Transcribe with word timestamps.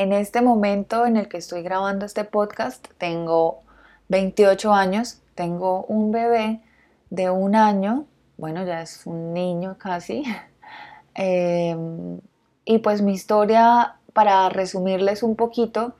En 0.00 0.14
este 0.14 0.40
momento 0.40 1.04
en 1.04 1.18
el 1.18 1.28
que 1.28 1.36
estoy 1.36 1.62
grabando 1.62 2.06
este 2.06 2.24
podcast 2.24 2.88
tengo 2.96 3.60
28 4.08 4.72
años, 4.72 5.20
tengo 5.34 5.84
un 5.84 6.10
bebé 6.10 6.62
de 7.10 7.28
un 7.28 7.54
año, 7.54 8.06
bueno, 8.38 8.64
ya 8.64 8.80
es 8.80 9.04
un 9.04 9.34
niño 9.34 9.76
casi. 9.78 10.24
Em, 11.14 12.18
y 12.64 12.78
pues 12.78 13.02
mi 13.02 13.12
historia, 13.12 13.96
para 14.14 14.48
resumirles 14.48 15.22
un 15.22 15.36
poquito, 15.36 15.92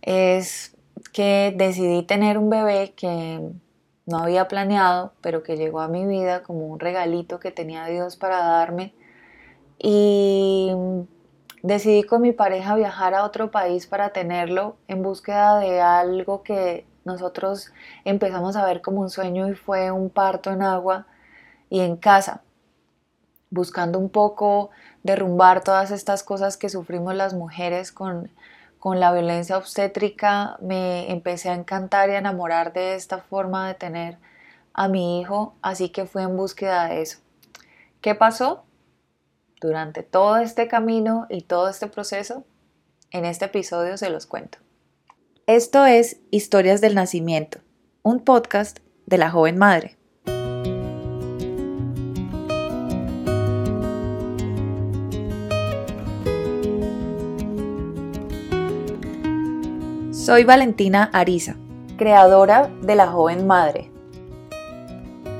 es 0.00 0.74
que 1.12 1.52
decidí 1.54 2.04
tener 2.04 2.38
un 2.38 2.48
bebé 2.48 2.94
que 2.96 3.38
no 4.06 4.16
había 4.16 4.48
planeado, 4.48 5.12
pero 5.20 5.42
que 5.42 5.58
llegó 5.58 5.80
a 5.80 5.88
mi 5.88 6.06
vida 6.06 6.42
como 6.42 6.68
un 6.68 6.80
regalito 6.80 7.38
que 7.38 7.50
tenía 7.50 7.84
Dios 7.84 8.16
para 8.16 8.38
darme. 8.38 8.94
Y 9.78 10.70
decidí 11.62 12.02
con 12.02 12.22
mi 12.22 12.32
pareja 12.32 12.74
viajar 12.74 13.14
a 13.14 13.24
otro 13.24 13.50
país 13.50 13.86
para 13.86 14.10
tenerlo 14.10 14.76
en 14.88 15.02
búsqueda 15.02 15.58
de 15.58 15.80
algo 15.80 16.42
que 16.42 16.86
nosotros 17.04 17.72
empezamos 18.04 18.56
a 18.56 18.66
ver 18.66 18.82
como 18.82 19.00
un 19.00 19.10
sueño 19.10 19.48
y 19.48 19.54
fue 19.54 19.90
un 19.90 20.10
parto 20.10 20.50
en 20.50 20.62
agua 20.62 21.06
y 21.70 21.80
en 21.80 21.96
casa, 21.96 22.42
buscando 23.50 23.98
un 23.98 24.10
poco 24.10 24.70
derrumbar 25.02 25.64
todas 25.64 25.90
estas 25.90 26.22
cosas 26.22 26.56
que 26.56 26.68
sufrimos 26.68 27.14
las 27.14 27.34
mujeres 27.34 27.92
con, 27.92 28.30
con 28.78 29.00
la 29.00 29.12
violencia 29.12 29.56
obstétrica, 29.56 30.56
me 30.60 31.10
empecé 31.10 31.48
a 31.48 31.54
encantar 31.54 32.10
y 32.10 32.14
a 32.14 32.18
enamorar 32.18 32.72
de 32.72 32.94
esta 32.94 33.18
forma 33.18 33.68
de 33.68 33.74
tener 33.74 34.18
a 34.74 34.88
mi 34.88 35.20
hijo, 35.20 35.54
así 35.62 35.90
que 35.90 36.06
fui 36.06 36.22
en 36.22 36.36
búsqueda 36.36 36.88
de 36.88 37.02
eso. 37.02 37.18
¿Qué 38.00 38.14
pasó? 38.14 38.64
Durante 39.62 40.02
todo 40.02 40.38
este 40.38 40.66
camino 40.66 41.26
y 41.30 41.42
todo 41.42 41.68
este 41.68 41.86
proceso, 41.86 42.42
en 43.12 43.24
este 43.24 43.44
episodio 43.44 43.96
se 43.96 44.10
los 44.10 44.26
cuento. 44.26 44.58
Esto 45.46 45.86
es 45.86 46.16
Historias 46.32 46.80
del 46.80 46.96
Nacimiento, 46.96 47.60
un 48.02 48.18
podcast 48.18 48.80
de 49.06 49.18
la 49.18 49.30
joven 49.30 49.58
madre. 49.58 49.96
Soy 60.10 60.42
Valentina 60.42 61.08
Ariza, 61.12 61.54
creadora 61.96 62.68
de 62.82 62.96
La 62.96 63.06
Joven 63.06 63.46
Madre. 63.46 63.92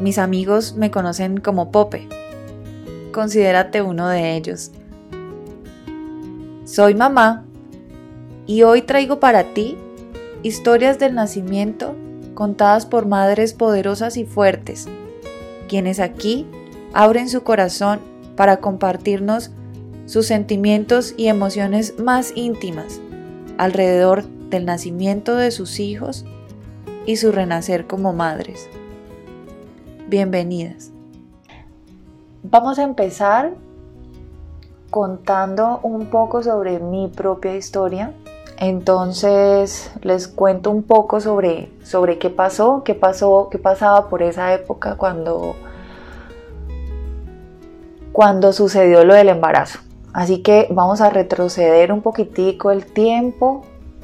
Mis 0.00 0.18
amigos 0.18 0.76
me 0.76 0.92
conocen 0.92 1.40
como 1.40 1.72
Pope. 1.72 2.21
Considérate 3.12 3.82
uno 3.82 4.08
de 4.08 4.36
ellos. 4.36 4.72
Soy 6.64 6.94
mamá 6.94 7.44
y 8.46 8.62
hoy 8.62 8.82
traigo 8.82 9.20
para 9.20 9.52
ti 9.54 9.76
historias 10.42 10.98
del 10.98 11.14
nacimiento 11.14 11.94
contadas 12.34 12.86
por 12.86 13.06
madres 13.06 13.52
poderosas 13.52 14.16
y 14.16 14.24
fuertes, 14.24 14.88
quienes 15.68 16.00
aquí 16.00 16.46
abren 16.92 17.28
su 17.28 17.42
corazón 17.42 18.00
para 18.36 18.56
compartirnos 18.56 19.50
sus 20.06 20.26
sentimientos 20.26 21.14
y 21.16 21.28
emociones 21.28 21.98
más 21.98 22.32
íntimas 22.34 23.00
alrededor 23.58 24.24
del 24.50 24.64
nacimiento 24.64 25.36
de 25.36 25.50
sus 25.50 25.78
hijos 25.78 26.24
y 27.06 27.16
su 27.16 27.32
renacer 27.32 27.86
como 27.86 28.12
madres. 28.12 28.68
Bienvenidas. 30.08 30.91
Vamos 32.42 32.78
a 32.78 32.82
empezar 32.82 33.52
contando 34.90 35.80
un 35.82 36.06
poco 36.06 36.42
sobre 36.42 36.78
mi 36.78 37.08
propia 37.08 37.56
historia 37.56 38.12
entonces 38.62 39.90
les 40.02 40.28
cuento 40.28 40.70
un 40.70 40.84
poco 40.84 41.20
sobre, 41.20 41.72
sobre 41.82 42.18
qué 42.18 42.30
pasó, 42.30 42.84
qué 42.84 42.94
pasó, 42.94 43.48
qué 43.50 43.58
pasaba 43.58 44.08
por 44.08 44.22
esa 44.22 44.54
época 44.54 44.94
cuando, 44.94 45.56
cuando 48.12 48.52
sucedió 48.52 49.04
lo 49.04 49.14
del 49.14 49.30
embarazo. 49.30 49.80
Así 50.12 50.42
que 50.42 50.68
vamos 50.70 51.00
a 51.00 51.10
retroceder 51.10 51.90
un 51.90 52.02
poquitico 52.02 52.70
el 52.70 52.86
tiempo. 52.86 53.62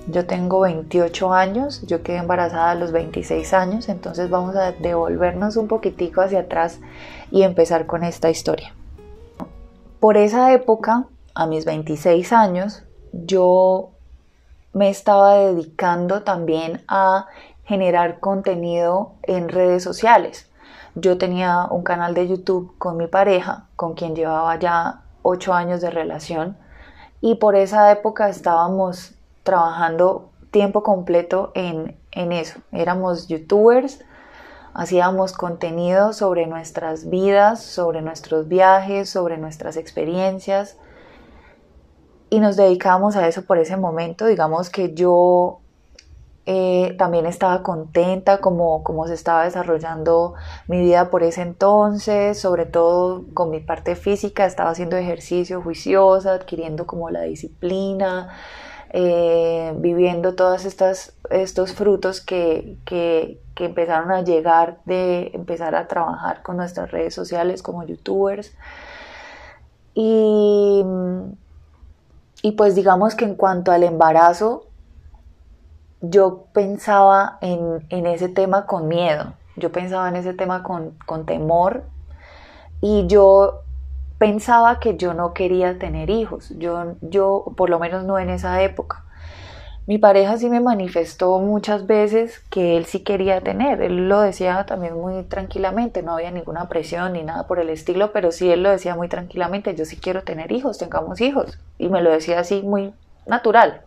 Yo 0.08 0.26
tengo 0.26 0.58
28 0.58 1.32
años, 1.32 1.82
yo 1.86 2.02
quedé 2.02 2.16
embarazada 2.16 2.72
a 2.72 2.74
los 2.74 2.90
26 2.90 3.54
años, 3.54 3.88
entonces 3.88 4.28
vamos 4.28 4.56
a 4.56 4.72
devolvernos 4.72 5.56
un 5.56 5.68
poquitico 5.68 6.20
hacia 6.20 6.40
atrás 6.40 6.80
y 7.30 7.42
empezar 7.42 7.86
con 7.86 8.04
esta 8.04 8.30
historia. 8.30 8.74
Por 10.00 10.16
esa 10.16 10.52
época, 10.52 11.06
a 11.34 11.46
mis 11.46 11.64
26 11.64 12.32
años, 12.32 12.84
yo 13.12 13.90
me 14.72 14.90
estaba 14.90 15.36
dedicando 15.36 16.22
también 16.22 16.84
a 16.88 17.26
generar 17.64 18.20
contenido 18.20 19.12
en 19.22 19.48
redes 19.48 19.82
sociales. 19.82 20.50
Yo 20.94 21.18
tenía 21.18 21.66
un 21.70 21.82
canal 21.82 22.14
de 22.14 22.28
YouTube 22.28 22.76
con 22.78 22.96
mi 22.96 23.06
pareja, 23.06 23.66
con 23.76 23.94
quien 23.94 24.14
llevaba 24.14 24.58
ya 24.58 25.02
ocho 25.22 25.52
años 25.52 25.80
de 25.80 25.90
relación, 25.90 26.56
y 27.20 27.36
por 27.36 27.56
esa 27.56 27.90
época 27.90 28.28
estábamos 28.28 29.14
trabajando 29.42 30.30
tiempo 30.50 30.82
completo 30.82 31.52
en, 31.54 31.96
en 32.12 32.32
eso. 32.32 32.60
Éramos 32.72 33.28
youtubers, 33.28 34.00
hacíamos 34.74 35.32
contenido 35.32 36.12
sobre 36.12 36.46
nuestras 36.46 37.08
vidas, 37.08 37.62
sobre 37.62 38.02
nuestros 38.02 38.48
viajes, 38.48 39.10
sobre 39.10 39.38
nuestras 39.38 39.76
experiencias, 39.76 40.76
y 42.30 42.40
nos 42.40 42.56
dedicamos 42.56 43.16
a 43.16 43.26
eso 43.26 43.44
por 43.44 43.58
ese 43.58 43.76
momento. 43.76 44.26
Digamos 44.26 44.70
que 44.70 44.94
yo 44.94 45.60
eh, 46.50 46.94
también 46.98 47.26
estaba 47.26 47.62
contenta 47.62 48.38
como, 48.38 48.82
como 48.82 49.06
se 49.06 49.12
estaba 49.12 49.44
desarrollando 49.44 50.32
mi 50.66 50.80
vida 50.80 51.10
por 51.10 51.22
ese 51.22 51.42
entonces, 51.42 52.38
sobre 52.40 52.64
todo 52.64 53.24
con 53.34 53.50
mi 53.50 53.60
parte 53.60 53.96
física, 53.96 54.46
estaba 54.46 54.70
haciendo 54.70 54.96
ejercicio 54.96 55.60
juiciosa, 55.60 56.32
adquiriendo 56.32 56.86
como 56.86 57.10
la 57.10 57.22
disciplina, 57.22 58.30
eh, 58.90 59.74
viviendo 59.76 60.34
todos 60.34 60.64
estos 60.64 61.72
frutos 61.74 62.20
que, 62.20 62.76
que, 62.84 63.40
que 63.54 63.66
empezaron 63.66 64.10
a 64.10 64.22
llegar 64.22 64.78
de 64.84 65.30
empezar 65.34 65.74
a 65.74 65.88
trabajar 65.88 66.42
con 66.42 66.56
nuestras 66.56 66.90
redes 66.90 67.14
sociales 67.14 67.62
como 67.62 67.84
youtubers. 67.84 68.52
Y 69.94 70.84
y 72.42 72.52
pues 72.52 72.74
digamos 72.74 73.14
que 73.14 73.24
en 73.24 73.34
cuanto 73.34 73.72
al 73.72 73.82
embarazo, 73.82 74.66
yo 76.00 76.44
pensaba 76.52 77.38
en, 77.40 78.06
ese 78.06 78.28
tema 78.28 78.66
con 78.66 78.86
miedo, 78.86 79.34
yo 79.56 79.72
pensaba 79.72 80.08
en 80.08 80.16
ese 80.16 80.34
tema 80.34 80.62
con, 80.62 80.92
con 81.04 81.26
temor 81.26 81.82
y 82.80 83.06
yo 83.08 83.62
pensaba 84.18 84.80
que 84.80 84.96
yo 84.96 85.14
no 85.14 85.32
quería 85.32 85.78
tener 85.78 86.10
hijos, 86.10 86.52
yo, 86.58 86.96
yo 87.00 87.44
por 87.56 87.70
lo 87.70 87.78
menos 87.78 88.04
no 88.04 88.18
en 88.18 88.30
esa 88.30 88.62
época. 88.62 89.04
Mi 89.86 89.96
pareja 89.96 90.36
sí 90.36 90.50
me 90.50 90.60
manifestó 90.60 91.38
muchas 91.38 91.86
veces 91.86 92.40
que 92.50 92.76
él 92.76 92.84
sí 92.84 93.00
quería 93.00 93.40
tener, 93.40 93.80
él 93.80 94.08
lo 94.08 94.20
decía 94.20 94.66
también 94.66 94.94
muy 94.94 95.22
tranquilamente, 95.22 96.02
no 96.02 96.12
había 96.12 96.30
ninguna 96.30 96.68
presión 96.68 97.14
ni 97.14 97.22
nada 97.22 97.46
por 97.46 97.58
el 97.58 97.70
estilo, 97.70 98.12
pero 98.12 98.30
sí 98.30 98.50
él 98.50 98.62
lo 98.62 98.70
decía 98.70 98.94
muy 98.96 99.08
tranquilamente, 99.08 99.74
yo 99.74 99.86
sí 99.86 99.96
quiero 99.96 100.24
tener 100.24 100.52
hijos, 100.52 100.76
tengamos 100.76 101.22
hijos, 101.22 101.58
y 101.78 101.88
me 101.88 102.02
lo 102.02 102.10
decía 102.10 102.40
así 102.40 102.60
muy 102.60 102.92
natural. 103.26 103.80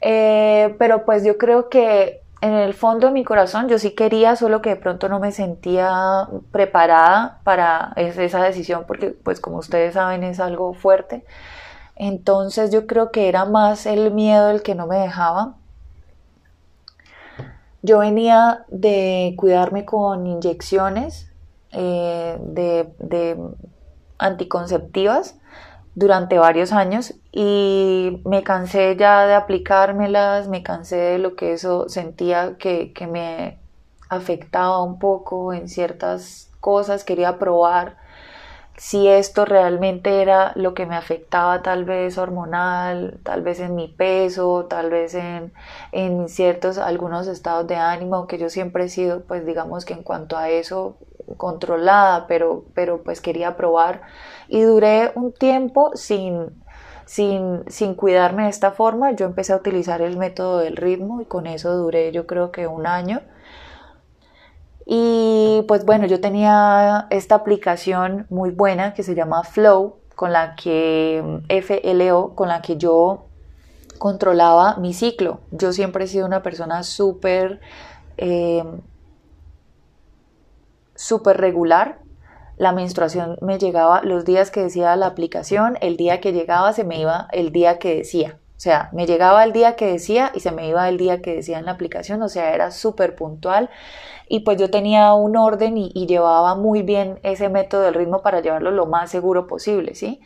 Eh, 0.00 0.74
pero 0.78 1.04
pues 1.04 1.24
yo 1.24 1.36
creo 1.36 1.68
que 1.68 2.22
en 2.40 2.52
el 2.52 2.74
fondo 2.74 3.06
de 3.06 3.12
mi 3.12 3.24
corazón 3.24 3.68
yo 3.68 3.78
sí 3.78 3.92
quería, 3.92 4.36
solo 4.36 4.60
que 4.60 4.70
de 4.70 4.76
pronto 4.76 5.08
no 5.08 5.18
me 5.20 5.32
sentía 5.32 6.28
preparada 6.50 7.40
para 7.44 7.92
esa 7.96 8.42
decisión, 8.42 8.84
porque 8.86 9.10
pues 9.10 9.40
como 9.40 9.58
ustedes 9.58 9.94
saben 9.94 10.22
es 10.22 10.38
algo 10.40 10.74
fuerte. 10.74 11.24
Entonces 11.96 12.70
yo 12.70 12.86
creo 12.86 13.10
que 13.10 13.28
era 13.28 13.46
más 13.46 13.86
el 13.86 14.12
miedo 14.12 14.50
el 14.50 14.62
que 14.62 14.74
no 14.74 14.86
me 14.86 14.98
dejaba. 14.98 15.54
Yo 17.82 17.98
venía 17.98 18.64
de 18.68 19.34
cuidarme 19.36 19.84
con 19.84 20.26
inyecciones 20.26 21.30
eh, 21.72 22.36
de, 22.40 23.38
anticonceptivas 24.18 25.36
durante 25.96 26.38
varios 26.38 26.72
años 26.72 27.14
y 27.32 28.20
me 28.26 28.42
cansé 28.44 28.96
ya 28.96 29.26
de 29.26 29.34
aplicármelas, 29.34 30.46
me 30.46 30.62
cansé 30.62 30.96
de 30.96 31.18
lo 31.18 31.34
que 31.36 31.54
eso 31.54 31.88
sentía 31.88 32.56
que, 32.58 32.92
que 32.92 33.06
me 33.06 33.58
afectaba 34.10 34.82
un 34.82 34.98
poco 34.98 35.54
en 35.54 35.70
ciertas 35.70 36.50
cosas, 36.60 37.02
quería 37.02 37.38
probar 37.38 37.96
si 38.76 39.08
esto 39.08 39.46
realmente 39.46 40.20
era 40.20 40.52
lo 40.54 40.74
que 40.74 40.84
me 40.84 40.96
afectaba 40.96 41.62
tal 41.62 41.86
vez 41.86 42.18
hormonal, 42.18 43.18
tal 43.22 43.40
vez 43.40 43.58
en 43.58 43.74
mi 43.74 43.88
peso, 43.88 44.66
tal 44.68 44.90
vez 44.90 45.14
en, 45.14 45.50
en 45.92 46.28
ciertos, 46.28 46.76
algunos 46.76 47.26
estados 47.26 47.66
de 47.66 47.76
ánimo, 47.76 48.26
que 48.26 48.36
yo 48.36 48.50
siempre 48.50 48.84
he 48.84 48.88
sido, 48.90 49.22
pues 49.22 49.46
digamos 49.46 49.86
que 49.86 49.94
en 49.94 50.02
cuanto 50.02 50.36
a 50.36 50.50
eso, 50.50 50.98
controlada, 51.38 52.26
pero, 52.26 52.64
pero 52.74 53.02
pues 53.02 53.22
quería 53.22 53.56
probar 53.56 54.02
y 54.48 54.62
duré 54.62 55.12
un 55.14 55.32
tiempo 55.32 55.90
sin, 55.94 56.62
sin, 57.04 57.64
sin 57.68 57.94
cuidarme 57.94 58.44
de 58.44 58.50
esta 58.50 58.72
forma, 58.72 59.12
yo 59.12 59.26
empecé 59.26 59.52
a 59.52 59.56
utilizar 59.56 60.02
el 60.02 60.16
método 60.16 60.58
del 60.58 60.76
ritmo 60.76 61.20
y 61.20 61.24
con 61.24 61.46
eso 61.46 61.76
duré 61.76 62.12
yo 62.12 62.26
creo 62.26 62.52
que 62.52 62.66
un 62.66 62.86
año. 62.86 63.20
Y 64.84 65.64
pues 65.66 65.84
bueno, 65.84 66.06
yo 66.06 66.20
tenía 66.20 67.08
esta 67.10 67.34
aplicación 67.34 68.26
muy 68.30 68.50
buena 68.50 68.94
que 68.94 69.02
se 69.02 69.16
llama 69.16 69.42
Flow, 69.42 69.96
con 70.14 70.32
la 70.32 70.54
que 70.54 71.42
FLO, 71.48 72.34
con 72.34 72.48
la 72.48 72.62
que 72.62 72.76
yo 72.76 73.26
controlaba 73.98 74.76
mi 74.76 74.94
ciclo. 74.94 75.40
Yo 75.50 75.72
siempre 75.72 76.04
he 76.04 76.08
sido 76.08 76.26
una 76.26 76.42
persona 76.42 76.84
súper 76.84 77.60
eh, 78.16 78.62
súper 80.96 81.36
regular. 81.36 81.98
La 82.56 82.72
menstruación 82.72 83.38
me 83.42 83.58
llegaba 83.58 84.02
los 84.02 84.24
días 84.24 84.50
que 84.50 84.62
decía 84.62 84.96
la 84.96 85.06
aplicación, 85.06 85.76
el 85.80 85.96
día 85.96 86.20
que 86.20 86.32
llegaba 86.32 86.72
se 86.72 86.84
me 86.84 87.00
iba 87.00 87.28
el 87.32 87.52
día 87.52 87.78
que 87.78 87.96
decía. 87.96 88.38
O 88.56 88.60
sea, 88.60 88.88
me 88.92 89.04
llegaba 89.04 89.44
el 89.44 89.52
día 89.52 89.76
que 89.76 89.86
decía 89.86 90.32
y 90.34 90.40
se 90.40 90.50
me 90.50 90.66
iba 90.66 90.88
el 90.88 90.96
día 90.96 91.20
que 91.20 91.34
decía 91.36 91.58
en 91.58 91.66
la 91.66 91.72
aplicación, 91.72 92.22
o 92.22 92.28
sea, 92.28 92.54
era 92.54 92.70
súper 92.70 93.14
puntual 93.14 93.68
y 94.28 94.40
pues 94.40 94.58
yo 94.58 94.70
tenía 94.70 95.12
un 95.12 95.36
orden 95.36 95.76
y, 95.76 96.06
llevaba 96.06 96.54
muy 96.54 96.82
bien 96.82 97.20
ese 97.22 97.50
método 97.50 97.82
del 97.82 97.94
ritmo 97.94 98.22
para 98.22 98.40
llevarlo 98.40 98.70
lo 98.70 98.86
más 98.86 99.10
seguro 99.10 99.46
posible, 99.46 99.94
¿sí? 99.94 100.20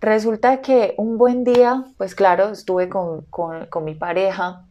Resulta 0.00 0.60
que 0.60 0.94
un 0.98 1.18
buen 1.18 1.44
día, 1.44 1.84
pues 1.96 2.14
claro, 2.14 2.50
estuve 2.50 2.88
con, 2.88 3.26
mi 3.82 3.94
pareja 3.94 4.66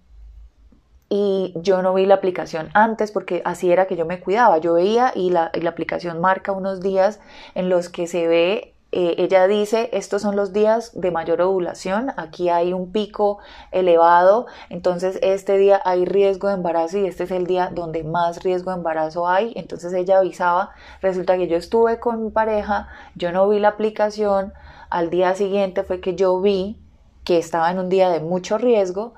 y 1.09 1.53
yo 1.55 1.81
no 1.81 1.93
vi 1.93 2.05
la 2.05 2.15
aplicación 2.15 2.69
antes 2.73 3.11
porque 3.11 3.41
así 3.43 3.71
era 3.71 3.87
que 3.87 3.95
yo 3.95 4.05
me 4.05 4.19
cuidaba. 4.19 4.59
Yo 4.59 4.73
veía 4.73 5.11
y 5.15 5.31
la, 5.31 5.51
la 5.53 5.69
aplicación 5.69 6.21
marca 6.21 6.51
unos 6.51 6.81
días 6.81 7.19
en 7.55 7.67
los 7.69 7.89
que 7.89 8.07
se 8.07 8.27
ve 8.27 8.73
eh, 8.91 9.15
ella 9.19 9.45
dice, 9.45 9.89
estos 9.93 10.23
son 10.23 10.35
los 10.35 10.51
días 10.51 10.99
de 10.99 11.11
mayor 11.11 11.41
ovulación, 11.41 12.11
aquí 12.17 12.49
hay 12.49 12.73
un 12.73 12.91
pico 12.91 13.37
elevado, 13.71 14.47
entonces 14.71 15.19
este 15.21 15.59
día 15.59 15.79
hay 15.85 16.05
riesgo 16.05 16.47
de 16.47 16.55
embarazo 16.55 16.97
y 16.97 17.05
este 17.05 17.25
es 17.25 17.31
el 17.31 17.45
día 17.45 17.69
donde 17.71 18.03
más 18.03 18.41
riesgo 18.41 18.71
de 18.71 18.77
embarazo 18.77 19.27
hay, 19.27 19.53
entonces 19.55 19.93
ella 19.93 20.17
avisaba, 20.17 20.71
resulta 21.03 21.37
que 21.37 21.47
yo 21.47 21.55
estuve 21.55 21.99
con 21.99 22.23
mi 22.23 22.31
pareja, 22.31 22.87
yo 23.13 23.31
no 23.31 23.47
vi 23.47 23.59
la 23.59 23.67
aplicación, 23.67 24.53
al 24.89 25.11
día 25.11 25.35
siguiente 25.35 25.83
fue 25.83 26.01
que 26.01 26.15
yo 26.15 26.41
vi 26.41 26.75
que 27.23 27.37
estaba 27.37 27.69
en 27.69 27.77
un 27.77 27.89
día 27.89 28.09
de 28.09 28.21
mucho 28.21 28.57
riesgo 28.57 29.13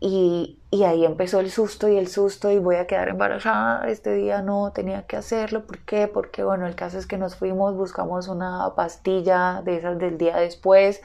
y, 0.00 0.58
ahí 0.84 1.04
empezó 1.04 1.40
el 1.40 1.50
susto 1.50 1.88
y 1.88 1.96
el 1.96 2.08
susto 2.08 2.50
y 2.50 2.58
voy 2.58 2.76
a 2.76 2.86
quedar 2.86 3.08
embarazada. 3.08 3.88
Este 3.88 4.14
día 4.14 4.42
no 4.42 4.72
tenía 4.72 5.06
que 5.06 5.16
hacerlo. 5.16 5.66
¿Por 5.66 5.78
qué? 5.78 6.06
Porque 6.08 6.44
bueno, 6.44 6.66
el 6.66 6.74
caso 6.74 6.98
es 6.98 7.06
que 7.06 7.18
nos 7.18 7.36
fuimos, 7.36 7.74
buscamos 7.74 8.28
una 8.28 8.74
pastilla 8.76 9.62
de 9.64 9.76
esas 9.76 9.98
del 9.98 10.18
día 10.18 10.36
después 10.36 11.00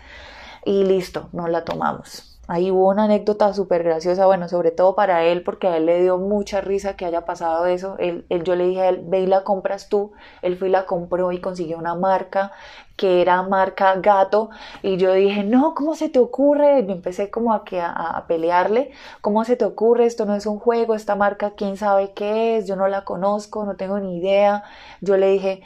y 0.66 0.84
listo, 0.84 1.30
no 1.32 1.48
la 1.48 1.64
tomamos. 1.64 2.31
Ahí 2.52 2.70
hubo 2.70 2.90
una 2.90 3.06
anécdota 3.06 3.54
súper 3.54 3.82
graciosa, 3.82 4.26
bueno, 4.26 4.50
sobre 4.50 4.72
todo 4.72 4.94
para 4.94 5.24
él, 5.24 5.42
porque 5.42 5.68
a 5.68 5.78
él 5.78 5.86
le 5.86 6.02
dio 6.02 6.18
mucha 6.18 6.60
risa 6.60 6.98
que 6.98 7.06
haya 7.06 7.24
pasado 7.24 7.66
eso. 7.66 7.96
Él, 7.98 8.26
yo 8.44 8.58
le 8.58 8.66
dije 8.66 8.82
a 8.82 8.90
él, 8.90 9.04
ve 9.06 9.22
y 9.22 9.26
la 9.26 9.46
compras 9.46 9.88
tú. 9.88 10.12
Él 10.42 10.58
fue 10.58 10.68
y 10.68 10.72
la 10.72 10.86
compró 10.86 11.32
y 11.32 11.40
consiguió 11.40 11.78
una 11.78 11.96
marca 11.96 12.52
que 12.98 13.22
era 13.22 13.42
marca 13.44 13.96
gato. 13.96 14.50
Y 14.84 14.98
yo 14.98 15.14
dije, 15.14 15.46
no, 15.46 15.74
¿cómo 15.76 15.96
se 15.96 16.10
te 16.10 16.20
ocurre? 16.20 16.82
Y 16.82 16.92
empecé 16.92 17.30
como 17.30 17.54
a, 17.54 17.64
que, 17.64 17.80
a, 17.80 18.26
pelearle. 18.28 18.92
¿Cómo 19.22 19.46
se 19.46 19.56
te 19.56 19.64
ocurre? 19.64 20.06
Esto 20.06 20.26
no 20.26 20.36
es 20.36 20.46
un 20.46 20.60
juego, 20.60 20.94
esta 20.94 21.16
marca, 21.16 21.54
quién 21.56 21.78
sabe 21.78 22.12
qué 22.12 22.58
es, 22.58 22.68
yo 22.68 22.76
no 22.76 22.90
la 22.90 23.06
conozco, 23.06 23.64
no 23.64 23.78
tengo 23.78 23.98
ni 24.00 24.18
idea. 24.18 24.64
Yo 25.00 25.16
le 25.16 25.30
dije, 25.32 25.62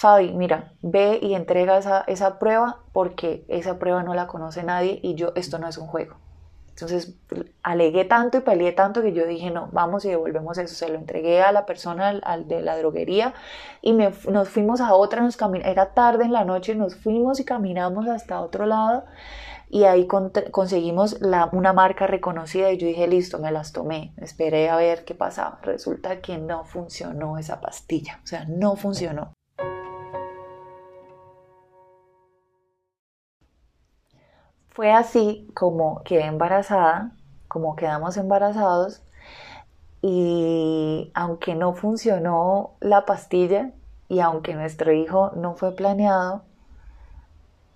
Fabi, 0.00 0.32
mira, 0.32 0.72
ve 0.80 1.18
y 1.20 1.34
entrega 1.34 1.76
esa, 1.76 2.04
esa 2.06 2.38
prueba 2.38 2.78
porque 2.94 3.44
esa 3.48 3.78
prueba 3.78 4.02
no 4.02 4.14
la 4.14 4.28
conoce 4.28 4.62
nadie 4.62 4.98
y 5.02 5.14
yo, 5.14 5.32
esto 5.34 5.58
no 5.58 5.68
es 5.68 5.76
un 5.76 5.88
juego. 5.88 6.16
Entonces 6.70 7.16
alegué 7.62 8.06
tanto 8.06 8.38
y 8.38 8.40
peleé 8.40 8.72
tanto 8.72 9.02
que 9.02 9.12
yo 9.12 9.26
dije, 9.26 9.50
no, 9.50 9.68
vamos 9.72 10.06
y 10.06 10.08
devolvemos 10.08 10.56
eso. 10.56 10.74
Se 10.74 10.88
lo 10.88 10.94
entregué 10.94 11.42
a 11.42 11.52
la 11.52 11.66
persona 11.66 12.18
al, 12.22 12.48
de 12.48 12.62
la 12.62 12.78
droguería 12.78 13.34
y 13.82 13.92
nos 13.92 14.48
fuimos 14.48 14.80
a 14.80 14.94
otra, 14.94 15.20
nos 15.20 15.36
era 15.62 15.92
tarde 15.92 16.24
en 16.24 16.32
la 16.32 16.46
noche, 16.46 16.74
nos 16.74 16.96
fuimos 16.96 17.38
y 17.38 17.44
caminamos 17.44 18.08
hasta 18.08 18.40
otro 18.40 18.64
lado 18.64 19.04
y 19.68 19.84
ahí 19.84 20.08
conseguimos 20.50 21.18
una 21.52 21.74
marca 21.74 22.06
reconocida 22.06 22.72
y 22.72 22.78
yo 22.78 22.86
dije, 22.86 23.06
listo, 23.06 23.38
me 23.38 23.52
las 23.52 23.72
tomé, 23.72 24.14
esperé 24.16 24.70
a 24.70 24.76
ver 24.76 25.04
qué 25.04 25.14
pasaba. 25.14 25.58
Resulta 25.62 26.22
que 26.22 26.38
no 26.38 26.64
funcionó 26.64 27.36
esa 27.36 27.60
pastilla, 27.60 28.18
o 28.24 28.26
sea, 28.26 28.46
no 28.46 28.76
funcionó. 28.76 29.34
Fue 34.70 34.92
así 34.92 35.48
como 35.54 36.02
quedé 36.04 36.26
embarazada, 36.26 37.12
como 37.48 37.74
quedamos 37.76 38.16
embarazados 38.16 39.02
y 40.00 41.10
aunque 41.14 41.54
no 41.54 41.74
funcionó 41.74 42.76
la 42.80 43.04
pastilla 43.04 43.72
y 44.08 44.20
aunque 44.20 44.54
nuestro 44.54 44.92
hijo 44.92 45.32
no 45.36 45.54
fue 45.56 45.74
planeado, 45.74 46.42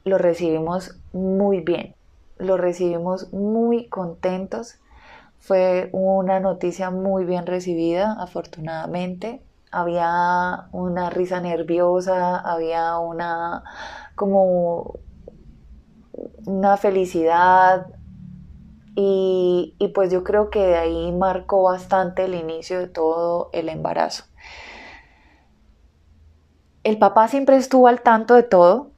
lo 0.04 0.18
recibimos 0.18 0.96
muy 1.12 1.60
bien, 1.60 1.94
lo 2.38 2.56
recibimos 2.56 3.32
muy 3.32 3.88
contentos. 3.88 4.76
Fue 5.38 5.90
una 5.92 6.40
noticia 6.40 6.90
muy 6.90 7.24
bien 7.24 7.46
recibida, 7.46 8.16
afortunadamente. 8.18 9.42
Había 9.70 10.68
una 10.72 11.10
risa 11.10 11.40
nerviosa, 11.40 12.36
había 12.38 12.98
una 12.98 13.64
como 14.14 15.00
una 16.46 16.76
felicidad 16.76 17.86
y, 18.96 19.74
pues 19.94 20.12
yo 20.12 20.22
creo 20.22 20.50
que 20.50 20.60
de 20.60 20.76
ahí 20.76 21.12
marcó 21.12 21.64
bastante 21.64 22.24
el 22.24 22.34
inicio 22.34 22.78
de 22.78 22.86
todo 22.86 23.50
el 23.52 23.68
embarazo. 23.68 24.24
El 26.84 26.98
papá 26.98 27.28
siempre 27.28 27.56
estuvo 27.56 27.88
al 27.88 28.02
tanto 28.02 28.34
de 28.34 28.44
todo, 28.44 28.92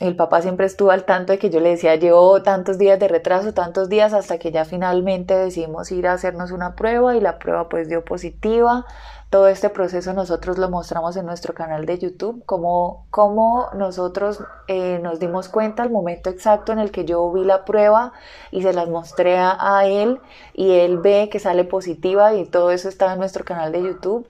el 0.00 0.16
papá 0.16 0.40
siempre 0.40 0.66
estuvo 0.66 0.90
al 0.90 1.04
tanto 1.04 1.32
de 1.32 1.38
que 1.38 1.50
yo 1.50 1.60
le 1.60 1.70
decía, 1.70 1.94
llevo 1.94 2.42
tantos 2.42 2.78
días 2.78 2.98
de 2.98 3.06
retraso, 3.06 3.52
tantos 3.52 3.88
días, 3.90 4.14
hasta 4.14 4.38
que 4.38 4.50
ya 4.50 4.64
finalmente 4.64 5.36
decidimos 5.36 5.92
ir 5.92 6.06
a 6.06 6.14
hacernos 6.14 6.50
una 6.50 6.74
prueba 6.74 7.14
y 7.14 7.20
la 7.20 7.38
prueba 7.38 7.68
pues 7.68 7.88
dio 7.88 8.04
positiva. 8.04 8.86
Todo 9.30 9.46
este 9.46 9.70
proceso 9.70 10.12
nosotros 10.12 10.58
lo 10.58 10.68
mostramos 10.68 11.16
en 11.16 11.24
nuestro 11.24 11.54
canal 11.54 11.86
de 11.86 12.00
YouTube, 12.00 12.42
como 12.46 13.06
cómo 13.10 13.68
nosotros 13.74 14.42
eh, 14.66 14.98
nos 15.00 15.20
dimos 15.20 15.48
cuenta 15.48 15.84
al 15.84 15.90
momento 15.90 16.30
exacto 16.30 16.72
en 16.72 16.80
el 16.80 16.90
que 16.90 17.04
yo 17.04 17.30
vi 17.30 17.44
la 17.44 17.64
prueba 17.64 18.12
y 18.50 18.62
se 18.62 18.72
las 18.72 18.88
mostré 18.88 19.38
a, 19.38 19.86
él 19.86 20.18
y 20.52 20.72
él 20.72 20.98
ve 20.98 21.28
que 21.30 21.38
sale 21.38 21.62
positiva 21.62 22.34
y 22.34 22.44
todo 22.44 22.72
eso 22.72 22.88
está 22.88 23.12
en 23.12 23.20
nuestro 23.20 23.44
canal 23.44 23.70
de 23.70 23.84
YouTube. 23.84 24.28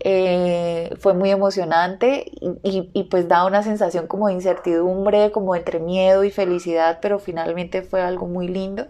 Eh, 0.00 0.94
fue 1.00 1.14
muy 1.14 1.30
emocionante 1.30 2.30
y, 2.62 3.04
pues 3.04 3.28
da 3.28 3.46
una 3.46 3.62
sensación 3.62 4.06
como 4.06 4.28
de 4.28 4.34
incertidumbre, 4.34 5.32
como 5.32 5.56
entre 5.56 5.80
miedo 5.80 6.24
y 6.24 6.30
felicidad, 6.30 6.98
pero 7.00 7.18
finalmente 7.18 7.80
fue 7.80 8.02
algo 8.02 8.26
muy 8.26 8.48
lindo. 8.48 8.86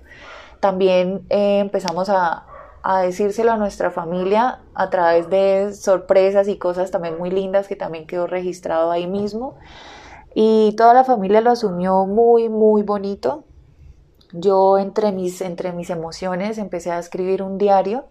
También 0.58 1.24
eh, 1.30 1.60
empezamos 1.60 2.08
a, 2.08 2.46
a 2.82 3.02
decírselo 3.02 3.52
a 3.52 3.56
nuestra 3.56 3.90
familia 3.90 4.60
a 4.74 4.90
través 4.90 5.30
de 5.30 5.72
sorpresas 5.74 6.48
y 6.48 6.58
cosas 6.58 6.90
también 6.90 7.18
muy 7.18 7.30
lindas 7.30 7.68
que 7.68 7.76
también 7.76 8.06
quedó 8.06 8.26
registrado 8.26 8.90
ahí 8.90 9.06
mismo. 9.06 9.56
Y 10.34 10.74
toda 10.76 10.94
la 10.94 11.04
familia 11.04 11.40
lo 11.40 11.50
asumió 11.50 12.06
muy, 12.06 12.48
muy 12.48 12.82
bonito. 12.82 13.44
Yo 14.32 14.78
entre 14.78 15.12
mis, 15.12 15.40
entre 15.42 15.72
mis 15.72 15.90
emociones 15.90 16.58
empecé 16.58 16.90
a 16.90 16.98
escribir 16.98 17.42
un 17.42 17.58
diario 17.58 18.06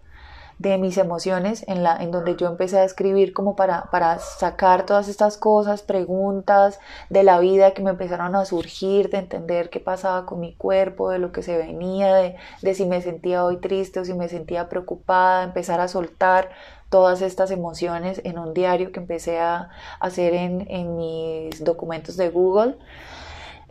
de 0.62 0.78
mis 0.78 0.96
emociones, 0.96 1.64
en, 1.66 1.82
la, 1.82 1.96
en 1.96 2.12
donde 2.12 2.36
yo 2.36 2.46
empecé 2.46 2.78
a 2.78 2.84
escribir 2.84 3.32
como 3.32 3.56
para, 3.56 3.90
para 3.90 4.20
sacar 4.20 4.86
todas 4.86 5.08
estas 5.08 5.36
cosas, 5.36 5.82
preguntas 5.82 6.78
de 7.10 7.24
la 7.24 7.40
vida 7.40 7.72
que 7.74 7.82
me 7.82 7.90
empezaron 7.90 8.36
a 8.36 8.44
surgir, 8.44 9.10
de 9.10 9.18
entender 9.18 9.70
qué 9.70 9.80
pasaba 9.80 10.24
con 10.24 10.38
mi 10.38 10.54
cuerpo, 10.54 11.10
de 11.10 11.18
lo 11.18 11.32
que 11.32 11.42
se 11.42 11.58
venía, 11.58 12.14
de, 12.14 12.36
de 12.62 12.74
si 12.74 12.86
me 12.86 13.02
sentía 13.02 13.44
hoy 13.44 13.56
triste 13.56 13.98
o 13.98 14.04
si 14.04 14.14
me 14.14 14.28
sentía 14.28 14.68
preocupada, 14.68 15.42
empezar 15.42 15.80
a 15.80 15.88
soltar 15.88 16.50
todas 16.90 17.22
estas 17.22 17.50
emociones 17.50 18.20
en 18.22 18.38
un 18.38 18.54
diario 18.54 18.92
que 18.92 19.00
empecé 19.00 19.40
a 19.40 19.70
hacer 19.98 20.32
en, 20.34 20.66
en 20.70 20.96
mis 20.96 21.64
documentos 21.64 22.16
de 22.16 22.30
Google. 22.30 22.76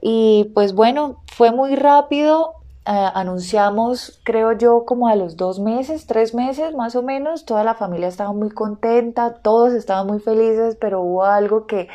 Y 0.02 0.52
pues 0.54 0.74
bueno, 0.74 1.22
fue 1.28 1.52
muy 1.52 1.76
rápido, 1.76 2.61
eh, 2.86 2.92
anunciamos, 3.14 4.20
creo 4.24 4.54
yo, 4.54 4.86
como 4.86 5.08
a 5.08 5.16
los 5.16 5.38
dos 5.38 5.60
meses, 5.60 6.08
tres 6.08 6.34
meses 6.34 6.74
más 6.74 6.96
o 6.96 7.04
menos, 7.04 7.46
toda 7.46 7.64
la 7.64 7.76
familia 7.76 8.08
estaba 8.08 8.34
muy 8.34 8.50
contenta, 8.50 9.36
todos 9.36 9.74
estaban 9.74 10.08
muy 10.08 10.20
felices, 10.20 10.78
pero 10.82 11.02
hubo 11.02 11.24
algo 11.26 11.68
que, 11.68 11.90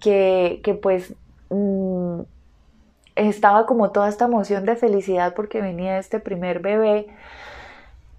que, 0.00 0.60
que 0.64 0.74
pues 0.74 1.14
mm, 1.50 2.22
estaba 3.14 3.66
como 3.66 3.92
toda 3.92 4.08
esta 4.08 4.24
emoción 4.24 4.64
de 4.64 4.74
felicidad 4.74 5.34
porque 5.34 5.60
venía 5.60 5.98
este 5.98 6.18
primer 6.18 6.58
bebé, 6.60 7.06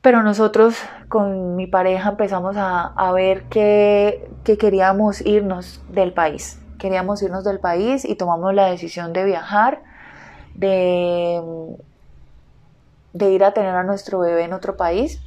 pero 0.01 0.23
nosotros 0.23 0.77
con 1.09 1.57
mi 1.57 1.67
pareja 1.67 2.11
empezamos 2.11 2.55
a, 2.55 2.93
a 2.95 3.11
ver 3.11 3.43
que, 3.49 4.29
que 4.45 4.57
queríamos 4.57 5.19
irnos 5.19 5.83
del 5.89 6.13
país, 6.13 6.61
queríamos 6.79 7.21
irnos 7.21 7.43
del 7.43 7.59
país 7.59 8.05
y 8.05 8.15
tomamos 8.15 8.53
la 8.53 8.67
decisión 8.67 9.11
de 9.11 9.25
viajar 9.25 9.81
de, 10.53 11.41
de 13.15 13.31
ir 13.31 13.45
a 13.45 13.53
tener 13.53 13.73
a 13.73 13.83
nuestro 13.83 14.19
bebé 14.19 14.43
en 14.43 14.51
otro 14.51 14.75
país, 14.75 15.21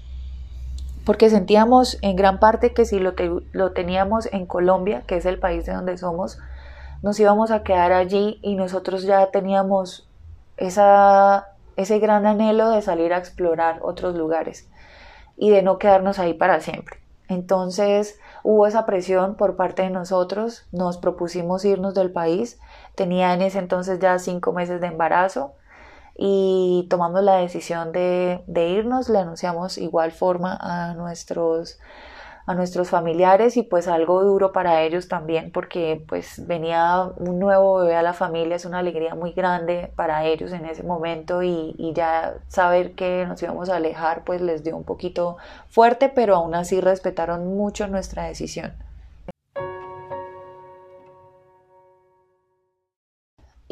porque 1.06 1.30
sentíamos 1.30 1.96
en 2.02 2.16
gran 2.16 2.38
parte 2.38 2.74
que 2.74 2.84
si 2.84 2.98
lo, 2.98 3.14
lo 3.52 3.72
teníamos 3.72 4.28
en 4.30 4.44
Colombia, 4.44 5.04
que 5.06 5.16
es 5.16 5.24
el 5.24 5.38
país 5.38 5.64
de 5.64 5.72
donde 5.72 5.96
somos, 5.96 6.38
nos 7.00 7.18
íbamos 7.18 7.50
a 7.50 7.62
quedar 7.62 7.92
allí 7.92 8.40
y 8.42 8.56
nosotros 8.56 9.04
ya 9.04 9.30
teníamos 9.30 10.06
esa, 10.58 11.48
ese 11.76 11.98
gran 11.98 12.26
anhelo 12.26 12.68
de 12.68 12.82
salir 12.82 13.14
a 13.14 13.18
explorar 13.18 13.78
otros 13.80 14.14
lugares 14.14 14.68
y 15.38 15.48
de 15.48 15.62
no 15.62 15.78
quedarnos 15.78 16.18
ahí 16.18 16.34
para 16.34 16.60
siempre. 16.60 16.98
Entonces 17.26 18.20
hubo 18.42 18.66
esa 18.66 18.84
presión 18.84 19.34
por 19.36 19.56
parte 19.56 19.80
de 19.80 19.90
nosotros, 19.90 20.66
nos 20.72 20.98
propusimos 20.98 21.64
irnos 21.64 21.94
del 21.94 22.10
país, 22.10 22.60
tenía 22.96 23.32
en 23.32 23.40
ese 23.40 23.60
entonces 23.60 23.98
ya 23.98 24.18
cinco 24.18 24.52
meses 24.52 24.82
de 24.82 24.88
embarazo 24.88 25.54
y 26.18 26.86
tomamos 26.90 27.22
la 27.22 27.36
decisión 27.36 27.92
de, 27.92 28.42
de 28.48 28.68
irnos, 28.70 29.08
le 29.08 29.18
anunciamos 29.18 29.78
igual 29.78 30.12
forma 30.12 30.58
a 30.60 30.94
nuestros 30.94 31.78
a 32.48 32.54
nuestros 32.54 32.88
familiares 32.88 33.58
y 33.58 33.62
pues 33.62 33.88
algo 33.88 34.24
duro 34.24 34.52
para 34.52 34.82
ellos 34.82 35.06
también 35.06 35.52
porque 35.52 36.02
pues 36.08 36.46
venía 36.46 37.10
un 37.18 37.38
nuevo 37.38 37.76
bebé 37.80 37.94
a 37.94 38.02
la 38.02 38.14
familia, 38.14 38.56
es 38.56 38.64
una 38.64 38.78
alegría 38.78 39.14
muy 39.14 39.32
grande 39.32 39.92
para 39.96 40.24
ellos 40.24 40.52
en 40.52 40.64
ese 40.64 40.82
momento 40.82 41.42
y, 41.42 41.74
ya 41.94 42.38
saber 42.48 42.94
que 42.94 43.26
nos 43.26 43.42
íbamos 43.42 43.68
a 43.68 43.76
alejar 43.76 44.24
pues 44.24 44.40
les 44.40 44.64
dio 44.64 44.78
un 44.78 44.84
poquito 44.84 45.36
fuerte, 45.68 46.08
pero 46.08 46.36
aún 46.36 46.54
así 46.54 46.80
respetaron 46.80 47.54
mucho 47.54 47.86
nuestra 47.86 48.24
decisión. 48.24 48.72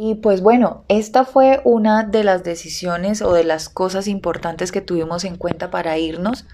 Y 0.07 0.15
pues 0.17 0.41
bueno, 0.41 0.85
esta 0.89 1.25
fue 1.25 1.61
una 1.65 2.05
de 2.05 2.23
las 2.23 2.45
decisiones 2.45 3.23
o 3.23 3.33
de 3.33 3.45
las 3.45 3.69
cosas 3.69 4.07
importantes 4.07 4.73
que 4.73 4.81
tuvimos 4.81 5.25
en 5.25 5.37
cuenta 5.37 5.71
para 5.71 5.99
irnos 5.99 6.45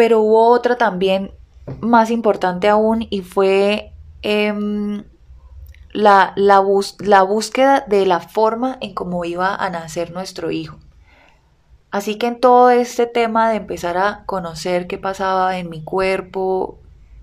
pero 0.00 0.22
hubo 0.22 0.48
otra 0.48 0.78
también 0.78 1.32
más 1.82 2.10
importante 2.10 2.70
aún 2.70 3.06
y 3.10 3.20
fue 3.20 3.92
em, 4.22 5.04
la, 5.92 6.32
la, 6.36 6.64
la 7.00 7.22
búsqueda 7.22 7.84
de 7.86 8.06
la 8.06 8.20
forma 8.20 8.78
en 8.80 8.94
cómo 8.94 9.26
iba 9.26 9.54
a 9.54 9.68
nacer 9.68 10.10
nuestro 10.10 10.50
hijo. 10.50 10.78
Así 11.90 12.16
que 12.16 12.28
en 12.28 12.40
todo 12.40 12.70
este 12.70 13.04
tema 13.04 13.50
de 13.50 13.56
empezar 13.56 13.98
a 13.98 14.24
conocer 14.24 14.86
qué 14.86 14.96
pasaba 14.96 15.58
en 15.58 15.68
mi 15.68 15.84
cuerpo, 15.84 16.78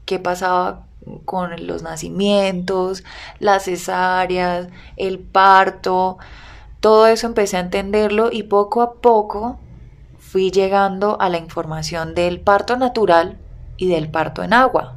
qué 0.06 0.20
pasaba 0.20 0.87
con 1.26 1.68
los 1.68 1.84
nacimientos, 1.84 3.04
las 3.40 3.66
cesáreas, 3.66 4.70
el 4.96 5.20
parto, 5.20 6.18
todo 6.80 7.08
eso 7.08 7.28
empecé 7.28 7.58
a 7.58 7.62
entenderlo 7.62 8.30
y 8.32 8.44
poco 8.44 8.82
a 8.82 8.94
poco 8.96 9.60
fui 10.18 10.52
llegando 10.52 11.20
a 11.20 11.30
la 11.30 11.38
información 11.38 12.14
del 12.14 12.40
parto 12.40 12.78
natural 12.78 13.38
y 13.78 13.88
del 13.88 14.10
parto 14.10 14.44
en 14.44 14.54
agua. 14.54 14.96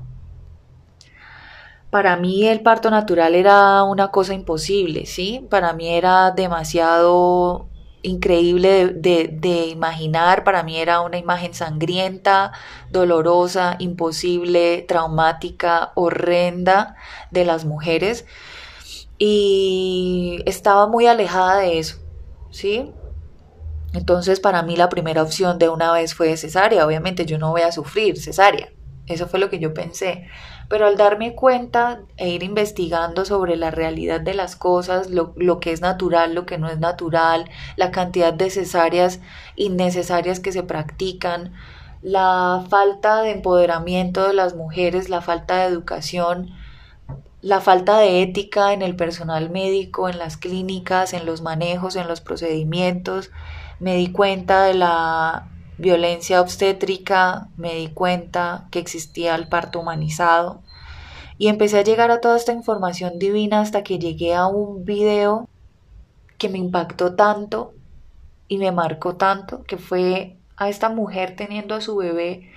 Para 1.90 2.16
mí 2.16 2.46
el 2.46 2.60
parto 2.60 2.90
natural 2.90 3.34
era 3.34 3.82
una 3.82 4.08
cosa 4.08 4.34
imposible, 4.34 5.06
¿sí? 5.06 5.46
Para 5.50 5.72
mí 5.72 5.88
era 5.88 6.30
demasiado 6.30 7.68
increíble 8.02 8.88
de, 8.88 9.66
imaginar, 9.68 10.44
para 10.44 10.62
mí 10.62 10.78
era 10.78 11.00
una 11.00 11.18
imagen 11.18 11.54
sangrienta, 11.54 12.52
dolorosa, 12.90 13.76
imposible, 13.78 14.84
traumática, 14.88 15.92
horrenda 15.94 16.96
de 17.30 17.44
las 17.44 17.64
mujeres 17.64 18.26
y 19.18 20.42
estaba 20.46 20.86
muy 20.86 21.06
alejada 21.06 21.58
de 21.58 21.78
eso, 21.78 21.98
¿sí? 22.50 22.92
Entonces 23.92 24.40
para 24.40 24.62
mí 24.62 24.76
la 24.76 24.88
primera 24.88 25.22
opción 25.22 25.58
de 25.58 25.68
una 25.68 25.92
vez 25.92 26.14
fue 26.14 26.36
cesárea. 26.36 26.86
Obviamente 26.86 27.26
yo 27.26 27.38
no 27.38 27.50
voy 27.50 27.62
a 27.62 27.72
sufrir 27.72 28.20
cesárea. 28.20 28.70
Eso 29.06 29.26
fue 29.26 29.40
lo 29.40 29.50
que 29.50 29.58
yo 29.58 29.74
pensé. 29.74 30.28
Pero 30.70 30.86
al 30.86 30.96
darme 30.96 31.34
cuenta 31.34 32.00
e 32.16 32.30
ir 32.30 32.42
investigando 32.42 33.26
sobre 33.26 33.56
la 33.56 33.70
realidad 33.70 34.22
de 34.22 34.32
las 34.32 34.56
cosas, 34.56 35.10
lo, 35.10 35.34
lo, 35.36 35.60
que 35.60 35.72
es 35.72 35.82
natural, 35.82 36.34
lo 36.34 36.46
que 36.46 36.56
no 36.56 36.70
es 36.70 36.78
natural, 36.78 37.50
la 37.76 37.90
cantidad 37.90 38.32
de 38.32 38.48
cesáreas 38.48 39.20
innecesarias 39.56 40.40
que 40.40 40.52
se 40.52 40.62
practican, 40.62 41.52
la 42.00 42.64
falta 42.70 43.20
de 43.20 43.32
empoderamiento 43.32 44.26
de 44.26 44.32
las 44.32 44.54
mujeres, 44.54 45.10
la 45.10 45.20
falta 45.20 45.58
de 45.58 45.66
educación, 45.66 46.50
la 47.42 47.60
falta 47.60 47.98
de 47.98 48.22
ética 48.22 48.72
en 48.72 48.82
el 48.82 48.96
personal 48.96 49.50
médico, 49.50 50.08
en 50.08 50.18
las 50.18 50.36
clínicas, 50.36 51.14
en 51.14 51.26
los 51.26 51.42
manejos, 51.42 51.96
en 51.96 52.06
los 52.06 52.20
procedimientos, 52.20 53.30
me 53.80 53.96
di 53.96 54.12
cuenta 54.12 54.64
de 54.64 54.74
la 54.74 55.48
violencia 55.80 56.40
obstétrica, 56.40 57.48
me 57.56 57.74
di 57.74 57.88
cuenta 57.88 58.68
que 58.70 58.78
existía 58.78 59.34
el 59.34 59.48
parto 59.48 59.80
humanizado 59.80 60.62
y 61.38 61.48
empecé 61.48 61.78
a 61.78 61.84
llegar 61.84 62.10
a 62.10 62.20
toda 62.20 62.36
esta 62.36 62.52
información 62.52 63.18
divina 63.18 63.60
hasta 63.60 63.82
que 63.82 63.98
llegué 63.98 64.34
a 64.34 64.46
un 64.46 64.84
video 64.84 65.48
que 66.38 66.48
me 66.48 66.58
impactó 66.58 67.14
tanto 67.14 67.72
y 68.46 68.58
me 68.58 68.72
marcó 68.72 69.16
tanto, 69.16 69.64
que 69.64 69.78
fue 69.78 70.36
a 70.56 70.68
esta 70.68 70.88
mujer 70.88 71.36
teniendo 71.36 71.74
a 71.74 71.80
su 71.80 71.96
bebé 71.96 72.50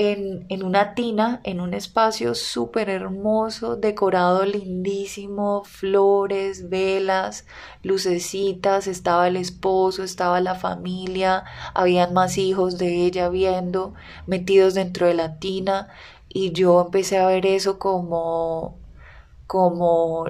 en, 0.00 0.64
una 0.64 0.94
tina, 0.94 1.40
en 1.44 1.60
un 1.60 1.74
espacio 1.74 2.34
súper 2.34 2.88
hermoso, 2.88 3.76
decorado 3.76 4.46
lindísimo, 4.46 5.62
flores, 5.64 6.70
velas, 6.70 7.46
lucecitas, 7.82 8.86
estaba 8.86 9.28
el 9.28 9.36
esposo, 9.36 10.02
estaba 10.02 10.40
la 10.40 10.54
familia, 10.54 11.44
habían 11.74 12.14
más 12.14 12.38
hijos 12.38 12.78
de 12.78 13.04
ella 13.04 13.28
viendo, 13.28 13.92
metidos 14.26 14.74
dentro 14.74 15.06
de 15.06 15.14
la 15.14 15.38
tina, 15.38 15.88
y 16.28 16.52
yo 16.52 16.80
empecé 16.80 17.18
a 17.18 17.26
ver 17.26 17.44
eso 17.44 17.78
como, 17.78 18.78
como, 19.46 20.24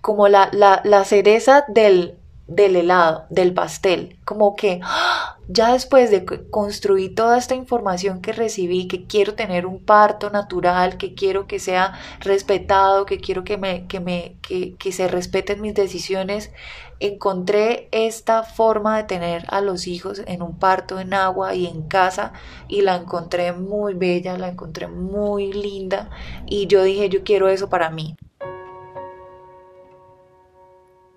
como 0.00 0.28
la, 0.28 0.48
la, 0.52 0.80
la 0.84 1.04
cereza 1.04 1.64
del, 1.68 2.18
del 2.46 2.76
helado, 2.76 3.26
del 3.28 3.52
pastel, 3.52 4.18
como 4.24 4.56
que 4.56 4.80
¡ah! 4.82 5.31
Ya 5.48 5.72
después 5.72 6.10
de 6.10 6.24
construir 6.24 7.14
toda 7.14 7.36
esta 7.36 7.54
información 7.54 8.20
que 8.20 8.32
recibí, 8.32 8.86
que 8.86 9.06
quiero 9.06 9.34
tener 9.34 9.66
un 9.66 9.84
parto 9.84 10.30
natural, 10.30 10.96
que 10.96 11.14
quiero 11.14 11.46
que 11.46 11.58
sea 11.58 11.94
respetado, 12.20 13.06
que 13.06 13.18
quiero 13.18 13.44
que, 13.44 13.58
me, 13.58 13.86
que, 13.86 14.00
me, 14.00 14.36
que, 14.40 14.74
que 14.76 14.92
se 14.92 15.08
respeten 15.08 15.60
mis 15.60 15.74
decisiones, 15.74 16.52
encontré 17.00 17.88
esta 17.90 18.44
forma 18.44 18.96
de 18.96 19.04
tener 19.04 19.44
a 19.48 19.60
los 19.60 19.88
hijos 19.88 20.22
en 20.26 20.42
un 20.42 20.58
parto 20.58 21.00
en 21.00 21.14
agua 21.14 21.54
y 21.54 21.66
en 21.66 21.82
casa 21.82 22.32
y 22.68 22.82
la 22.82 22.94
encontré 22.94 23.52
muy 23.52 23.94
bella, 23.94 24.38
la 24.38 24.48
encontré 24.48 24.86
muy 24.86 25.52
linda 25.52 26.10
y 26.46 26.68
yo 26.68 26.84
dije 26.84 27.08
yo 27.08 27.24
quiero 27.24 27.48
eso 27.48 27.68
para 27.68 27.90
mí. 27.90 28.14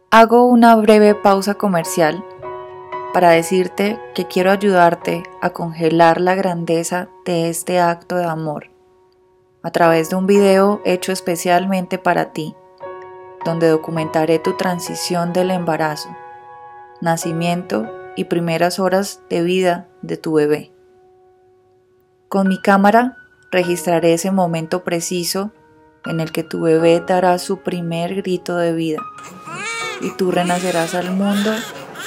Hago 0.09 0.45
una 0.45 0.75
breve 0.77 1.13
pausa 1.13 1.55
comercial 1.55 2.23
para 3.13 3.29
decirte 3.29 3.99
que 4.13 4.27
quiero 4.27 4.51
ayudarte 4.51 5.23
a 5.41 5.51
congelar 5.51 6.19
la 6.19 6.35
grandeza 6.35 7.09
de 7.25 7.49
este 7.49 7.79
acto 7.79 8.15
de 8.15 8.25
amor 8.25 8.69
a 9.65 9.71
través 9.71 10.11
de 10.11 10.15
un 10.15 10.27
video 10.27 10.79
hecho 10.85 11.11
especialmente 11.11 11.97
para 11.97 12.33
ti, 12.33 12.55
donde 13.43 13.67
documentaré 13.67 14.37
tu 14.37 14.53
transición 14.53 15.33
del 15.33 15.49
embarazo, 15.49 16.15
nacimiento 17.01 17.91
y 18.15 18.25
primeras 18.25 18.77
horas 18.77 19.21
de 19.27 19.41
vida 19.41 19.87
de 20.03 20.17
tu 20.17 20.33
bebé. 20.33 20.71
Con 22.29 22.47
mi 22.47 22.61
cámara 22.61 23.17
registraré 23.49 24.13
ese 24.13 24.29
momento 24.29 24.83
preciso 24.83 25.51
en 26.05 26.19
el 26.19 26.31
que 26.31 26.43
tu 26.43 26.61
bebé 26.61 26.99
dará 26.99 27.39
su 27.39 27.57
primer 27.61 28.13
grito 28.13 28.57
de 28.57 28.71
vida 28.71 28.99
y 29.99 30.11
tú 30.11 30.29
renacerás 30.29 30.93
al 30.93 31.09
mundo, 31.09 31.51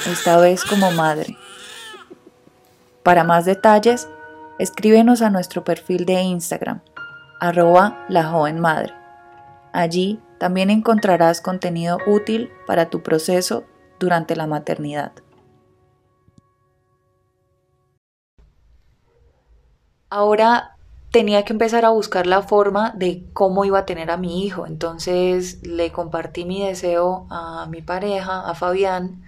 esta 0.07 0.37
vez 0.37 0.63
como 0.63 0.91
madre. 0.91 1.37
Para 3.03 3.23
más 3.23 3.45
detalles, 3.45 4.07
escríbenos 4.59 5.21
a 5.21 5.29
nuestro 5.29 5.63
perfil 5.63 6.05
de 6.05 6.21
Instagram, 6.21 6.81
arroba 7.39 8.05
la 8.09 8.25
joven 8.25 8.59
madre. 8.59 8.93
Allí 9.73 10.19
también 10.37 10.69
encontrarás 10.69 11.41
contenido 11.41 11.97
útil 12.07 12.51
para 12.65 12.89
tu 12.89 13.03
proceso 13.03 13.63
durante 13.99 14.35
la 14.35 14.47
maternidad. 14.47 15.11
Ahora 20.09 20.75
tenía 21.11 21.43
que 21.45 21.53
empezar 21.53 21.85
a 21.85 21.89
buscar 21.89 22.25
la 22.25 22.41
forma 22.41 22.91
de 22.95 23.25
cómo 23.33 23.65
iba 23.65 23.79
a 23.79 23.85
tener 23.85 24.11
a 24.11 24.17
mi 24.17 24.43
hijo. 24.43 24.65
Entonces 24.65 25.61
le 25.63 25.91
compartí 25.91 26.45
mi 26.45 26.65
deseo 26.65 27.27
a 27.29 27.67
mi 27.69 27.81
pareja, 27.81 28.47
a 28.47 28.55
Fabián, 28.55 29.23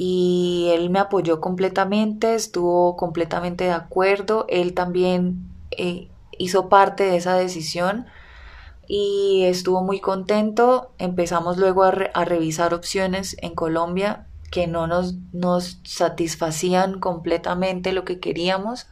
y 0.00 0.70
él 0.74 0.90
me 0.90 1.00
apoyó 1.00 1.40
completamente, 1.40 2.36
estuvo 2.36 2.96
completamente 2.96 3.64
de 3.64 3.72
acuerdo. 3.72 4.46
Él 4.48 4.72
también 4.72 5.50
eh, 5.72 6.08
hizo 6.38 6.68
parte 6.68 7.02
de 7.02 7.16
esa 7.16 7.34
decisión. 7.34 8.06
y 8.86 9.42
estuvo 9.46 9.82
muy 9.82 10.00
contento. 10.00 10.92
Empezamos 10.98 11.58
luego 11.58 11.82
a, 11.82 11.90
revisar 12.24 12.74
opciones 12.74 13.36
en 13.40 13.54
Colombia 13.56 14.26
que 14.52 14.68
no 14.68 14.86
nos, 14.86 15.16
nos 15.32 15.80
satisfacían 15.84 17.00
completamente 17.00 17.92
lo 17.92 18.04
que 18.04 18.20
queríamos. 18.20 18.86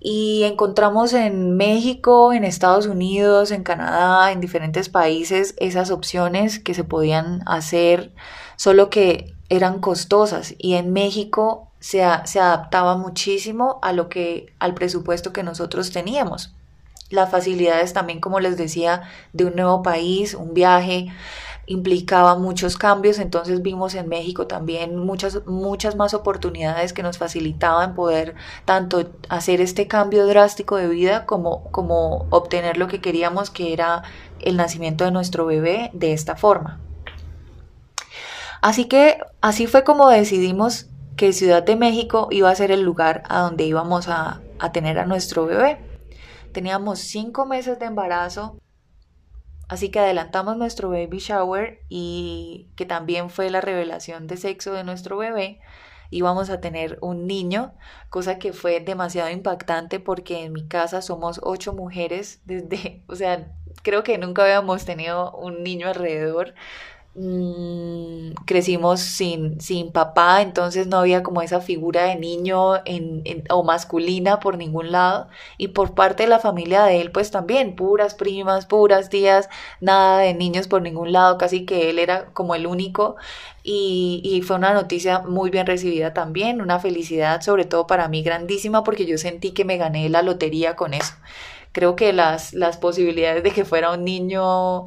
Y 0.00 0.42
encontramos 0.42 1.12
en 1.12 1.56
México, 1.56 2.32
en 2.32 2.42
Estados 2.42 2.86
Unidos, 2.86 3.52
en 3.52 3.62
Canadá, 3.62 4.32
en 4.32 4.40
diferentes 4.40 4.88
países 4.88 5.54
esas 5.58 5.92
opciones 5.92 6.58
que 6.58 6.74
se 6.74 6.82
podían 6.82 7.42
hacer, 7.46 8.12
solo 8.56 8.90
que 8.90 9.32
eran 9.52 9.80
costosas. 9.80 10.54
Y 10.58 10.74
en 10.74 10.92
México 10.92 11.68
se, 11.78 12.02
se 12.24 12.40
adaptaba 12.40 12.96
muchísimo 12.96 13.78
a 13.82 13.92
lo 13.92 14.08
que, 14.08 14.52
al 14.58 14.74
presupuesto 14.74 15.32
que 15.32 15.42
nosotros 15.42 15.90
teníamos 15.90 16.54
las 17.10 17.30
facilidades 17.30 17.92
también, 17.92 18.20
como 18.20 18.40
les 18.40 18.56
decía, 18.56 19.02
de 19.34 19.44
un 19.44 19.54
nuevo 19.54 19.82
país, 19.82 20.32
un 20.32 20.54
viaje, 20.54 21.08
implicaba 21.66 22.36
muchos 22.38 22.78
cambios, 22.78 23.18
entonces 23.18 23.60
vimos 23.60 23.94
en 23.94 24.08
México 24.08 24.46
también 24.46 24.96
muchas, 24.96 25.46
muchas 25.46 25.94
más 25.94 26.14
oportunidades 26.14 26.94
que 26.94 27.02
nos 27.02 27.18
facilitaban 27.18 27.94
poder 27.94 28.34
tanto 28.64 29.10
hacer 29.28 29.60
este 29.60 29.86
cambio 29.86 30.26
drástico 30.26 30.76
de 30.76 30.88
vida 30.88 31.26
como, 31.26 31.64
como 31.70 32.26
obtener 32.30 32.78
lo 32.78 32.88
que 32.88 33.02
queríamos, 33.02 33.50
que 33.50 33.74
era 33.74 34.02
el 34.40 34.56
nacimiento 34.56 35.04
de 35.04 35.12
nuestro 35.12 35.44
bebé 35.44 35.90
de 35.92 36.14
esta 36.14 36.34
forma. 36.34 36.80
Así 38.62 38.86
que 38.86 39.18
así 39.40 39.66
fue 39.66 39.82
como 39.82 40.08
decidimos 40.08 40.86
que 41.16 41.32
Ciudad 41.32 41.64
de 41.64 41.74
México 41.76 42.28
iba 42.30 42.48
a 42.48 42.54
ser 42.54 42.70
el 42.70 42.82
lugar 42.82 43.24
a 43.28 43.40
donde 43.40 43.64
íbamos 43.64 44.08
a, 44.08 44.40
a 44.60 44.72
tener 44.72 45.00
a 45.00 45.04
nuestro 45.04 45.46
bebé. 45.46 45.78
Teníamos 46.52 47.00
cinco 47.00 47.44
meses 47.44 47.80
de 47.80 47.86
embarazo, 47.86 48.56
así 49.68 49.90
que 49.90 49.98
adelantamos 49.98 50.56
nuestro 50.56 50.90
baby 50.90 51.18
shower 51.18 51.80
y 51.88 52.68
que 52.76 52.86
también 52.86 53.30
fue 53.30 53.50
la 53.50 53.60
revelación 53.60 54.28
de 54.28 54.36
sexo 54.36 54.72
de 54.72 54.84
nuestro 54.84 55.18
bebé. 55.18 55.60
Íbamos 56.10 56.48
a 56.50 56.60
tener 56.60 56.98
un 57.00 57.26
niño, 57.26 57.74
cosa 58.10 58.38
que 58.38 58.52
fue 58.52 58.78
demasiado 58.80 59.30
impactante 59.30 59.98
porque 59.98 60.44
en 60.44 60.52
mi 60.52 60.68
casa 60.68 61.02
somos 61.02 61.40
ocho 61.42 61.72
mujeres 61.72 62.42
desde, 62.44 63.02
o 63.08 63.16
sea, 63.16 63.50
creo 63.82 64.04
que 64.04 64.18
nunca 64.18 64.42
habíamos 64.42 64.84
tenido 64.84 65.32
un 65.32 65.64
niño 65.64 65.88
alrededor. 65.88 66.54
Mm, 67.14 68.32
crecimos 68.46 69.00
sin, 69.00 69.60
sin 69.60 69.92
papá, 69.92 70.40
entonces 70.40 70.86
no 70.86 70.96
había 70.96 71.22
como 71.22 71.42
esa 71.42 71.60
figura 71.60 72.04
de 72.04 72.16
niño 72.16 72.76
en, 72.86 73.22
o 73.50 73.62
masculina 73.64 74.40
por 74.40 74.56
ningún 74.56 74.92
lado. 74.92 75.28
Y 75.58 75.68
por 75.68 75.94
parte 75.94 76.22
de 76.22 76.30
la 76.30 76.38
familia 76.38 76.84
de 76.84 77.02
él, 77.02 77.12
pues 77.12 77.30
también, 77.30 77.76
puras 77.76 78.14
primas, 78.14 78.64
puras 78.64 79.10
tías, 79.10 79.50
nada 79.80 80.20
de 80.20 80.32
niños 80.32 80.68
por 80.68 80.80
ningún 80.80 81.12
lado, 81.12 81.36
casi 81.36 81.66
que 81.66 81.90
él 81.90 81.98
era 81.98 82.26
como 82.32 82.54
el 82.54 82.66
único. 82.66 83.16
Y, 83.62 84.22
y 84.24 84.40
fue 84.42 84.56
una 84.56 84.72
noticia 84.72 85.20
muy 85.20 85.50
bien 85.50 85.66
recibida 85.66 86.14
también, 86.14 86.60
una 86.62 86.80
felicidad 86.80 87.42
sobre 87.42 87.64
todo 87.64 87.86
para 87.86 88.08
mí 88.08 88.22
grandísima 88.22 88.82
porque 88.84 89.06
yo 89.06 89.18
sentí 89.18 89.52
que 89.52 89.64
me 89.64 89.76
gané 89.76 90.08
la 90.08 90.22
lotería 90.22 90.76
con 90.76 90.94
eso. 90.94 91.14
Creo 91.72 91.96
que 91.96 92.12
las, 92.12 92.52
las 92.54 92.76
posibilidades 92.78 93.42
de 93.42 93.50
que 93.52 93.64
fuera 93.64 93.92
un 93.92 94.04
niño 94.04 94.86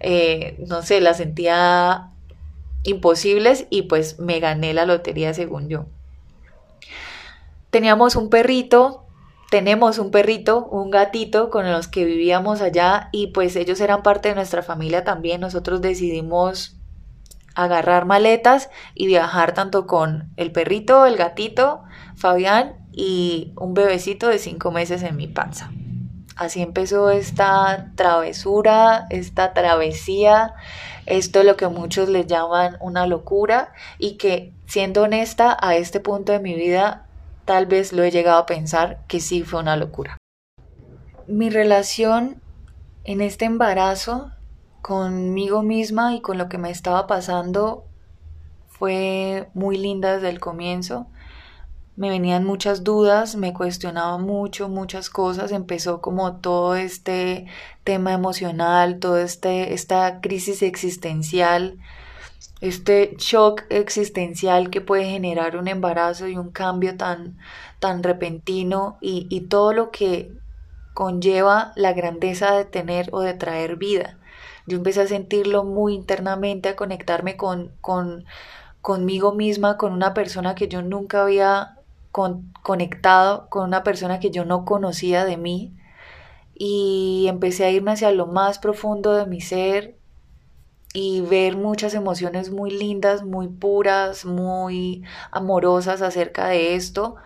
eh, 0.00 0.56
no 0.66 0.82
sé, 0.82 1.00
las 1.00 1.18
sentía 1.18 2.10
imposibles 2.82 3.66
y 3.70 3.82
pues 3.82 4.18
me 4.18 4.40
gané 4.40 4.74
la 4.74 4.86
lotería 4.86 5.34
según 5.34 5.68
yo. 5.68 5.86
Teníamos 7.70 8.16
un 8.16 8.30
perrito, 8.30 9.04
tenemos 9.50 9.98
un 9.98 10.10
perrito, 10.10 10.66
un 10.66 10.90
gatito 10.90 11.50
con 11.50 11.70
los 11.70 11.88
que 11.88 12.04
vivíamos 12.04 12.60
allá 12.60 13.08
y 13.12 13.28
pues 13.28 13.56
ellos 13.56 13.80
eran 13.80 14.02
parte 14.02 14.28
de 14.30 14.34
nuestra 14.34 14.62
familia 14.62 15.04
también. 15.04 15.40
Nosotros 15.40 15.82
decidimos 15.82 16.76
agarrar 17.54 18.04
maletas 18.04 18.70
y 18.94 19.06
viajar 19.06 19.54
tanto 19.54 19.86
con 19.86 20.30
el 20.36 20.52
perrito, 20.52 21.06
el 21.06 21.16
gatito, 21.16 21.82
Fabián 22.14 22.76
y 22.92 23.52
un 23.56 23.74
bebecito 23.74 24.28
de 24.28 24.38
cinco 24.38 24.70
meses 24.70 25.02
en 25.02 25.16
mi 25.16 25.26
panza. 25.26 25.70
Así 26.36 26.60
empezó 26.60 27.08
esta 27.08 27.92
travesura, 27.94 29.06
esta 29.08 29.54
travesía, 29.54 30.54
esto 31.06 31.40
es 31.40 31.46
lo 31.46 31.56
que 31.56 31.68
muchos 31.68 32.10
le 32.10 32.26
llaman 32.26 32.76
una 32.80 33.06
locura 33.06 33.72
y 33.98 34.18
que 34.18 34.52
siendo 34.66 35.04
honesta 35.04 35.56
a 35.58 35.76
este 35.76 35.98
punto 35.98 36.32
de 36.32 36.40
mi 36.40 36.54
vida 36.54 37.06
tal 37.46 37.64
vez 37.64 37.94
lo 37.94 38.02
he 38.02 38.10
llegado 38.10 38.38
a 38.38 38.46
pensar 38.46 38.98
que 39.08 39.20
sí 39.20 39.44
fue 39.44 39.60
una 39.60 39.76
locura. 39.76 40.18
Mi 41.26 41.48
relación 41.48 42.42
en 43.04 43.22
este 43.22 43.46
embarazo 43.46 44.30
conmigo 44.82 45.62
misma 45.62 46.14
y 46.14 46.20
con 46.20 46.36
lo 46.36 46.50
que 46.50 46.58
me 46.58 46.70
estaba 46.70 47.06
pasando 47.06 47.86
fue 48.68 49.48
muy 49.54 49.78
linda 49.78 50.14
desde 50.14 50.28
el 50.28 50.38
comienzo 50.38 51.06
me 51.96 52.10
venían 52.10 52.44
muchas 52.44 52.84
dudas, 52.84 53.36
me 53.36 53.54
cuestionaba 53.54 54.18
mucho, 54.18 54.68
muchas 54.68 55.08
cosas, 55.10 55.50
empezó 55.50 56.00
como 56.00 56.36
todo 56.36 56.76
este 56.76 57.46
tema 57.84 58.12
emocional, 58.12 58.98
toda 58.98 59.22
este, 59.22 59.72
esta 59.72 60.20
crisis 60.20 60.62
existencial, 60.62 61.78
este 62.60 63.16
shock 63.18 63.62
existencial 63.70 64.70
que 64.70 64.82
puede 64.82 65.06
generar 65.06 65.56
un 65.56 65.68
embarazo 65.68 66.28
y 66.28 66.36
un 66.36 66.50
cambio 66.50 66.96
tan, 66.96 67.38
tan 67.80 68.02
repentino 68.02 68.98
y, 69.00 69.26
y 69.30 69.42
todo 69.42 69.72
lo 69.72 69.90
que 69.90 70.32
conlleva 70.92 71.72
la 71.76 71.92
grandeza 71.94 72.56
de 72.56 72.64
tener 72.66 73.08
o 73.12 73.20
de 73.20 73.34
traer 73.34 73.76
vida. 73.76 74.18
Yo 74.66 74.76
empecé 74.76 75.02
a 75.02 75.06
sentirlo 75.06 75.64
muy 75.64 75.94
internamente, 75.94 76.70
a 76.70 76.76
conectarme 76.76 77.36
con, 77.36 77.72
con 77.80 78.24
conmigo 78.82 79.32
misma, 79.32 79.76
con 79.76 79.92
una 79.92 80.14
persona 80.14 80.54
que 80.54 80.68
yo 80.68 80.82
nunca 80.82 81.22
había 81.22 81.75
conectado 82.62 83.48
con 83.48 83.64
una 83.64 83.82
persona 83.82 84.20
que 84.20 84.30
yo 84.30 84.44
no 84.44 84.64
conocía 84.64 85.24
de 85.24 85.36
mí 85.36 85.76
y 86.54 87.26
empecé 87.28 87.64
a 87.64 87.70
irme 87.70 87.92
hacia 87.92 88.10
lo 88.10 88.26
más 88.26 88.58
profundo 88.58 89.14
de 89.14 89.26
mi 89.26 89.40
ser 89.40 89.96
y 90.94 91.20
ver 91.20 91.56
muchas 91.56 91.92
emociones 91.92 92.50
muy 92.50 92.70
lindas, 92.70 93.22
muy 93.22 93.48
puras, 93.48 94.24
muy 94.24 95.04
amorosas 95.30 96.00
acerca 96.00 96.48
de 96.48 96.74
esto. 96.74 97.16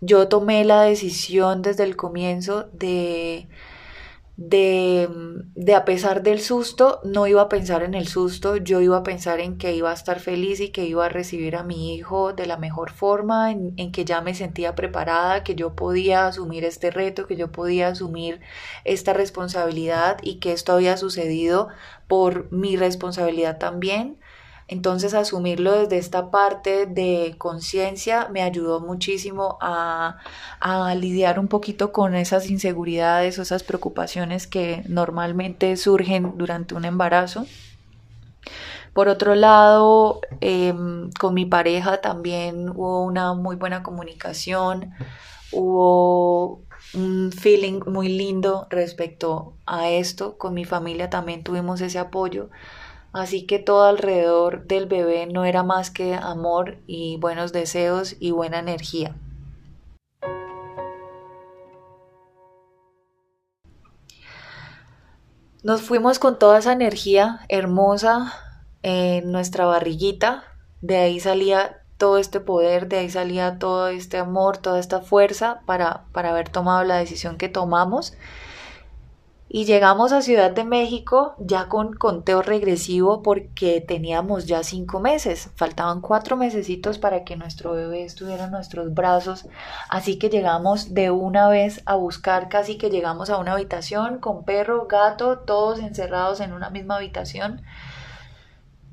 Yo 0.00 0.28
tomé 0.28 0.64
la 0.64 0.82
decisión 0.82 1.62
desde 1.62 1.82
el 1.84 1.96
comienzo 1.96 2.68
de 2.72 3.48
de, 4.40 5.06
de, 5.54 5.74
a 5.74 5.84
pesar 5.84 6.22
del 6.22 6.40
susto, 6.40 7.00
no 7.04 7.26
iba 7.26 7.42
a 7.42 7.50
pensar 7.50 7.82
en 7.82 7.92
el 7.92 8.08
susto, 8.08 8.56
yo 8.56 8.80
iba 8.80 8.96
a 8.96 9.02
pensar 9.02 9.38
en 9.38 9.58
que 9.58 9.74
iba 9.74 9.90
a 9.90 9.94
estar 9.94 10.18
feliz 10.18 10.60
y 10.60 10.70
que 10.70 10.86
iba 10.86 11.04
a 11.04 11.08
recibir 11.10 11.56
a 11.56 11.62
mi 11.62 11.94
hijo 11.94 12.32
de 12.32 12.46
la 12.46 12.56
mejor 12.56 12.90
forma, 12.90 13.50
en, 13.50 13.74
en, 13.76 13.92
que 13.92 14.06
ya 14.06 14.22
me 14.22 14.34
sentía 14.34 14.74
preparada, 14.74 15.44
que 15.44 15.56
yo 15.56 15.74
podía 15.76 16.26
asumir 16.26 16.64
este 16.64 16.90
reto, 16.90 17.26
que 17.26 17.36
yo 17.36 17.52
podía 17.52 17.88
asumir 17.88 18.40
esta 18.84 19.12
responsabilidad 19.12 20.16
y 20.22 20.36
que 20.36 20.52
esto 20.52 20.72
había 20.72 20.96
sucedido 20.96 21.68
por 22.08 22.50
mi 22.50 22.76
responsabilidad 22.76 23.58
también 23.58 24.16
entonces 24.70 25.14
asumirlo 25.14 25.72
desde 25.72 25.98
esta 25.98 26.30
parte 26.30 26.86
de 26.86 27.34
conciencia 27.38 28.28
me 28.30 28.40
ayudó 28.40 28.78
muchísimo 28.78 29.58
a, 29.60 30.18
lidiar 30.96 31.40
un 31.40 31.48
poquito 31.48 31.90
con 31.90 32.14
esas 32.14 32.48
inseguridades 32.48 33.36
o 33.38 33.42
esas 33.42 33.64
preocupaciones 33.64 34.46
que 34.46 34.84
normalmente 34.86 35.76
surgen 35.76 36.34
durante 36.36 36.76
un 36.76 36.84
embarazo. 36.84 37.46
Por 38.92 39.08
otro 39.08 39.34
lado, 39.34 40.20
em, 40.40 41.10
con 41.18 41.34
mi 41.34 41.46
pareja 41.46 42.00
también 42.00 42.68
hubo 42.70 43.04
una 43.04 43.34
muy 43.34 43.56
buena 43.56 43.82
comunicación, 43.82 44.92
hubo 45.50 46.62
un 46.94 47.32
feeling 47.32 47.80
muy 47.86 48.08
lindo 48.08 48.68
respecto 48.70 49.54
a 49.66 49.88
esto. 49.90 50.38
Con 50.38 50.54
mi 50.54 50.64
familia 50.64 51.10
también 51.10 51.42
tuvimos 51.42 51.80
ese 51.80 51.98
apoyo. 51.98 52.50
Así 53.12 53.46
que 53.46 53.58
todo 53.58 53.84
alrededor 53.84 54.66
del 54.66 54.86
bebé 54.86 55.26
no 55.26 55.44
era 55.44 55.62
más 55.62 55.90
que 55.90 56.14
amor 56.14 56.78
y 56.86 57.16
buenos 57.16 57.52
deseos 57.52 58.16
y 58.20 58.30
buena 58.30 58.60
energía. 58.60 59.16
Nos 65.62 65.82
fuimos 65.82 66.18
con 66.18 66.38
toda 66.38 66.58
esa 66.58 66.72
energía 66.72 67.40
hermosa 67.48 68.32
en 68.82 69.30
nuestra 69.30 69.66
barriguita, 69.66 70.44
de 70.80 70.96
ahí 70.96 71.20
salía 71.20 71.82
todo 71.98 72.16
este 72.16 72.40
poder, 72.40 72.88
de 72.88 73.00
ahí 73.00 73.10
salía 73.10 73.58
todo 73.58 73.88
este 73.88 74.16
amor, 74.16 74.56
toda 74.56 74.78
esta 74.78 75.00
fuerza 75.00 75.60
para, 75.66 76.04
para 76.12 76.30
haber 76.30 76.48
tomado 76.48 76.82
la 76.84 76.96
decisión 76.96 77.36
que 77.36 77.50
tomamos 77.50 78.14
Y 79.52 79.64
llegamos 79.64 80.12
a 80.12 80.22
Ciudad 80.22 80.52
de 80.52 80.62
México 80.62 81.34
ya 81.40 81.66
con 81.66 81.94
conteo 81.94 82.40
regresivo 82.40 83.20
porque 83.20 83.80
teníamos 83.80 84.46
ya 84.46 84.62
cinco 84.62 85.00
meses. 85.00 85.50
Faltaban 85.56 86.00
cuatro 86.00 86.36
mesecitos 86.36 86.98
para 86.98 87.24
que 87.24 87.36
nuestro 87.36 87.72
bebé 87.72 88.04
estuviera 88.04 88.44
en 88.44 88.52
nuestros 88.52 88.94
brazos. 88.94 89.48
Así 89.88 90.20
que 90.20 90.28
llegamos 90.28 90.94
de 90.94 91.10
una 91.10 91.48
vez 91.48 91.82
a 91.84 91.96
buscar, 91.96 92.48
casi 92.48 92.78
que 92.78 92.90
llegamos 92.90 93.28
a 93.28 93.38
una 93.38 93.54
habitación 93.54 94.20
con 94.20 94.44
perro, 94.44 94.86
gato, 94.86 95.40
todos 95.40 95.80
encerrados 95.80 96.38
en 96.38 96.52
una 96.52 96.70
misma 96.70 96.98
habitación, 96.98 97.62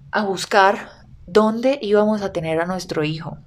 a 0.10 0.24
buscar 0.24 0.90
dónde 1.28 1.78
íbamos 1.84 2.24
a 2.24 2.34
tener 2.34 2.60
a 2.60 2.66
nuestro 2.66 3.04
hijo. 3.04 3.38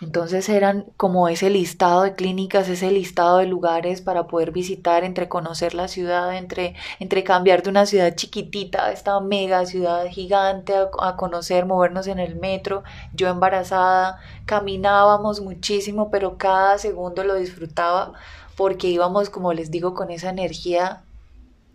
Entonces 0.00 0.48
eran 0.48 0.86
como 0.96 1.28
ese 1.28 1.50
listado 1.50 2.02
de 2.02 2.14
clínicas, 2.14 2.68
ese 2.68 2.90
listado 2.92 3.38
de 3.38 3.46
lugares 3.46 4.00
para 4.00 4.28
poder 4.28 4.52
visitar, 4.52 5.02
entre 5.02 5.28
conocer 5.28 5.74
la 5.74 5.88
ciudad, 5.88 6.36
entre, 6.36 6.76
entre 7.00 7.24
cambiar 7.24 7.62
de 7.62 7.70
una 7.70 7.84
ciudad 7.84 8.14
chiquitita 8.14 8.86
a 8.86 8.92
esta 8.92 9.18
mega 9.20 9.66
ciudad 9.66 10.06
gigante, 10.06 10.72
a, 11.00 11.16
conocer, 11.16 11.66
movernos 11.66 12.06
en 12.06 12.20
el 12.20 12.36
metro. 12.36 12.84
Yo 13.12 13.28
embarazada, 13.28 14.20
caminábamos 14.46 15.40
muchísimo, 15.40 16.10
pero 16.10 16.38
cada 16.38 16.78
segundo 16.78 17.24
lo 17.24 17.34
disfrutaba 17.34 18.12
porque 18.56 18.88
íbamos, 18.88 19.30
como 19.30 19.52
les 19.52 19.70
digo, 19.70 19.94
con 19.94 20.10
esa 20.10 20.30
energía 20.30 21.02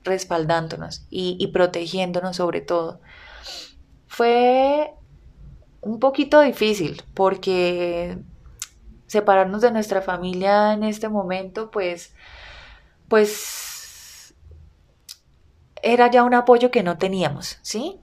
respaldándonos 0.06 1.06
y, 1.10 1.36
y 1.40 1.48
protegiéndonos 1.48 2.38
sobre 2.38 2.62
todo. 2.62 3.02
Fue 4.08 4.94
un 5.84 6.00
poquito 6.00 6.42
difícil 6.42 7.04
porque 7.14 8.18
separarnos 9.08 9.62
de 9.62 9.72
nuestra 9.72 10.02
familia 10.02 10.74
en 10.74 10.84
este 10.84 11.10
momento, 11.10 11.70
pues, 11.72 12.16
pues 13.08 14.34
era 15.82 16.10
ya 16.10 16.24
un 16.24 16.34
apoyo 16.34 16.72
que 16.72 16.84
no 16.84 16.98
teníamos, 16.98 17.60
¿sí? 17.62 18.00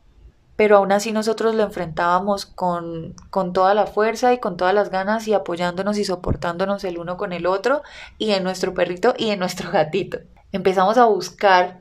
Pero 0.57 0.77
aún 0.77 0.93
así 0.93 1.11
nosotros 1.11 1.55
lo 1.55 1.63
enfrentábamos 1.63 2.45
con, 2.45 3.15
con 3.31 3.55
toda 3.55 3.75
la 3.75 3.87
fuerza 3.87 4.35
y 4.35 4.39
con 4.39 4.59
todas 4.59 4.75
las 4.75 4.91
ganas 4.91 5.27
y 5.27 5.33
apoyándonos 5.33 5.97
y 5.97 6.05
soportándonos 6.05 6.85
el 6.85 6.99
uno 6.99 7.17
con 7.17 7.33
el 7.33 7.47
otro 7.47 7.83
y 8.19 8.33
en 8.33 8.45
nuestro 8.45 8.75
perrito 8.75 9.15
y 9.17 9.31
en 9.31 9.39
nuestro 9.39 9.71
gatito. 9.71 10.19
Empezamos 10.53 10.99
a 10.99 11.07
buscar 11.07 11.81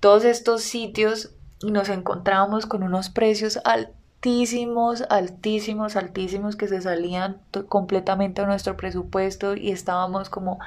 todos 0.00 0.24
estos 0.24 0.62
sitios 0.62 1.30
y 1.60 1.70
nos 1.70 1.88
encontrábamos 1.88 2.66
con 2.66 2.82
unos 2.82 3.10
precios 3.10 3.60
altos 3.64 3.94
altísimos, 4.16 5.02
altísimos, 5.08 5.94
altísimos 5.94 6.56
que 6.56 6.66
se 6.66 6.80
salían 6.80 7.40
completamente 7.68 8.40
de 8.40 8.48
nuestro 8.48 8.76
presupuesto 8.76 9.54
y 9.54 9.70
estábamos 9.70 10.30
como 10.30 10.58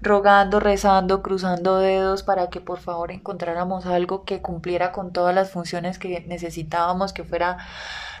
rogando, 0.00 0.60
rezando, 0.60 1.22
cruzando 1.22 1.78
dedos 1.78 2.22
para 2.22 2.48
que 2.48 2.60
por 2.60 2.78
favor 2.78 3.10
encontráramos 3.10 3.86
algo 3.86 4.24
que 4.24 4.40
cumpliera 4.40 4.92
con 4.92 5.12
todas 5.12 5.34
las 5.34 5.50
funciones 5.50 5.98
que 5.98 6.20
necesitábamos, 6.28 7.12
que 7.12 7.24
fuera 7.24 7.58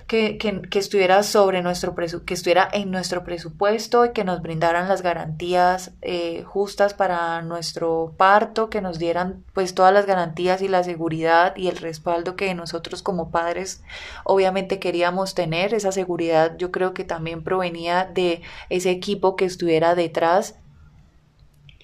que, 0.08 0.38
que, 0.38 0.78
estuviera 0.78 1.22
sobre 1.22 1.60
nuestro 1.60 1.94
que 1.94 2.32
estuviera 2.32 2.66
en 2.72 2.90
nuestro 2.90 3.24
presupuesto 3.24 4.06
y 4.06 4.12
que 4.12 4.24
nos 4.24 4.40
brindaran 4.40 4.88
las 4.88 5.02
garantías 5.02 5.92
eh, 6.00 6.44
justas 6.44 6.94
para 6.94 7.42
nuestro 7.42 8.14
parto, 8.16 8.70
que 8.70 8.80
nos 8.80 8.98
dieran 8.98 9.44
pues 9.52 9.74
todas 9.74 9.92
las 9.92 10.06
garantías 10.06 10.62
y 10.62 10.68
la 10.68 10.82
seguridad 10.82 11.54
y 11.56 11.68
el 11.68 11.76
respaldo 11.76 12.36
que 12.36 12.54
nosotros 12.54 13.02
como 13.02 13.30
padres 13.30 13.82
obviamente 14.24 14.78
queríamos 14.78 15.34
tener. 15.34 15.74
Esa 15.74 15.92
seguridad 15.92 16.56
yo 16.56 16.72
creo 16.72 16.94
que 16.94 17.04
también 17.04 17.44
provenía 17.44 18.06
de 18.06 18.40
ese 18.70 18.90
equipo 18.90 19.36
que 19.36 19.44
estuviera 19.44 19.94
detrás 19.94 20.58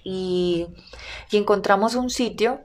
y, 0.02 0.68
y 1.30 1.36
encontramos 1.36 1.94
un 1.94 2.08
sitio 2.08 2.62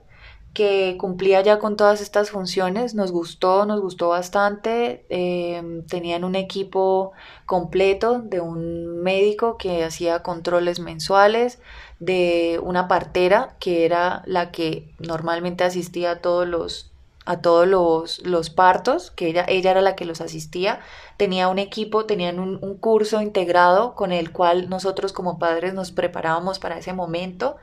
que 0.53 0.97
cumplía 0.97 1.41
ya 1.41 1.59
con 1.59 1.77
todas 1.77 2.01
estas 2.01 2.31
funciones, 2.31 2.95
nos 2.95 3.11
gustó, 3.11 3.65
nos 3.65 3.81
gustó 3.81 4.09
bastante, 4.09 5.05
em, 5.09 5.85
tenían 5.85 6.23
un 6.23 6.35
equipo 6.35 7.11
completo 7.45 8.19
de 8.19 8.41
un 8.41 9.01
médico 9.01 9.57
que 9.57 9.83
hacía 9.83 10.23
controles 10.23 10.79
mensuales, 10.79 11.59
de 11.99 12.59
una 12.63 12.87
partera 12.87 13.55
que 13.59 13.85
era 13.85 14.23
la 14.25 14.51
que 14.51 14.93
normalmente 14.99 15.63
asistía 15.63 16.11
a 16.11 16.21
todos 16.21 16.47
los 16.47 16.91
a 17.25 17.41
todos 17.41 17.67
los, 17.67 18.25
los 18.25 18.49
partos, 18.49 19.11
que 19.11 19.27
ella, 19.27 19.45
ella 19.47 19.69
era 19.69 19.81
la 19.81 19.95
que 19.95 20.05
los 20.05 20.19
asistía, 20.19 20.79
tenía 21.19 21.49
un 21.49 21.59
equipo, 21.59 22.05
tenían 22.05 22.39
un, 22.39 22.77
curso 22.77 23.21
integrado 23.21 23.93
con 23.93 24.13
el 24.13 24.31
cual 24.31 24.69
nosotros 24.69 25.11
como 25.11 25.37
padres 25.37 25.73
nos 25.73 25.91
preparábamos 25.91 26.59
para 26.59 26.77
ese 26.77 26.93
momento. 26.93 27.57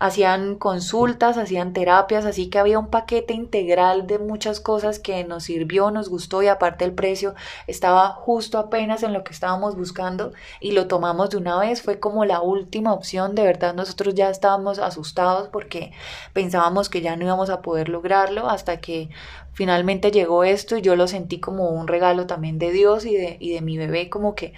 Hacían 0.00 0.56
consultas, 0.56 1.38
hacían 1.38 1.72
terapias, 1.72 2.26
así 2.26 2.50
que 2.50 2.58
había 2.58 2.78
un 2.78 2.88
paquete 2.88 3.32
integral 3.32 4.06
de 4.06 4.18
muchas 4.18 4.60
cosas 4.60 4.98
que 4.98 5.24
nos 5.24 5.44
sirvió, 5.44 5.90
nos 5.90 6.10
gustó 6.10 6.42
y 6.42 6.48
aparte 6.48 6.84
el 6.84 6.92
precio 6.92 7.34
estaba 7.66 8.08
justo 8.10 8.58
apenas 8.58 9.02
en 9.02 9.14
lo 9.14 9.24
que 9.24 9.32
estábamos 9.32 9.76
buscando 9.76 10.32
y 10.60 10.72
lo 10.72 10.86
tomamos 10.86 11.30
de 11.30 11.38
una 11.38 11.58
vez, 11.58 11.80
fue 11.80 11.98
como 11.98 12.26
la 12.26 12.42
última 12.42 12.92
opción, 12.92 13.34
de 13.34 13.44
verdad 13.44 13.72
nosotros 13.72 14.14
ya 14.14 14.28
estábamos 14.28 14.78
asustados 14.78 15.48
porque 15.48 15.92
pensábamos 16.34 16.90
que 16.90 17.00
ya 17.00 17.16
no 17.16 17.24
íbamos 17.24 17.48
a 17.48 17.62
poder 17.62 17.88
lograrlo 17.88 18.50
hasta 18.50 18.78
que 18.78 19.08
finalmente 19.54 20.10
llegó 20.10 20.44
esto 20.44 20.76
y 20.76 20.82
yo 20.82 20.96
lo 20.96 21.08
sentí 21.08 21.40
como 21.40 21.70
un 21.70 21.88
regalo 21.88 22.26
también 22.26 22.58
de 22.58 22.70
Dios 22.70 23.06
y 23.06 23.16
de, 23.16 23.36
y 23.40 23.52
de 23.52 23.60
mi 23.60 23.78
bebé 23.78 24.10
como 24.10 24.34
que 24.34 24.52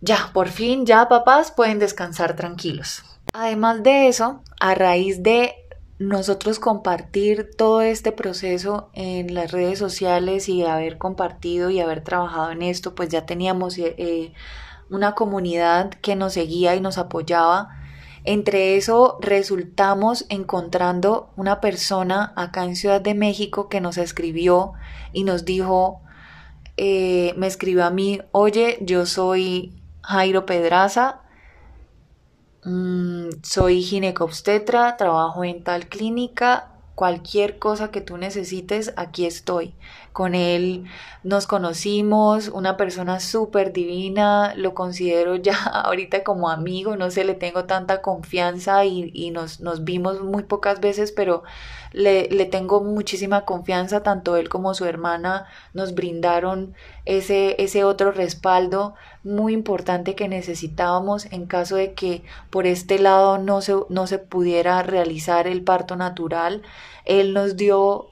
ya, 0.00 0.30
por 0.32 0.48
fin, 0.48 0.86
ya 0.86 1.08
papás 1.08 1.50
pueden 1.50 1.78
descansar 1.78 2.36
tranquilos. 2.36 3.02
Además 3.32 3.82
de 3.82 4.08
eso, 4.08 4.40
a 4.60 4.74
raíz 4.74 5.22
de 5.22 5.54
nosotros 5.98 6.60
compartir 6.60 7.50
todo 7.56 7.80
este 7.80 8.12
proceso 8.12 8.90
en 8.92 9.34
las 9.34 9.50
redes 9.50 9.78
sociales 9.78 10.48
y 10.48 10.64
haber 10.64 10.98
compartido 10.98 11.70
y 11.70 11.80
haber 11.80 12.02
trabajado 12.02 12.52
en 12.52 12.62
esto, 12.62 12.94
pues 12.94 13.08
ya 13.08 13.26
teníamos 13.26 13.76
eh, 13.78 13.94
eh, 13.98 14.32
una 14.90 15.14
comunidad 15.14 15.90
que 15.90 16.14
nos 16.14 16.34
seguía 16.34 16.76
y 16.76 16.80
nos 16.80 16.98
apoyaba. 16.98 17.77
Entre 18.30 18.76
eso 18.76 19.18
resultamos 19.22 20.26
encontrando 20.28 21.30
una 21.36 21.60
persona 21.60 22.34
acá 22.36 22.64
en 22.64 22.76
Ciudad 22.76 23.00
de 23.00 23.14
México 23.14 23.68
que 23.68 23.80
nos 23.80 23.96
escribió 23.96 24.74
y 25.14 25.24
nos 25.24 25.44
dijo, 25.46 26.02
eh, 26.76 27.32
me 27.36 27.46
escribió 27.46 27.86
a 27.86 27.90
mí, 27.90 28.20
oye, 28.32 28.78
yo 28.82 29.06
soy 29.06 29.72
Jairo 30.02 30.44
Pedraza, 30.44 31.22
Mm, 32.64 33.30
soy 33.42 33.82
ginecobstetra, 33.82 34.96
trabajo 34.96 35.44
en 35.44 35.62
tal 35.64 35.88
clínica, 35.88 36.72
cualquier 36.94 37.58
cosa 37.58 37.90
que 37.90 38.00
tú 38.00 38.18
necesites, 38.18 38.92
aquí 38.96 39.26
estoy. 39.26 39.74
Con 40.18 40.34
él 40.34 40.82
nos 41.22 41.46
conocimos, 41.46 42.48
una 42.48 42.76
persona 42.76 43.20
súper 43.20 43.72
divina, 43.72 44.52
lo 44.56 44.74
considero 44.74 45.36
ya 45.36 45.54
ahorita 45.84 46.24
como 46.24 46.50
amigo, 46.50 46.96
no 46.96 47.12
sé, 47.12 47.22
le 47.22 47.34
tengo 47.34 47.66
tanta 47.66 48.02
confianza 48.02 48.84
y, 48.84 49.30
nos, 49.30 49.60
nos, 49.60 49.84
vimos 49.84 50.20
muy 50.20 50.42
pocas 50.42 50.80
veces, 50.80 51.12
pero 51.12 51.44
le, 51.92 52.28
le, 52.30 52.46
tengo 52.46 52.80
muchísima 52.80 53.44
confianza, 53.44 54.02
tanto 54.02 54.36
él 54.36 54.48
como 54.48 54.74
su 54.74 54.86
hermana 54.86 55.46
nos 55.72 55.94
brindaron 55.94 56.74
ese, 57.04 57.54
ese 57.62 57.84
otro 57.84 58.10
respaldo 58.10 58.96
muy 59.22 59.52
importante 59.52 60.16
que 60.16 60.26
necesitábamos 60.26 61.26
en 61.26 61.46
caso 61.46 61.76
de 61.76 61.94
que 61.94 62.24
por 62.50 62.66
este 62.66 62.98
lado 62.98 63.38
no 63.38 63.60
se, 63.60 63.76
no 63.88 64.08
se 64.08 64.18
pudiera 64.18 64.82
realizar 64.82 65.46
el 65.46 65.62
parto 65.62 65.94
natural. 65.94 66.62
Él 67.04 67.34
nos 67.34 67.56
dio 67.56 68.08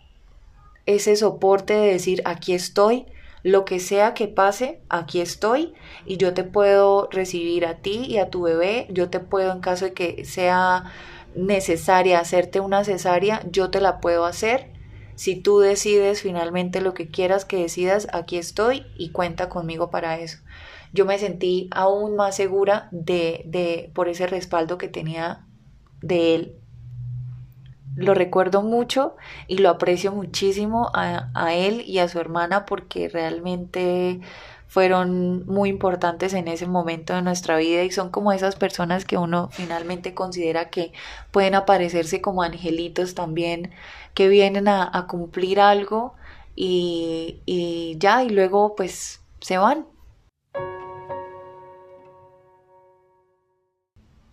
ese 0.87 1.17
soporte 1.17 1.75
de 1.75 1.93
decir 1.93 2.23
aquí 2.25 2.55
estoy, 2.55 3.07
lo 3.43 3.65
que 3.65 3.79
sea 3.79 4.15
que 4.15 4.27
pase, 4.27 4.81
aquí 4.89 5.21
estoy 5.21 5.75
y 6.05 6.17
yo 6.17 6.35
te 6.35 6.43
puedo 6.43 7.09
recibir 7.13 7.65
a 7.67 7.77
ti 7.77 8.05
y 8.09 8.19
a 8.19 8.29
tu 8.29 8.43
bebé, 8.43 8.89
yo 8.91 9.09
te 9.09 9.21
puedo 9.21 9.53
en 9.53 9.61
caso 9.61 9.85
de 9.85 9.93
que 9.93 10.25
sea 10.25 10.93
necesaria 11.37 12.19
hacerte 12.19 12.59
una 12.59 12.83
cesárea, 12.83 13.43
yo 13.51 13.71
te 13.71 13.81
la 13.81 14.01
puedo 14.01 14.25
hacer. 14.25 14.73
Si 15.15 15.37
tú 15.37 15.61
decides 15.61 16.23
finalmente 16.23 16.81
lo 16.81 16.93
que 16.93 17.09
quieras 17.09 17.45
que 17.45 17.59
decidas, 17.59 18.09
aquí 18.13 18.37
estoy 18.37 18.85
y 18.97 19.11
cuenta 19.11 19.49
conmigo 19.49 19.91
para 19.91 20.19
eso. 20.19 20.39
Yo 20.93 21.05
me 21.05 21.19
sentí 21.19 21.69
aún 21.71 22.17
más 22.17 22.35
segura 22.37 22.89
de, 22.91 23.43
de 23.47 23.91
por 23.95 24.09
ese 24.09 24.27
respaldo 24.27 24.77
que 24.77 24.89
tenía 24.89 25.47
de 26.03 26.35
él 26.35 26.57
lo 27.97 28.15
recuerdo 28.15 28.63
mucho 28.63 29.17
y 29.49 29.59
lo 29.59 29.71
aprecio 29.71 30.13
muchísimo 30.13 30.91
a, 30.95 31.31
a, 31.35 31.55
él 31.55 31.83
y 31.87 31.99
a 31.99 32.09
su 32.09 32.21
hermana 32.21 32.67
porque 32.67 33.09
realmente 33.09 34.21
fueron 34.69 35.47
muy 35.47 35.71
importantes 35.71 36.35
en 36.35 36.49
ese 36.49 36.67
momento 36.67 37.15
de 37.15 37.23
nuestra 37.23 37.57
vida 37.57 37.83
y 37.83 37.91
son 37.91 38.11
como 38.11 38.33
esas 38.33 38.57
personas 38.57 39.05
que 39.05 39.17
uno 39.17 39.49
finalmente 39.53 40.13
considera 40.13 40.69
que 40.69 40.93
pueden 41.31 41.55
aparecerse 41.55 42.21
como 42.21 42.43
angelitos 42.43 43.15
también 43.15 43.73
que 44.13 44.29
vienen 44.29 44.69
a, 44.69 45.07
cumplir 45.09 45.61
algo 45.61 46.15
y, 46.55 47.41
y 47.47 47.97
ya 47.99 48.23
y 48.25 48.31
luego 48.31 48.75
pues 48.77 49.21
se 49.41 49.59
van. 49.59 49.87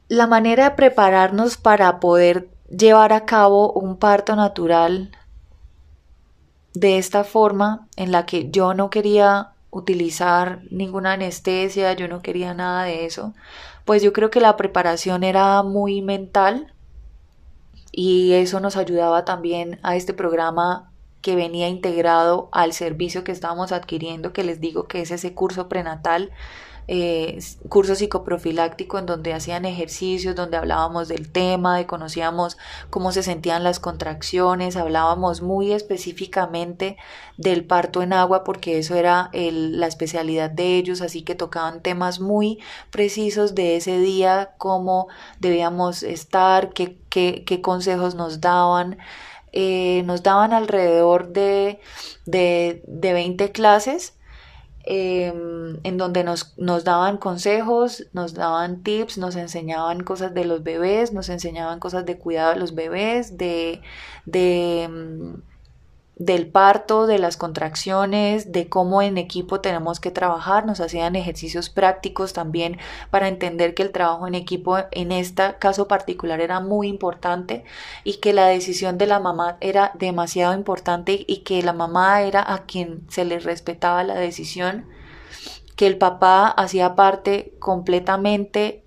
La 0.09 0.27
manera 0.27 0.69
de 0.69 0.75
prepararnos 0.75 1.57
para 1.57 1.99
poder 1.99 2.52
llevar 2.69 3.13
a 3.13 3.25
cabo 3.25 3.71
un 3.73 3.97
parto 3.97 4.35
natural 4.35 5.11
de 6.73 6.97
esta 6.97 7.23
forma 7.23 7.87
en 7.95 8.11
la 8.11 8.25
que 8.25 8.49
yo 8.49 8.73
no 8.73 8.89
quería 8.89 9.51
utilizar 9.69 10.61
ninguna 10.69 11.13
anestesia, 11.13 11.93
yo 11.93 12.07
no 12.07 12.21
quería 12.21 12.53
nada 12.53 12.83
de 12.83 13.05
eso, 13.05 13.33
pues 13.85 14.01
yo 14.03 14.13
creo 14.13 14.29
que 14.29 14.39
la 14.39 14.55
preparación 14.55 15.23
era 15.23 15.63
muy 15.63 16.01
mental 16.01 16.73
y 17.91 18.33
eso 18.33 18.59
nos 18.59 18.75
ayudaba 18.75 19.25
también 19.25 19.79
a 19.83 19.95
este 19.95 20.13
programa 20.13 20.91
que 21.21 21.35
venía 21.35 21.69
integrado 21.69 22.49
al 22.51 22.73
servicio 22.73 23.23
que 23.23 23.31
estábamos 23.31 23.71
adquiriendo, 23.71 24.33
que 24.33 24.43
les 24.43 24.59
digo 24.59 24.87
que 24.87 25.01
es 25.01 25.11
ese 25.11 25.33
curso 25.33 25.69
prenatal 25.69 26.31
eh, 26.87 27.39
curso 27.69 27.95
psicoprofiláctico 27.95 28.99
en 28.99 29.05
donde 29.05 29.33
hacían 29.33 29.65
ejercicios, 29.65 30.35
donde 30.35 30.57
hablábamos 30.57 31.07
del 31.07 31.31
tema, 31.31 31.77
de 31.77 31.85
conocíamos 31.85 32.57
cómo 32.89 33.11
se 33.11 33.23
sentían 33.23 33.63
las 33.63 33.79
contracciones, 33.79 34.75
hablábamos 34.75 35.41
muy 35.41 35.71
específicamente 35.71 36.97
del 37.37 37.65
parto 37.65 38.01
en 38.01 38.13
agua 38.13 38.43
porque 38.43 38.79
eso 38.79 38.95
era 38.95 39.29
la 39.33 39.87
especialidad 39.87 40.49
de 40.49 40.77
ellos, 40.77 41.01
así 41.01 41.21
que 41.23 41.35
tocaban 41.35 41.81
temas 41.81 42.19
muy 42.19 42.59
precisos 42.91 43.55
de 43.55 43.77
ese 43.77 43.99
día, 43.99 44.51
cómo 44.57 45.07
debíamos 45.39 46.03
estar, 46.03 46.73
qué, 46.73 46.97
qué, 47.09 47.61
consejos 47.61 48.15
nos 48.15 48.41
daban. 48.41 48.97
Eh, 49.55 50.01
nos 50.05 50.23
daban 50.23 50.51
alrededor 50.51 51.31
de, 51.31 51.79
de, 52.25 52.83
de 52.87 53.13
20 53.13 53.51
clases 53.51 54.15
Em, 54.85 55.79
en 55.83 55.97
donde 55.97 56.23
nos, 56.25 56.57
nos, 56.57 56.83
daban 56.83 57.17
consejos, 57.17 58.05
nos 58.11 58.33
daban 58.33 58.83
tips, 58.83 59.17
nos 59.17 59.35
enseñaban 59.37 60.03
cosas 60.03 60.33
de 60.33 60.43
los 60.43 60.61
bebés, 60.63 61.13
nos 61.13 61.29
enseñaban 61.29 61.79
cosas 61.79 62.05
de 62.05 62.17
cuidado 62.17 62.53
de 62.53 62.59
los 62.59 62.75
bebés, 62.75 63.37
de, 63.37 63.81
de 64.25 64.83
em, 64.83 65.41
del 66.15 66.47
parto, 66.47 67.07
de 67.07 67.17
las 67.17 67.37
contracciones, 67.37 68.51
de 68.51 68.69
cómo 68.69 69.01
en 69.01 69.17
equipo 69.17 69.61
tenemos 69.61 69.99
que 69.99 70.11
trabajar. 70.11 70.65
Nos 70.65 70.79
hacían 70.79 71.15
ejercicios 71.15 71.69
prácticos 71.69 72.33
también 72.33 72.77
para 73.09 73.27
entender 73.27 73.73
que 73.73 73.83
el 73.83 73.91
trabajo 73.91 74.27
en 74.27 74.35
equipo 74.35 74.77
en 74.91 75.11
este 75.11 75.55
caso 75.59 75.87
particular 75.87 76.39
era 76.39 76.59
muy 76.59 76.87
importante 76.87 77.63
y 78.03 78.15
que 78.15 78.33
la 78.33 78.45
decisión 78.47 78.97
de 78.97 79.07
la 79.07 79.19
mamá 79.19 79.57
era 79.59 79.91
demasiado 79.95 80.53
importante 80.53 81.23
y 81.27 81.37
que 81.37 81.63
la 81.63 81.73
mamá 81.73 82.21
era 82.21 82.43
a 82.53 82.65
quien 82.65 83.09
se 83.09 83.25
le 83.25 83.39
respetaba 83.39 84.03
la 84.03 84.15
decisión, 84.15 84.85
que 85.75 85.87
el 85.87 85.97
papá 85.97 86.47
hacía 86.47 86.95
parte 86.95 87.53
completamente 87.59 88.82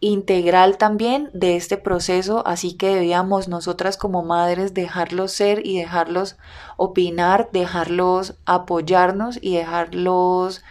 integral 0.00 0.78
también 0.78 1.30
de 1.32 1.56
este 1.56 1.76
proceso, 1.76 2.46
así 2.46 2.76
que 2.76 2.94
debíamos 2.94 3.48
nosotras 3.48 3.96
como 3.96 4.22
madres 4.22 4.74
dejarlos 4.74 5.32
ser 5.32 5.66
y 5.66 5.78
dejarlos 5.78 6.36
opinar, 6.76 7.48
dejarlos 7.52 8.36
apoyarnos 8.44 9.38
y 9.40 9.56
dejarlos 9.56 10.62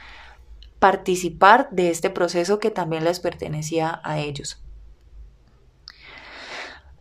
participar 0.80 1.70
de 1.72 1.90
este 1.90 2.10
proceso 2.10 2.60
que 2.60 2.72
también 2.72 3.04
les 3.04 3.20
pertenecía 3.20 4.00
a 4.04 4.20
ellos 4.20 4.62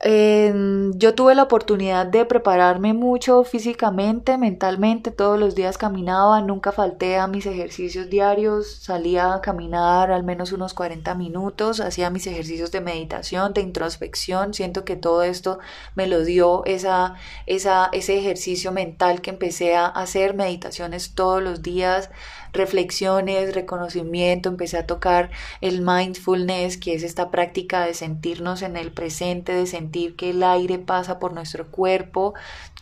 yo 0.05 1.15
tuve 1.15 1.35
la 1.35 1.45
oportunidad 1.45 2.07
de 2.07 2.27
prepararme 2.27 2.93
mucho 2.93 3.45
físicamente, 3.45 4.37
mentalmente, 4.37 5.11
todos 5.11 5.39
los 5.41 5.55
días 5.55 5.79
caminaba, 5.79 6.43
nunca 6.43 6.71
falté 6.71 7.17
a 7.17 7.27
mis 7.27 7.47
ejercicios 7.47 8.11
diarios, 8.11 8.71
salía 8.71 9.33
a 9.33 9.41
caminar 9.41 10.13
al 10.13 10.23
menos 10.23 10.53
unos 10.53 10.75
40 10.75 11.15
minutos, 11.15 11.81
hacía 11.81 12.11
mis 12.11 12.27
ejercicios 12.27 12.71
de 12.73 12.83
meditación, 12.83 13.55
de 13.55 13.63
introspección, 13.63 14.53
siento 14.53 14.85
que 14.85 14.97
todo 14.97 15.23
esto 15.23 15.61
me 15.95 16.07
lo 16.07 16.25
dio 16.25 16.65
esa, 16.67 17.15
esa, 17.47 17.89
ese 17.93 18.19
ejercicio 18.19 18.73
mental 18.73 19.23
que 19.23 19.31
empecé 19.31 19.77
a 19.77 19.87
hacer, 19.87 20.35
meditaciones 20.35 21.15
todos 21.15 21.43
los 21.43 21.63
días, 21.63 22.11
reflexiones, 22.57 23.55
reconocimiento, 23.55 24.49
empecé 24.49 24.79
a 24.79 24.87
tocar 24.87 25.31
el 25.61 25.83
mindfulness, 25.83 26.77
que 26.77 26.95
es 26.95 27.03
esta 27.03 27.31
práctica 27.31 27.85
de 27.85 27.95
sentirnos 27.95 28.63
en 28.63 28.77
el 28.77 28.93
presente, 28.93 29.53
de 29.53 29.67
sentir 29.67 30.17
que 30.17 30.31
el 30.31 30.43
aire 30.43 30.79
pasa 30.79 31.19
por 31.19 31.33
nuestro 31.33 31.71
cuerpo, 31.71 32.35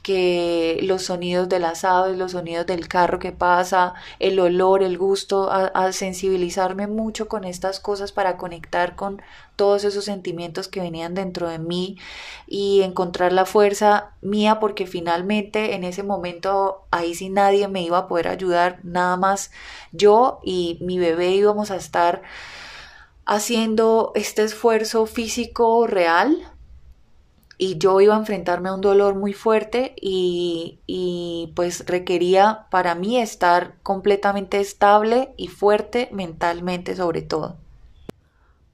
que 0.04 0.80
los 0.82 1.04
sonidos 1.04 1.48
de 1.48 1.58
las 1.58 1.82
aves, 1.82 2.18
los 2.18 2.32
sonidos 2.32 2.66
del 2.66 2.88
carro 2.88 3.18
que 3.18 3.32
pasa, 3.32 3.94
el 4.18 4.38
olor, 4.38 4.82
el 4.82 4.98
gusto, 4.98 5.50
a, 5.50 5.92
sensibilizarme 5.92 6.86
mucho 6.86 7.26
con 7.26 7.44
estas 7.44 7.80
cosas 7.80 8.12
para 8.12 8.36
conectar 8.36 8.96
con 8.96 9.22
todos 9.56 9.84
esos 9.84 10.04
sentimientos 10.04 10.68
que 10.68 10.80
venían 10.80 11.14
dentro 11.14 11.48
de 11.48 11.58
mí 11.58 11.98
y 12.46 12.82
encontrar 12.82 13.32
la 13.32 13.46
fuerza 13.46 14.12
mía 14.20 14.60
porque 14.60 14.86
finalmente 14.86 15.74
en 15.74 15.84
ese 15.84 16.02
momento 16.02 16.86
ahí 16.90 17.14
sí 17.14 17.28
nadie 17.28 17.68
me 17.68 17.82
iba 17.82 17.98
a 17.98 18.08
poder 18.08 18.28
ayudar, 18.28 18.80
nada 18.82 19.16
más 19.16 19.50
yo 19.92 20.40
y 20.42 20.78
mi 20.80 20.98
bebé 20.98 21.30
íbamos 21.32 21.70
a 21.70 21.76
estar 21.76 22.22
haciendo 23.26 24.12
este 24.14 24.42
esfuerzo 24.44 25.06
físico 25.06 25.86
real 25.86 26.36
y 27.56 27.78
yo 27.78 28.00
iba 28.00 28.14
a 28.14 28.18
enfrentarme 28.18 28.68
a 28.68 28.74
un 28.74 28.80
dolor 28.80 29.14
muy 29.14 29.32
fuerte 29.32 29.94
y, 30.00 30.80
y, 30.86 31.52
pues 31.54 31.86
requería 31.86 32.66
para 32.70 32.94
mí 32.94 33.18
estar 33.18 33.76
completamente 33.82 34.60
estable 34.60 35.32
y 35.36 35.48
fuerte 35.48 36.08
mentalmente 36.12 36.96
sobre 36.96 37.22
todo. 37.22 37.63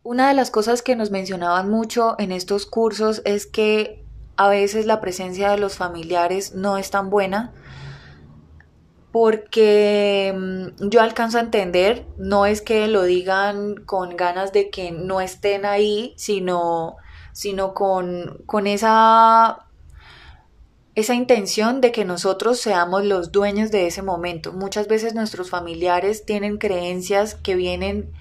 Una 0.02 0.28
de 0.28 0.34
las 0.34 0.50
cosas 0.50 0.82
que 0.82 0.96
nos 0.96 1.10
mencionaban 1.10 1.68
mucho 1.68 2.16
en 2.18 2.32
estos 2.32 2.64
cursos 2.64 3.20
es 3.24 3.46
que 3.46 4.02
a 4.36 4.48
veces 4.48 4.86
la 4.86 5.00
presencia 5.00 5.50
de 5.50 5.58
los 5.58 5.76
familiares 5.76 6.54
no 6.54 6.78
es 6.78 6.90
tan 6.90 7.10
buena 7.10 7.52
porque 9.12 10.34
mm, 10.34 10.88
yo 10.88 11.02
alcanzo 11.02 11.38
a 11.38 11.42
entender, 11.42 12.06
no 12.16 12.46
es 12.46 12.62
que 12.62 12.86
lo 12.88 13.02
digan 13.02 13.76
con 13.84 14.16
ganas 14.16 14.52
de 14.52 14.70
que 14.70 14.92
no 14.92 15.20
estén 15.20 15.66
ahí, 15.66 16.14
sino 16.16 16.96
sino 17.32 17.74
con, 17.74 18.42
con 18.46 18.66
esa 18.66 19.66
esa 20.94 21.14
intención 21.14 21.80
de 21.80 21.92
que 21.92 22.04
nosotros 22.04 22.60
seamos 22.60 23.04
los 23.04 23.32
dueños 23.32 23.70
de 23.70 23.86
ese 23.86 24.02
momento. 24.02 24.52
Muchas 24.52 24.88
veces 24.88 25.14
nuestros 25.14 25.50
familiares 25.50 26.24
tienen 26.26 26.58
creencias 26.58 27.34
que 27.34 27.54
vienen 27.54 28.12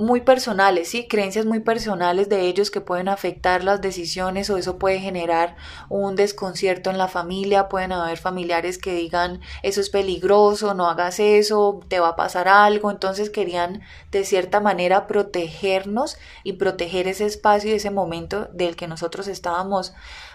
muy 0.00 0.22
personales, 0.22 0.88
¿sí? 0.88 1.06
Creencias 1.06 1.44
muy 1.44 1.60
personales 1.60 2.30
de 2.30 2.40
ellos 2.46 2.70
que 2.70 2.80
pueden 2.80 3.06
afectar 3.06 3.62
las 3.62 3.82
decisiones 3.82 4.48
o 4.48 4.56
eso 4.56 4.78
puede 4.78 4.98
generar 4.98 5.56
un 5.90 6.16
desconcierto 6.16 6.88
en 6.88 6.96
la 6.96 7.06
familia. 7.06 7.68
Pueden 7.68 7.92
haber 7.92 8.16
familiares 8.16 8.78
que 8.78 8.94
digan 8.94 9.40
eso 9.62 9.82
es 9.82 9.90
peligroso, 9.90 10.72
no 10.72 10.88
hagas 10.88 11.20
eso, 11.20 11.80
te 11.88 12.00
va 12.00 12.08
a 12.08 12.16
pasar 12.16 12.48
algo. 12.48 12.90
Entonces 12.90 13.28
querían 13.28 13.82
de 14.10 14.24
cierta 14.24 14.58
manera 14.58 15.06
protegernos 15.06 16.16
y 16.44 16.54
proteger 16.54 17.06
ese 17.06 17.26
espacio 17.26 17.70
y 17.70 17.74
ese 17.74 17.90
momento 17.90 18.48
del 18.54 18.76
que 18.76 18.88
nosotros 18.88 19.28
estábamos 19.28 19.92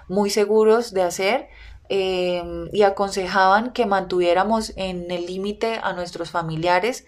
muy 0.08 0.30
seguros 0.30 0.94
de 0.94 1.02
hacer. 1.02 1.50
Em, 1.90 2.70
y 2.72 2.82
aconsejaban 2.82 3.72
que 3.72 3.86
mantuviéramos 3.86 4.74
en 4.76 5.10
el 5.12 5.28
límite 5.28 5.80
a 5.84 5.94
nuestros 5.94 6.32
familiares 6.32 7.06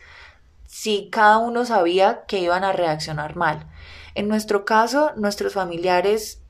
si 0.68 1.10
cada 1.10 1.40
uno 1.40 1.66
sabía 1.66 2.26
que 2.28 2.40
iban 2.40 2.64
a 2.64 2.74
reaccionar 2.74 3.36
mal. 3.36 3.66
En 4.14 4.28
nuestro 4.28 4.66
caso, 4.66 5.12
nuestros 5.16 5.54
familiares 5.54 6.44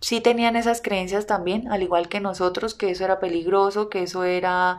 sí 0.00 0.20
tenían 0.20 0.56
esas 0.56 0.80
creencias 0.82 1.26
también, 1.26 1.70
al 1.70 1.82
igual 1.82 2.08
que 2.08 2.18
nosotros, 2.18 2.74
que 2.74 2.90
eso 2.90 3.04
era 3.04 3.20
peligroso, 3.20 3.88
que 3.88 4.02
eso 4.02 4.24
era 4.24 4.78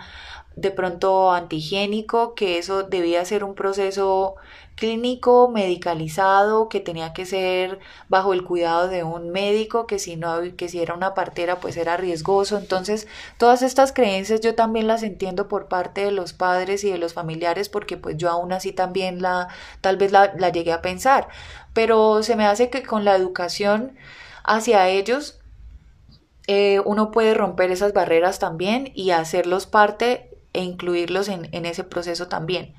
de 0.55 0.71
pronto 0.71 1.31
antihigiénico, 1.31 2.36
que 2.36 2.57
eso 2.57 2.83
debía 2.83 3.23
ser 3.23 3.43
un 3.43 3.55
proceso 3.55 4.36
clínico, 4.75 5.49
medicalizado, 5.49 6.69
que 6.69 6.79
tenía 6.79 7.13
que 7.13 7.25
ser 7.25 7.79
bajo 8.09 8.33
el 8.33 8.43
cuidado 8.43 8.88
de 8.88 9.03
un 9.03 9.31
médico, 9.31 9.88
que 9.88 9.99
si 9.99 10.15
no, 10.15 10.39
que 10.57 10.69
si 10.69 10.81
era 10.81 10.93
una 10.93 11.13
partera, 11.13 11.59
pues 11.59 11.77
era 11.77 11.97
riesgoso. 11.97 12.57
Entonces, 12.57 13.07
todas 13.38 13.62
estas 13.62 13.93
creencias 13.93 14.41
yo 14.41 14.55
también 14.55 14.88
las 14.88 15.03
entiendo 15.03 15.47
por 15.47 15.67
parte 15.67 16.05
de 16.05 16.12
los 16.12 16.33
padres 16.33 16.83
y 16.83 16.91
de 16.91 16.97
los 16.97 17.13
familiares, 17.13 17.69
porque 17.69 17.97
pues 17.97 18.17
yo 18.17 18.29
aún 18.29 18.53
así 18.53 18.71
también 18.71 19.21
la, 19.21 19.49
tal 19.81 19.97
vez 19.97 20.12
la, 20.12 20.33
la 20.38 20.49
llegué 20.49 20.71
a 20.73 20.81
pensar. 20.81 21.27
Pero 21.73 22.23
se 22.23 22.36
me 22.36 22.45
hace 22.45 22.69
que 22.69 22.83
con 22.83 23.05
la 23.05 23.15
educación 23.15 23.95
hacia 24.43 24.89
ellos, 24.89 25.39
eh, 26.47 26.81
uno 26.86 27.12
puede 27.12 27.33
romper 27.33 27.71
esas 27.71 27.93
barreras 27.93 28.39
también 28.39 28.91
y 28.93 29.12
hacerlos 29.12 29.65
parte 29.65 30.29
e 30.51 30.62
incluirlos 30.62 31.29
en, 31.29 31.65
ese 31.65 31.83
proceso 31.83 32.27
también. 32.27 32.75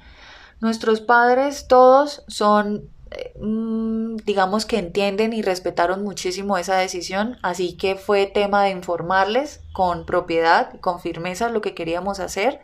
Nuestros 0.64 1.02
padres 1.02 1.68
todos 1.68 2.24
son 2.26 2.88
eh, 3.10 3.34
mm, 3.38 4.16
digamos 4.24 4.64
que 4.64 4.78
entienden 4.78 5.34
y 5.34 5.42
respetaron 5.42 6.02
muchísimo 6.02 6.56
esa 6.56 6.78
decisión, 6.78 7.36
así 7.42 7.76
que 7.76 7.96
fue 7.96 8.24
tema 8.24 8.64
de 8.64 8.70
informarles 8.70 9.60
con 9.74 10.06
propiedad, 10.06 10.80
con 10.80 11.00
firmeza 11.00 11.50
lo 11.50 11.60
que 11.60 11.74
queríamos 11.74 12.18
hacer 12.18 12.62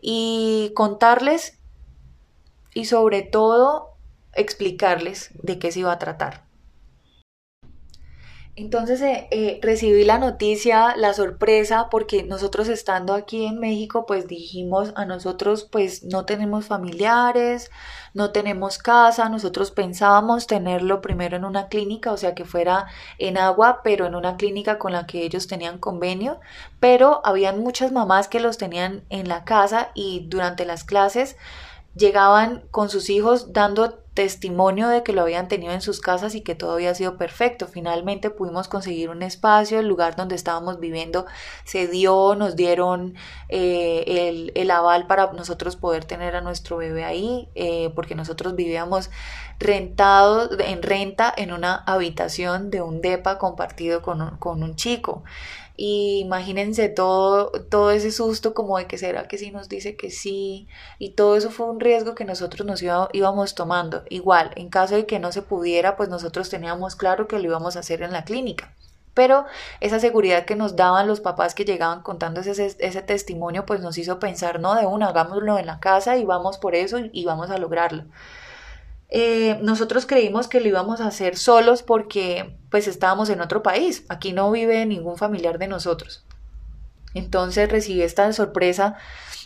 y 0.00 0.72
contarles 0.74 1.58
y 2.72 2.86
sobre 2.86 3.20
todo 3.20 3.90
explicarles 4.32 5.28
de 5.34 5.58
qué 5.58 5.70
se 5.70 5.80
iba 5.80 5.92
a 5.92 5.98
tratar. 5.98 6.47
Entonces 8.58 9.00
eh, 9.02 9.28
eh, 9.30 9.60
recibí 9.62 10.02
la 10.02 10.18
noticia, 10.18 10.96
la 10.96 11.14
sorpresa, 11.14 11.86
porque 11.92 12.24
nosotros 12.24 12.66
estando 12.66 13.14
aquí 13.14 13.46
en 13.46 13.60
México, 13.60 14.04
pues 14.04 14.26
dijimos 14.26 14.92
a 14.96 15.04
nosotros, 15.04 15.62
pues 15.70 16.02
no 16.02 16.24
tenemos 16.24 16.66
familiares, 16.66 17.70
no 18.14 18.32
tenemos 18.32 18.78
casa, 18.78 19.28
nosotros 19.28 19.70
pensábamos 19.70 20.48
tenerlo 20.48 21.00
primero 21.00 21.36
en 21.36 21.44
una 21.44 21.68
clínica, 21.68 22.10
o 22.10 22.16
sea 22.16 22.34
que 22.34 22.44
fuera 22.44 22.86
en 23.18 23.38
agua, 23.38 23.80
pero 23.84 24.06
en 24.06 24.16
una 24.16 24.36
clínica 24.36 24.76
con 24.76 24.90
la 24.90 25.06
que 25.06 25.22
ellos 25.22 25.46
tenían 25.46 25.78
convenio, 25.78 26.40
pero 26.80 27.20
habían 27.24 27.60
muchas 27.60 27.92
mamás 27.92 28.26
que 28.26 28.40
los 28.40 28.58
tenían 28.58 29.04
en 29.08 29.28
la 29.28 29.44
casa 29.44 29.92
y 29.94 30.26
durante 30.28 30.64
las 30.64 30.82
clases 30.82 31.36
llegaban 31.94 32.64
con 32.72 32.90
sus 32.90 33.08
hijos 33.08 33.52
dando 33.52 34.02
testimonio 34.18 34.88
de 34.88 35.04
que 35.04 35.12
lo 35.12 35.22
habían 35.22 35.46
tenido 35.46 35.72
en 35.72 35.80
sus 35.80 36.00
casas 36.00 36.34
y 36.34 36.40
que 36.40 36.56
todo 36.56 36.72
había 36.72 36.92
sido 36.92 37.16
perfecto. 37.16 37.68
Finalmente 37.68 38.30
pudimos 38.30 38.66
conseguir 38.66 39.10
un 39.10 39.22
espacio, 39.22 39.78
el 39.78 39.86
lugar 39.86 40.16
donde 40.16 40.34
estábamos 40.34 40.80
viviendo 40.80 41.24
se 41.62 41.86
dio, 41.86 42.34
nos 42.34 42.56
dieron 42.56 43.14
eh, 43.48 44.50
el, 44.56 44.70
aval 44.72 45.06
para 45.06 45.30
nosotros 45.34 45.76
poder 45.76 46.04
tener 46.04 46.34
a 46.34 46.40
nuestro 46.40 46.78
bebé 46.78 47.04
ahí, 47.04 47.48
eh, 47.54 47.92
porque 47.94 48.16
nosotros 48.16 48.56
vivíamos 48.56 49.08
rentados 49.60 50.50
en 50.58 50.82
renta 50.82 51.32
en 51.36 51.52
una 51.52 51.76
habitación 51.76 52.70
de 52.70 52.82
un 52.82 53.00
DEPA 53.00 53.38
compartido 53.38 54.02
con 54.02 54.36
con 54.38 54.64
un 54.64 54.74
chico. 54.74 55.22
Y 55.80 56.18
imagínense 56.18 56.88
todo, 56.88 57.52
todo 57.52 57.92
ese 57.92 58.10
susto 58.10 58.52
como 58.52 58.78
de 58.78 58.88
que 58.88 58.98
será 58.98 59.28
que 59.28 59.38
sí 59.38 59.52
nos 59.52 59.68
dice 59.68 59.96
que 59.96 60.10
sí. 60.10 60.66
Y 60.98 61.10
todo 61.10 61.36
eso 61.36 61.50
fue 61.52 61.70
un 61.70 61.78
riesgo 61.78 62.16
que 62.16 62.24
nosotros 62.24 62.66
nos 62.66 62.82
íbamos 62.82 63.54
tomando. 63.54 64.02
Igual, 64.10 64.50
en 64.56 64.70
caso 64.70 64.96
de 64.96 65.06
que 65.06 65.20
no 65.20 65.30
se 65.30 65.42
pudiera, 65.42 65.96
pues 65.96 66.08
nosotros 66.08 66.50
teníamos 66.50 66.96
claro 66.96 67.28
que 67.28 67.38
lo 67.38 67.44
íbamos 67.44 67.76
a 67.76 67.80
hacer 67.80 68.02
en 68.02 68.12
la 68.12 68.24
clínica. 68.24 68.74
Pero 69.14 69.46
esa 69.78 70.00
seguridad 70.00 70.46
que 70.46 70.56
nos 70.56 70.74
daban 70.74 71.06
los 71.06 71.20
papás 71.20 71.54
que 71.54 71.64
llegaban 71.64 72.02
contando 72.02 72.40
ese, 72.40 72.74
ese 72.76 73.02
testimonio, 73.02 73.64
pues 73.64 73.80
nos 73.80 73.98
hizo 73.98 74.18
pensar, 74.18 74.58
no, 74.58 74.74
de 74.74 74.84
una, 74.84 75.10
hagámoslo 75.10 75.58
en 75.58 75.66
la 75.66 75.78
casa 75.78 76.16
y 76.16 76.24
vamos 76.24 76.58
por 76.58 76.74
eso 76.74 76.98
y 77.12 77.24
vamos 77.24 77.50
a 77.50 77.58
lograrlo. 77.58 78.02
Eh, 79.10 79.58
nosotros 79.62 80.04
creímos 80.04 80.48
que 80.48 80.60
lo 80.60 80.68
íbamos 80.68 81.00
a 81.00 81.06
hacer 81.06 81.36
solos 81.36 81.82
porque 81.82 82.58
pues 82.70 82.86
estábamos 82.86 83.30
en 83.30 83.40
otro 83.40 83.62
país, 83.62 84.04
aquí 84.08 84.32
no 84.32 84.50
vive 84.50 84.84
ningún 84.84 85.16
familiar 85.16 85.58
de 85.58 85.68
nosotros. 85.68 86.24
Entonces 87.14 87.70
recibí 87.70 88.02
esta 88.02 88.30
sorpresa 88.32 88.96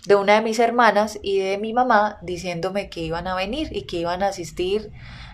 de 0.06 0.16
una 0.16 0.34
de 0.34 0.42
mis 0.42 0.58
hermanas 0.58 1.18
y 1.22 1.38
de 1.38 1.58
mi 1.58 1.72
mamá 1.72 2.18
diciéndome 2.22 2.90
que 2.90 3.00
iban 3.00 3.26
a 3.26 3.34
venir 3.34 3.68
y 3.70 3.82
que 3.82 3.98
iban 3.98 4.22
a 4.22 4.28
asistir 4.28 4.92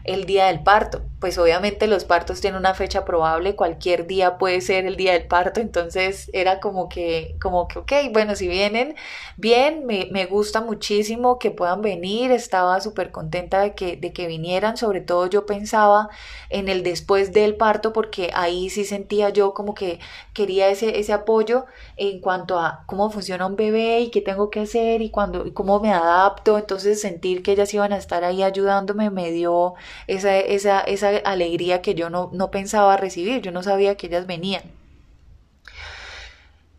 el 0.08 0.24
día 0.24 0.46
del 0.46 0.62
parto. 0.62 1.02
Pues 1.20 1.36
obviamente 1.36 1.86
los 1.86 2.04
partos 2.04 2.40
tienen 2.40 2.58
una 2.58 2.74
fecha 2.74 3.04
probable, 3.04 3.56
cualquier 3.56 4.06
día 4.06 4.38
puede 4.38 4.60
ser 4.60 4.86
el 4.86 4.96
día 4.96 5.12
del 5.12 5.26
parto, 5.26 5.60
entonces 5.60 6.30
era 6.32 6.60
como 6.60 6.88
que, 6.88 7.36
como 7.40 7.68
que, 7.68 7.80
ok, 7.80 7.92
bueno, 8.12 8.36
si 8.36 8.48
vienen, 8.48 8.94
bien, 9.36 9.84
me, 9.84 10.08
me 10.12 10.26
gusta 10.26 10.60
muchísimo 10.60 11.38
que 11.38 11.50
puedan 11.50 11.82
venir, 11.82 12.30
estaba 12.30 12.80
súper 12.80 13.10
contenta 13.10 13.60
de 13.60 13.74
que, 13.74 13.96
de 13.96 14.12
que 14.12 14.26
vinieran, 14.28 14.76
sobre 14.76 15.00
todo 15.00 15.26
yo 15.26 15.44
pensaba 15.44 16.08
en 16.50 16.68
el 16.68 16.82
después 16.82 17.32
del 17.32 17.56
parto, 17.56 17.92
porque 17.92 18.30
ahí 18.32 18.70
sí 18.70 18.84
sentía 18.84 19.30
yo 19.30 19.52
como 19.54 19.74
que 19.74 19.98
quería 20.32 20.68
ese, 20.68 21.00
ese 21.00 21.12
apoyo 21.12 21.66
en 21.96 22.20
cuanto 22.20 22.58
a 22.60 22.84
cómo 22.86 23.10
funciona 23.10 23.46
un 23.46 23.56
bebé 23.56 24.00
y 24.00 24.10
qué 24.10 24.20
tengo 24.20 24.50
que 24.50 24.57
hacer 24.60 25.02
y, 25.02 25.10
cuando, 25.10 25.46
y 25.46 25.52
cómo 25.52 25.80
me 25.80 25.92
adapto, 25.92 26.58
entonces 26.58 27.00
sentir 27.00 27.42
que 27.42 27.52
ellas 27.52 27.72
iban 27.74 27.92
a 27.92 27.96
estar 27.98 28.24
ahí 28.24 28.42
ayudándome 28.42 29.10
me 29.10 29.30
dio 29.30 29.74
esa, 30.06 30.38
esa, 30.38 30.80
esa 30.80 31.08
alegría 31.18 31.82
que 31.82 31.94
yo 31.94 32.10
no, 32.10 32.30
no 32.32 32.50
pensaba 32.50 32.96
recibir, 32.96 33.42
yo 33.42 33.52
no 33.52 33.62
sabía 33.62 33.96
que 33.96 34.08
ellas 34.08 34.26
venían. 34.26 34.62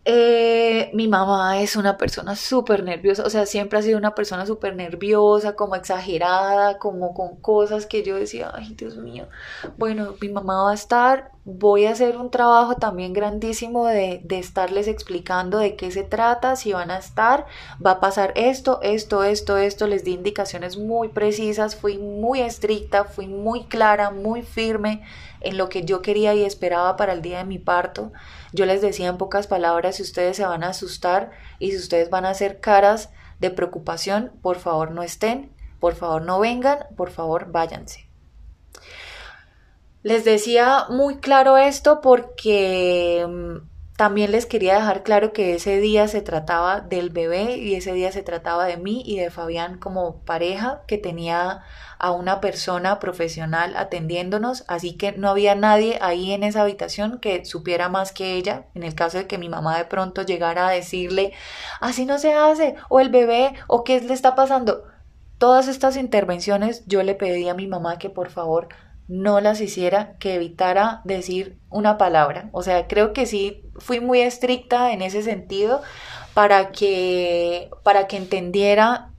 Eh, 0.06 0.90
mi 0.94 1.08
mamá 1.08 1.62
es 1.62 1.76
una 1.76 1.98
persona 1.98 2.36
súper 2.36 2.84
nerviosa, 2.84 3.24
o 3.24 3.30
sea, 3.30 3.46
siempre 3.46 3.78
ha 3.78 3.82
sido 3.82 3.98
una 3.98 4.16
persona 4.16 4.46
súper 4.46 4.76
nerviosa, 4.76 5.56
como 5.56 5.76
exagerada, 5.76 6.80
como 6.80 7.14
con 7.14 7.36
cosas 7.36 7.86
que 7.86 8.02
yo 8.02 8.16
decía, 8.16 8.50
ay 8.56 8.74
Dios 8.76 8.96
mío, 8.96 9.28
bueno, 9.78 10.16
mi 10.22 10.30
mamá 10.30 10.64
va 10.64 10.72
a 10.72 10.74
estar, 10.74 11.32
voy 11.44 11.86
a 11.86 11.92
hacer 11.92 12.18
un 12.18 12.32
trabajo 12.32 12.76
también 12.76 13.14
grandísimo 13.14 13.86
de, 13.86 14.22
de 14.24 14.40
estarles 14.40 14.88
explicando 14.88 15.60
de 15.60 15.76
qué 15.76 15.92
se 15.92 16.04
trata, 16.04 16.56
si 16.56 16.72
van 16.74 16.92
a 16.92 16.98
estar, 16.98 17.46
va 17.86 17.92
a 17.92 18.00
pasar 18.00 18.32
esto, 18.36 18.80
esto, 18.82 19.24
esto, 19.24 19.58
esto, 19.58 19.86
les 19.86 20.06
di 20.06 20.14
indicaciones 20.14 20.78
muy 20.78 21.10
precisas, 21.10 21.76
fui 21.76 21.98
muy 21.98 22.40
estricta, 22.40 23.04
fui 23.04 23.28
muy 23.28 23.66
clara, 23.66 24.12
muy 24.12 24.44
firme 24.44 25.04
en 25.42 25.58
lo 25.58 25.70
que 25.70 25.84
yo 25.84 26.02
quería 26.02 26.34
y 26.34 26.44
esperaba 26.44 26.96
para 26.98 27.14
el 27.14 27.22
día 27.22 27.40
de 27.40 27.46
mi 27.46 27.60
parto. 27.60 28.12
Yo 28.54 28.66
les 28.66 28.82
decía 28.82 29.08
en 29.08 29.18
pocas 29.18 29.48
palabras, 29.48 29.98
si 29.98 30.04
ustedes 30.04 30.38
se 30.38 30.46
van 30.46 30.64
a 30.64 30.70
asustar 30.70 31.32
y 31.60 31.72
si 31.72 31.78
ustedes 31.78 32.10
van 32.10 32.26
a 32.26 32.32
hacer 32.32 32.60
caras 32.60 33.10
de 33.40 33.50
preocupación, 33.50 34.32
por 34.42 34.58
favor 34.58 34.92
no 34.92 35.04
estén, 35.04 35.52
por 35.80 35.96
favor 35.96 36.22
no 36.22 36.40
vengan, 36.40 36.80
por 36.96 37.10
favor 37.10 37.52
váyanse. 37.52 38.08
Les 40.04 40.24
decía 40.24 40.86
muy 40.90 41.18
claro 41.18 41.58
esto 41.58 42.00
porque 42.02 43.26
mm, 43.28 43.79
también 44.00 44.32
les 44.32 44.46
quería 44.46 44.76
dejar 44.76 45.04
claro 45.04 45.34
que 45.34 45.56
ese 45.56 45.82
día 45.82 46.08
se 46.08 46.22
trataba 46.22 46.80
del 46.80 47.10
bebé 47.10 47.58
y 47.58 47.76
ese 47.76 47.92
día 47.92 48.14
se 48.14 48.24
trataba 48.24 48.64
de 48.64 48.78
mí 48.78 49.04
y 49.06 49.18
de 49.20 49.30
Fabián 49.30 49.78
como 49.78 50.22
pareja 50.24 50.84
que 50.88 50.98
tenía 50.98 51.64
a 51.98 52.12
una 52.12 52.40
persona 52.40 52.98
profesional 53.00 53.76
atendiéndonos, 53.76 54.64
así 54.70 54.96
que 54.96 55.12
no 55.12 55.28
había 55.28 55.54
nadie 55.54 56.00
ahí 56.02 56.32
en 56.32 56.46
esa 56.46 56.62
habitación 56.62 57.20
que 57.20 57.44
supiera 57.44 57.90
más 57.90 58.14
que 58.14 58.36
ella, 58.36 58.68
en 58.74 58.84
el 58.84 58.96
caso 58.96 59.18
de 59.18 59.28
que 59.28 59.38
mi 59.38 59.50
mamá 59.50 59.78
de 59.78 59.84
pronto 59.84 60.22
llegara 60.22 60.70
a 60.70 60.72
decirle, 60.72 61.34
así 61.82 62.06
no 62.06 62.20
se 62.20 62.34
hace, 62.34 62.76
o 62.88 63.02
el 63.02 63.10
bebé, 63.10 63.54
o 63.68 63.84
qué 63.84 64.00
le 64.00 64.14
está 64.14 64.34
pasando. 64.34 64.86
Todas 65.40 65.68
estas 65.68 65.98
intervenciones 65.98 66.86
yo 66.88 67.04
le 67.04 67.16
pedí 67.16 67.50
a 67.50 67.54
mi 67.54 67.68
mamá 67.68 68.00
que 68.00 68.10
por 68.10 68.30
favor 68.30 68.70
no 69.10 69.42
las 69.42 69.60
hiciera, 69.60 70.16
que 70.20 70.36
evitara 70.36 71.02
decir 71.04 71.58
una 71.70 71.98
palabra. 71.98 72.50
O 72.54 72.62
sea, 72.62 72.88
creo 72.88 73.12
que 73.12 73.26
sí 73.26 73.64
fui 73.78 74.00
muy 74.00 74.22
estricta 74.22 74.94
en 74.94 75.02
ese 75.02 75.24
sentido 75.24 75.82
para 76.36 76.72
que, 76.72 77.70
para 77.84 78.08
que 78.08 78.18
entendiera 78.18 79.12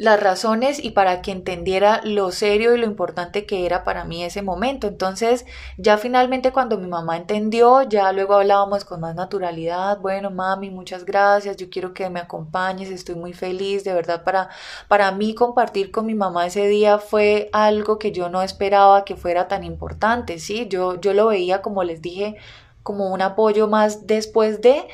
las 0.00 0.18
razones 0.18 0.82
y 0.82 0.92
para 0.92 1.20
que 1.20 1.30
entendiera 1.30 2.00
lo 2.04 2.32
serio 2.32 2.74
y 2.74 2.78
lo 2.78 2.86
importante 2.86 3.44
que 3.44 3.66
era 3.66 3.84
para 3.84 4.04
mí 4.04 4.24
ese 4.24 4.40
momento. 4.40 4.86
Entonces, 4.86 5.44
ya 5.76 5.98
finalmente 5.98 6.52
cuando 6.52 6.78
mi 6.78 6.86
mamá 6.88 7.18
entendió, 7.18 7.82
ya 7.82 8.10
luego 8.12 8.36
hablábamos 8.36 8.86
con 8.86 9.00
más 9.00 9.14
naturalidad, 9.14 9.98
bueno, 10.00 10.30
mami, 10.30 10.70
muchas 10.70 11.04
gracias, 11.04 11.58
yo 11.58 11.68
quiero 11.68 11.92
que 11.92 12.08
me 12.08 12.18
acompañes, 12.18 12.88
estoy 12.88 13.14
muy 13.14 13.34
feliz, 13.34 13.84
de 13.84 13.92
verdad 13.92 14.24
para 14.24 14.48
para 14.88 15.12
mí 15.12 15.34
compartir 15.34 15.90
con 15.90 16.06
mi 16.06 16.14
mamá 16.14 16.46
ese 16.46 16.66
día 16.66 16.98
fue 16.98 17.50
algo 17.52 17.98
que 17.98 18.10
yo 18.10 18.30
no 18.30 18.40
esperaba 18.40 19.04
que 19.04 19.16
fuera 19.16 19.48
tan 19.48 19.64
importante, 19.64 20.38
¿sí? 20.38 20.66
Yo 20.68 20.98
yo 20.98 21.12
lo 21.12 21.26
veía 21.26 21.60
como 21.60 21.84
les 21.84 22.00
dije 22.00 22.36
como 22.82 23.12
un 23.12 23.20
apoyo 23.20 23.68
más 23.68 24.06
después 24.06 24.62
de, 24.62 24.88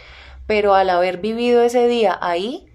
pero 0.48 0.74
al 0.74 0.90
haber 0.90 1.18
vivido 1.18 1.62
ese 1.62 1.86
día 1.86 2.18
ahí, 2.20 2.66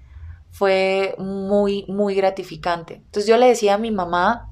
fue 0.51 1.15
muy, 1.17 1.85
muy 1.87 2.15
gratificante. 2.15 2.95
Entonces 2.95 3.27
yo 3.27 3.37
le 3.37 3.47
decía 3.47 3.75
a 3.75 3.77
mi 3.77 3.91
mamá, 3.91 4.51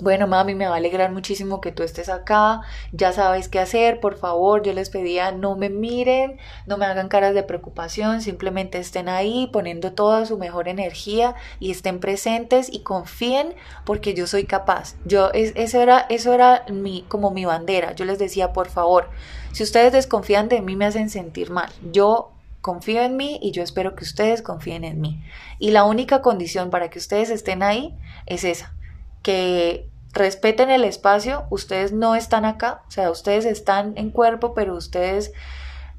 bueno, 0.00 0.28
mami, 0.28 0.54
me 0.54 0.66
va 0.66 0.74
a 0.74 0.76
alegrar 0.76 1.10
muchísimo 1.10 1.60
que 1.60 1.72
tú 1.72 1.82
estés 1.82 2.08
acá, 2.08 2.60
ya 2.92 3.12
sabes 3.12 3.48
qué 3.48 3.58
hacer, 3.58 3.98
por 3.98 4.16
favor, 4.16 4.62
yo 4.62 4.72
les 4.72 4.90
pedía 4.90 5.32
no 5.32 5.56
me 5.56 5.70
miren, 5.70 6.38
no 6.66 6.76
me 6.76 6.86
hagan 6.86 7.08
caras 7.08 7.34
de 7.34 7.42
preocupación, 7.42 8.22
simplemente 8.22 8.78
estén 8.78 9.08
ahí 9.08 9.48
poniendo 9.52 9.92
toda 9.92 10.24
su 10.24 10.38
mejor 10.38 10.68
energía 10.68 11.34
y 11.58 11.72
estén 11.72 11.98
presentes 11.98 12.72
y 12.72 12.80
confíen 12.80 13.54
porque 13.84 14.14
yo 14.14 14.28
soy 14.28 14.44
capaz. 14.44 14.94
Yo 15.04 15.30
eso 15.32 15.80
era 15.80 16.06
eso 16.08 16.32
era 16.32 16.64
mi 16.70 17.02
como 17.08 17.32
mi 17.32 17.44
bandera. 17.44 17.92
Yo 17.92 18.04
les 18.04 18.18
decía, 18.18 18.52
por 18.52 18.68
favor, 18.68 19.08
si 19.52 19.64
ustedes 19.64 19.92
desconfían 19.92 20.48
de 20.48 20.62
mí 20.62 20.76
me 20.76 20.86
hacen 20.86 21.10
sentir 21.10 21.50
mal. 21.50 21.70
Yo 21.90 22.30
confío 22.68 23.00
en 23.00 23.16
mí 23.16 23.38
y 23.40 23.52
yo 23.52 23.62
espero 23.62 23.94
que 23.96 24.04
ustedes 24.04 24.42
confíen 24.42 24.84
en 24.84 25.00
mí. 25.00 25.24
Y 25.58 25.70
la 25.70 25.84
única 25.84 26.20
condición 26.20 26.68
para 26.68 26.90
que 26.90 26.98
ustedes 26.98 27.30
estén 27.30 27.62
ahí 27.62 27.96
es 28.26 28.44
esa, 28.44 28.74
que 29.22 29.88
respeten 30.12 30.68
el 30.68 30.84
espacio, 30.84 31.46
ustedes 31.48 31.92
no 31.92 32.14
están 32.14 32.44
acá, 32.44 32.82
o 32.86 32.90
sea, 32.90 33.10
ustedes 33.10 33.46
están 33.46 33.94
en 33.96 34.10
cuerpo, 34.10 34.52
pero 34.52 34.76
ustedes 34.76 35.32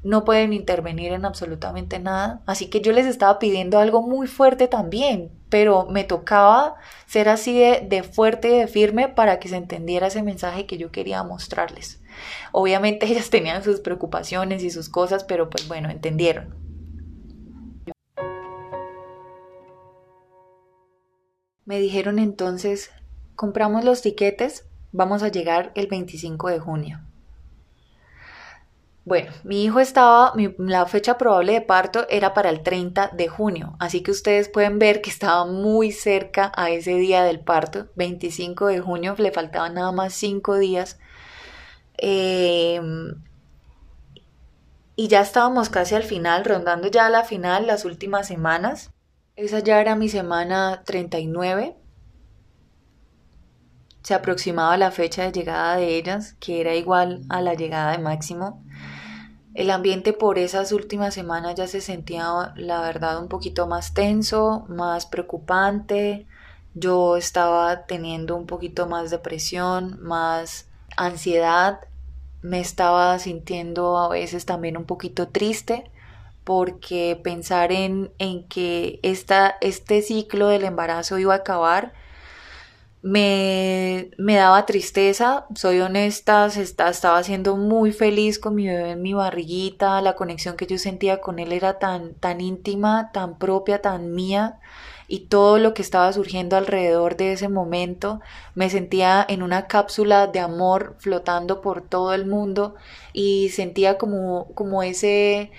no 0.04 0.24
pueden 0.24 0.52
intervenir 0.52 1.12
en 1.12 1.24
absolutamente 1.24 1.98
nada. 1.98 2.40
Así 2.46 2.68
que 2.70 2.80
yo 2.80 2.92
les 2.92 3.06
estaba 3.06 3.40
pidiendo 3.40 3.80
algo 3.80 4.00
muy 4.00 4.28
fuerte 4.28 4.68
también, 4.68 5.32
pero 5.48 5.86
me 5.86 6.04
tocaba 6.04 6.76
ser 7.06 7.28
así 7.28 7.58
de, 7.58 8.04
fuerte 8.04 8.48
y 8.48 8.58
de 8.60 8.68
firme 8.68 9.08
para 9.08 9.40
que 9.40 9.48
se 9.48 9.56
entendiera 9.56 10.06
ese 10.06 10.22
mensaje 10.22 10.66
que 10.66 10.78
yo 10.78 10.92
quería 10.92 11.24
mostrarles. 11.24 12.00
Obviamente 12.52 13.06
ellas 13.06 13.28
tenían 13.28 13.64
sus 13.64 13.80
preocupaciones 13.80 14.62
y 14.62 14.70
sus 14.70 14.88
cosas, 14.88 15.24
pero 15.24 15.50
pues 15.50 15.66
bueno, 15.66 15.90
entendieron. 15.90 16.59
Me 21.70 21.78
dijeron 21.78 22.18
entonces, 22.18 22.90
compramos 23.36 23.84
los 23.84 24.02
tiquetes, 24.02 24.66
vamos 24.90 25.22
a 25.22 25.28
llegar 25.28 25.70
el 25.76 25.86
25 25.86 26.48
de 26.48 26.58
junio. 26.58 27.00
Bueno, 29.04 29.30
mi 29.44 29.62
hijo 29.62 29.78
estaba, 29.78 30.32
la 30.58 30.86
fecha 30.86 31.16
probable 31.16 31.52
de 31.52 31.60
parto 31.60 32.08
era 32.08 32.34
para 32.34 32.50
el 32.50 32.64
30 32.64 33.10
de 33.12 33.28
junio, 33.28 33.76
así 33.78 34.02
que 34.02 34.10
ustedes 34.10 34.48
pueden 34.48 34.80
ver 34.80 35.00
que 35.00 35.10
estaba 35.10 35.46
muy 35.46 35.92
cerca 35.92 36.50
a 36.56 36.70
ese 36.70 36.96
día 36.96 37.22
del 37.22 37.38
parto, 37.38 37.86
25 37.94 38.66
de 38.66 38.80
junio, 38.80 39.14
le 39.16 39.30
faltaban 39.30 39.74
nada 39.74 39.92
más 39.92 40.12
5 40.14 40.58
días. 40.58 40.98
Em, 41.98 43.14
y 44.96 45.06
ya 45.06 45.20
estábamos 45.20 45.70
casi 45.70 45.94
al 45.94 46.02
final, 46.02 46.44
rondando 46.44 46.88
ya 46.88 47.08
la 47.10 47.22
final, 47.22 47.68
las 47.68 47.84
últimas 47.84 48.26
semanas. 48.26 48.90
Esa 49.40 49.60
ya 49.60 49.80
era 49.80 49.96
mi 49.96 50.10
semana 50.10 50.82
39. 50.84 51.74
Se 54.02 54.12
aproximaba 54.12 54.76
la 54.76 54.90
fecha 54.90 55.22
de 55.22 55.32
llegada 55.32 55.76
de 55.76 55.96
ellas, 55.96 56.34
que 56.40 56.60
era 56.60 56.74
igual 56.74 57.22
a 57.30 57.40
la 57.40 57.54
llegada 57.54 57.92
de 57.92 58.02
Máximo. 58.02 58.62
El 59.54 59.70
ambiente 59.70 60.12
por 60.12 60.38
esas 60.38 60.72
últimas 60.72 61.14
semanas 61.14 61.54
ya 61.54 61.66
se 61.68 61.80
sentía, 61.80 62.52
la 62.54 62.82
verdad, 62.82 63.18
un 63.18 63.28
poquito 63.28 63.66
más 63.66 63.94
tenso, 63.94 64.66
más 64.68 65.06
preocupante. 65.06 66.26
Yo 66.74 67.16
estaba 67.16 67.86
teniendo 67.86 68.36
un 68.36 68.44
poquito 68.44 68.88
más 68.88 69.10
de 69.10 69.20
presión, 69.20 70.02
más 70.02 70.68
ansiedad. 70.98 71.80
Me 72.42 72.60
estaba 72.60 73.18
sintiendo 73.18 73.96
a 73.96 74.10
veces 74.10 74.44
también 74.44 74.76
un 74.76 74.84
poquito 74.84 75.28
triste 75.28 75.90
porque 76.44 77.20
pensar 77.22 77.72
en, 77.72 78.12
en 78.18 78.46
que 78.48 79.00
esta, 79.02 79.56
este 79.60 80.02
ciclo 80.02 80.48
del 80.48 80.64
embarazo 80.64 81.18
iba 81.18 81.34
a 81.34 81.38
acabar 81.38 81.92
me, 83.02 84.10
me 84.18 84.36
daba 84.36 84.66
tristeza, 84.66 85.46
soy 85.54 85.80
honesta, 85.80 86.46
estaba 86.46 87.22
siendo 87.22 87.56
muy 87.56 87.92
feliz 87.92 88.38
con 88.38 88.54
mi 88.54 88.66
bebé 88.66 88.90
en 88.90 89.02
mi 89.02 89.14
barriguita, 89.14 90.00
la 90.02 90.16
conexión 90.16 90.56
que 90.56 90.66
yo 90.66 90.76
sentía 90.78 91.20
con 91.20 91.38
él 91.38 91.52
era 91.52 91.78
tan, 91.78 92.14
tan 92.14 92.40
íntima, 92.40 93.10
tan 93.12 93.38
propia, 93.38 93.80
tan 93.80 94.12
mía, 94.14 94.58
y 95.08 95.20
todo 95.26 95.58
lo 95.58 95.74
que 95.74 95.82
estaba 95.82 96.12
surgiendo 96.12 96.56
alrededor 96.56 97.16
de 97.16 97.32
ese 97.32 97.48
momento, 97.48 98.20
me 98.54 98.70
sentía 98.70 99.24
en 99.28 99.42
una 99.42 99.66
cápsula 99.66 100.26
de 100.28 100.38
amor 100.38 100.94
flotando 101.00 101.60
por 101.62 101.82
todo 101.82 102.14
el 102.14 102.26
mundo. 102.26 102.76
Y 103.12 103.48
sentía 103.48 103.98
como, 103.98 104.46
como 104.54 104.84
ese 104.84 105.50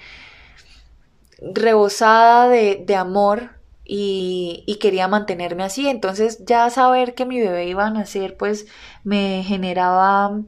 rebosada 1.42 2.48
de, 2.48 2.84
de 2.86 2.96
amor 2.96 3.62
y, 3.84 4.78
quería 4.80 5.08
mantenerme 5.08 5.64
así. 5.64 5.88
Entonces 5.88 6.44
ya 6.46 6.70
saber 6.70 7.14
que 7.16 7.26
mi 7.26 7.40
bebé 7.40 7.68
iba 7.68 7.86
a 7.86 7.90
nacer 7.90 8.38
pues 8.38 8.68
me 9.04 9.44
generaba, 9.44 10.40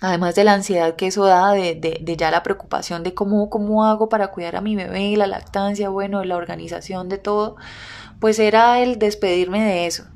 además 0.00 0.34
de 0.34 0.44
la 0.44 0.54
ansiedad 0.54 0.96
que 0.96 1.08
eso 1.08 1.24
da, 1.26 1.52
de, 1.52 1.74
de, 1.74 2.16
ya 2.16 2.30
la 2.30 2.42
preocupación 2.42 3.02
de 3.02 3.14
cómo, 3.14 3.50
cómo 3.50 3.84
hago 3.84 4.08
para 4.08 4.28
cuidar 4.28 4.56
a 4.56 4.60
mi 4.60 4.76
bebé, 4.76 5.16
la 5.16 5.26
lactancia, 5.26 5.88
bueno, 5.88 6.24
la 6.24 6.36
organización 6.36 7.08
de 7.08 7.18
todo, 7.18 7.56
pues 8.20 8.38
era 8.38 8.80
el 8.80 8.98
despedirme 8.98 9.62
de 9.62 9.86
eso. 9.86 10.06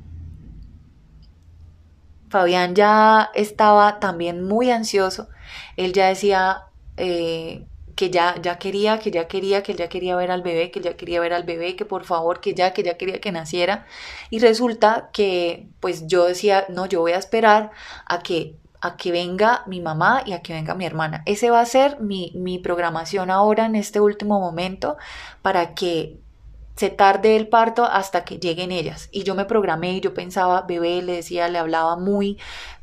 Fabián 2.29 2.75
ya 2.75 3.29
estaba 3.33 3.99
también 3.99 4.43
muy 4.43 4.69
ansioso. 4.71 5.29
Él 5.77 5.93
ya 5.93 6.07
decía, 6.07 6.63
eh, 6.97 7.67
que 7.99 8.09
ya, 8.09 8.35
ya 8.41 8.57
quería, 8.57 8.97
que 8.97 9.11
ya 9.11 9.27
quería, 9.27 9.61
que 9.61 9.75
ya 9.75 9.89
quería 9.89 10.15
ver 10.15 10.31
al 10.31 10.41
bebé, 10.41 10.71
que 10.71 10.79
ya 10.79 10.95
quería 10.95 11.19
ver 11.19 11.33
al 11.33 11.43
bebé, 11.43 11.75
que 11.75 11.83
por 11.83 12.05
favor, 12.05 12.39
que 12.39 12.53
ya, 12.53 12.71
que 12.71 12.81
ya 12.81 12.97
quería 12.97 13.19
que 13.19 13.33
naciera. 13.33 13.85
Y 14.29 14.39
resulta 14.39 15.09
que 15.11 15.67
pues 15.81 16.07
yo 16.07 16.23
decía, 16.23 16.65
no, 16.69 16.85
yo 16.85 17.01
voy 17.01 17.11
a 17.11 17.17
esperar 17.17 17.71
a 18.05 18.19
que 18.19 18.55
a 18.79 18.95
que 18.95 19.11
venga 19.11 19.63
mi 19.67 19.81
mamá 19.81 20.23
y 20.25 20.31
a 20.31 20.41
que 20.41 20.53
venga 20.53 20.75
mi 20.75 20.85
hermana. 20.85 21.23
Ese 21.25 21.49
va 21.49 21.59
a 21.59 21.65
ser 21.65 21.99
mi, 21.99 22.31
mi 22.35 22.57
programación 22.57 23.29
ahora 23.29 23.65
en 23.65 23.75
este 23.75 23.99
último 23.99 24.39
momento 24.39 24.95
para 25.41 25.73
que 25.75 26.21
se 26.77 26.89
tarde 26.89 27.35
el 27.35 27.49
parto 27.49 27.83
hasta 27.83 28.23
que 28.23 28.39
lleguen 28.39 28.71
ellas. 28.71 29.09
Y 29.11 29.23
yo 29.23 29.35
me 29.35 29.43
programé 29.43 29.95
y 29.95 29.99
yo 29.99 30.13
pensaba, 30.13 30.61
bebé, 30.61 31.01
le 31.01 31.17
decía, 31.17 31.49
le 31.49 31.57
hablaba 31.57 31.97
muy, 31.97 32.37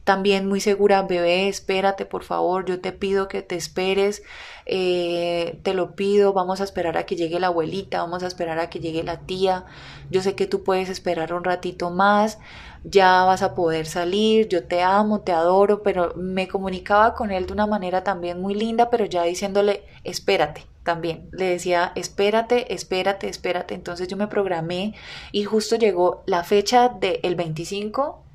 también 0.07 0.47
muy 0.47 0.61
segura, 0.61 1.03
bebé, 1.03 1.49
espérate, 1.49 2.07
por 2.07 2.23
favor, 2.23 2.65
yo 2.65 2.81
te 2.81 2.93
pido 2.93 3.27
que 3.27 3.43
te 3.43 3.57
esperes, 3.57 4.23
eh, 4.65 5.59
te 5.65 5.75
lo 5.75 5.97
pido, 5.97 6.33
vamos 6.33 6.61
a 6.61 6.65
esperar 6.65 6.97
a 6.97 7.07
que 7.07 7.17
llegue 7.17 7.41
la 7.41 7.49
abuelita, 7.49 8.03
vamos 8.03 8.23
a 8.23 8.29
esperar 8.29 8.61
a 8.61 8.71
que 8.71 8.79
llegue 8.79 9.03
la 9.03 9.19
tía, 9.23 9.65
yo 10.09 10.23
sé 10.23 10.37
que 10.37 10.47
tú 10.47 10.63
puedes 10.63 10.91
esperar 10.91 11.33
un 11.35 11.43
ratito 11.43 11.91
más, 11.91 12.39
ya 12.85 13.25
vas 13.25 13.43
a 13.43 13.57
poder 13.57 13.87
salir, 13.87 14.47
yo 14.47 14.63
te 14.65 14.81
amo, 14.81 15.23
te 15.23 15.33
adoro, 15.33 15.83
pero 15.83 16.15
me 16.15 16.47
comunicaba 16.47 17.15
con 17.15 17.33
él 17.33 17.47
de 17.47 17.55
una 17.55 17.67
manera 17.67 18.05
también 18.05 18.41
muy 18.41 18.55
linda, 18.55 18.91
pero 18.91 19.07
ya 19.07 19.25
diciéndole, 19.25 19.83
espérate, 20.05 20.67
también. 20.85 21.29
Le 21.33 21.47
decía, 21.47 21.91
espérate, 21.97 22.73
espérate, 22.73 23.29
espérate. 23.29 23.75
Entonces 23.75 24.07
yo 24.07 24.17
me 24.17 24.29
programé 24.29 24.95
y 25.33 25.43
justo 25.43 25.75
llegó 25.75 26.23
la 26.27 26.45
fecha 26.45 26.91
del 26.91 27.35
25, 27.35 28.26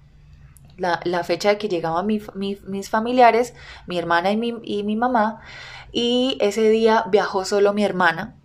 la, 0.81 1.23
fecha 1.23 1.49
de 1.49 1.57
que 1.57 1.69
llegaban 1.69 2.07
mis 2.07 2.89
familiares, 2.89 3.53
mi 3.87 3.97
hermana 3.97 4.31
y 4.31 4.37
mi, 4.37 4.53
y 4.63 4.83
mi 4.83 4.95
mamá, 4.95 5.41
y 5.91 6.37
ese 6.41 6.69
día 6.69 7.05
viajó 7.09 7.45
solo 7.45 7.73
mi 7.73 7.83
hermana 7.83 8.35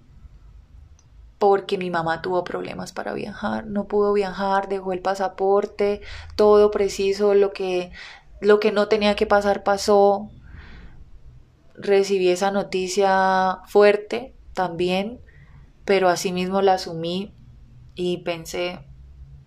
porque 1.38 1.78
mi 1.78 1.90
mamá 1.90 2.22
tuvo 2.22 2.44
problemas 2.44 2.92
para 2.92 3.12
viajar, 3.12 3.66
no 3.66 3.84
pudo 3.84 4.12
viajar, 4.12 4.68
dejó 4.68 4.92
el 4.92 5.00
pasaporte, 5.00 6.00
todo 6.34 6.70
preciso, 6.70 7.34
lo 7.34 7.52
que, 7.52 7.92
lo 8.40 8.58
que 8.58 8.72
no 8.72 8.88
tenía 8.88 9.16
que 9.16 9.26
pasar 9.26 9.62
pasó, 9.62 10.30
recibí 11.74 12.30
esa 12.30 12.50
noticia 12.50 13.60
fuerte 13.66 14.34
también, 14.54 15.20
pero 15.84 16.08
asimismo 16.08 16.62
la 16.62 16.74
asumí 16.74 17.34
y 17.94 18.18
pensé, 18.18 18.80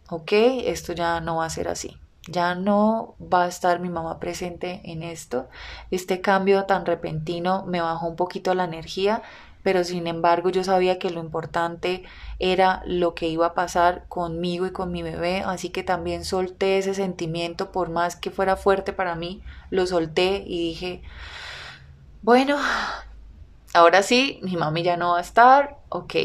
ok, 0.10 0.32
esto 0.66 0.94
ya 0.94 1.22
no 1.22 1.38
va 1.38 1.46
a 1.46 1.50
ser 1.50 1.68
así. 1.68 1.99
Ya 2.32 2.55
no 2.55 3.15
va 3.21 3.43
a 3.43 3.47
estar 3.47 3.80
mi 3.80 3.89
mamá 3.89 4.19
presente 4.19 4.82
en 4.84 5.03
esto. 5.03 5.49
Este 5.91 6.21
cambio 6.21 6.65
tan 6.65 6.86
repentino 6.86 7.65
me 7.65 7.82
bajó 7.82 8.07
un 8.07 8.15
poquito 8.15 8.53
la 8.53 8.65
energía, 8.65 9.21
pero 9.63 9.84
sin 9.84 10.07
embargo 10.07 10.49
yo 10.49 10.63
sabía 10.63 10.99
que 10.99 11.09
lo 11.09 11.19
importante 11.19 12.03
era 12.39 12.82
lo 12.86 13.13
que 13.13 13.27
iba 13.27 13.47
a 13.47 13.53
pasar 13.53 14.05
conmigo 14.07 14.65
y 14.65 14.71
con 14.71 14.91
mi 14.91 15.03
bebé, 15.03 15.43
así 15.45 15.69
que 15.69 15.84
también 15.84 16.23
solté 16.23 16.77
ese 16.77 16.93
sentimiento, 16.93 17.71
por 17.71 17.89
más 17.89 18.15
que 18.15 18.32
fuera 18.32 18.55
fuerte 18.55 18.93
para 18.93 19.15
mí, 19.15 19.43
lo 19.69 19.86
solté 19.86 20.43
y 20.45 20.69
dije, 20.69 21.01
bueno, 22.21 22.57
ahora 23.73 24.03
sí, 24.03 24.39
mi 24.43 24.55
mami 24.55 24.84
ya 24.84 24.97
no 24.97 25.11
va 25.11 25.17
a 25.17 25.21
estar, 25.21 25.77
ok. 25.89 26.15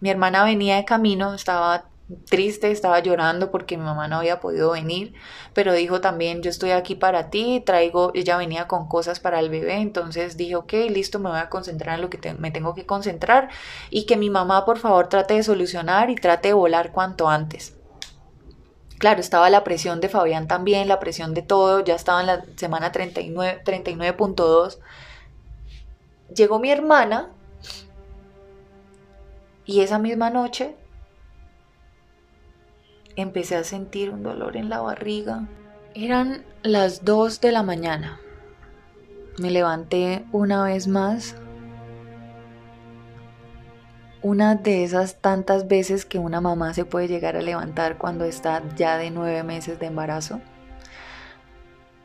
Mi 0.00 0.10
hermana 0.10 0.44
venía 0.44 0.76
de 0.76 0.84
camino, 0.84 1.34
estaba 1.34 1.89
triste, 2.28 2.70
estaba 2.70 3.00
llorando 3.00 3.50
porque 3.50 3.76
mi 3.76 3.84
mamá 3.84 4.08
no 4.08 4.16
había 4.16 4.40
podido 4.40 4.72
venir, 4.72 5.14
pero 5.54 5.72
dijo 5.72 6.00
también, 6.00 6.42
yo 6.42 6.50
estoy 6.50 6.70
aquí 6.70 6.94
para 6.94 7.30
ti, 7.30 7.62
traigo, 7.64 8.10
ella 8.14 8.36
venía 8.36 8.66
con 8.66 8.88
cosas 8.88 9.20
para 9.20 9.40
el 9.40 9.50
bebé, 9.50 9.74
entonces 9.76 10.36
dije, 10.36 10.56
ok, 10.56 10.72
listo, 10.90 11.18
me 11.18 11.30
voy 11.30 11.38
a 11.38 11.48
concentrar 11.48 11.96
en 11.96 12.02
lo 12.02 12.10
que 12.10 12.34
me 12.34 12.50
tengo 12.50 12.74
que 12.74 12.86
concentrar 12.86 13.48
y 13.90 14.06
que 14.06 14.16
mi 14.16 14.30
mamá 14.30 14.64
por 14.64 14.78
favor 14.78 15.08
trate 15.08 15.34
de 15.34 15.42
solucionar 15.42 16.10
y 16.10 16.14
trate 16.16 16.48
de 16.48 16.54
volar 16.54 16.92
cuanto 16.92 17.28
antes. 17.28 17.76
Claro, 18.98 19.20
estaba 19.20 19.48
la 19.48 19.64
presión 19.64 20.00
de 20.00 20.10
Fabián 20.10 20.46
también, 20.46 20.86
la 20.86 21.00
presión 21.00 21.32
de 21.32 21.40
todo, 21.42 21.80
ya 21.80 21.94
estaba 21.94 22.20
en 22.20 22.26
la 22.26 22.44
semana 22.56 22.92
39.2. 22.92 23.62
39 23.64 24.16
Llegó 26.34 26.58
mi 26.58 26.70
hermana 26.70 27.30
y 29.64 29.80
esa 29.80 29.98
misma 29.98 30.30
noche 30.30 30.76
empecé 33.20 33.56
a 33.56 33.64
sentir 33.64 34.10
un 34.10 34.22
dolor 34.22 34.56
en 34.56 34.68
la 34.68 34.80
barriga. 34.80 35.48
Eran 35.94 36.44
las 36.62 37.04
2 37.04 37.40
de 37.40 37.52
la 37.52 37.62
mañana. 37.62 38.20
Me 39.38 39.50
levanté 39.50 40.24
una 40.32 40.64
vez 40.64 40.86
más 40.86 41.36
una 44.22 44.54
de 44.54 44.84
esas 44.84 45.16
tantas 45.16 45.66
veces 45.66 46.04
que 46.04 46.18
una 46.18 46.42
mamá 46.42 46.74
se 46.74 46.84
puede 46.84 47.08
llegar 47.08 47.36
a 47.36 47.42
levantar 47.42 47.96
cuando 47.96 48.24
está 48.26 48.62
ya 48.76 48.98
de 48.98 49.10
nueve 49.10 49.42
meses 49.42 49.78
de 49.78 49.86
embarazo. 49.86 50.40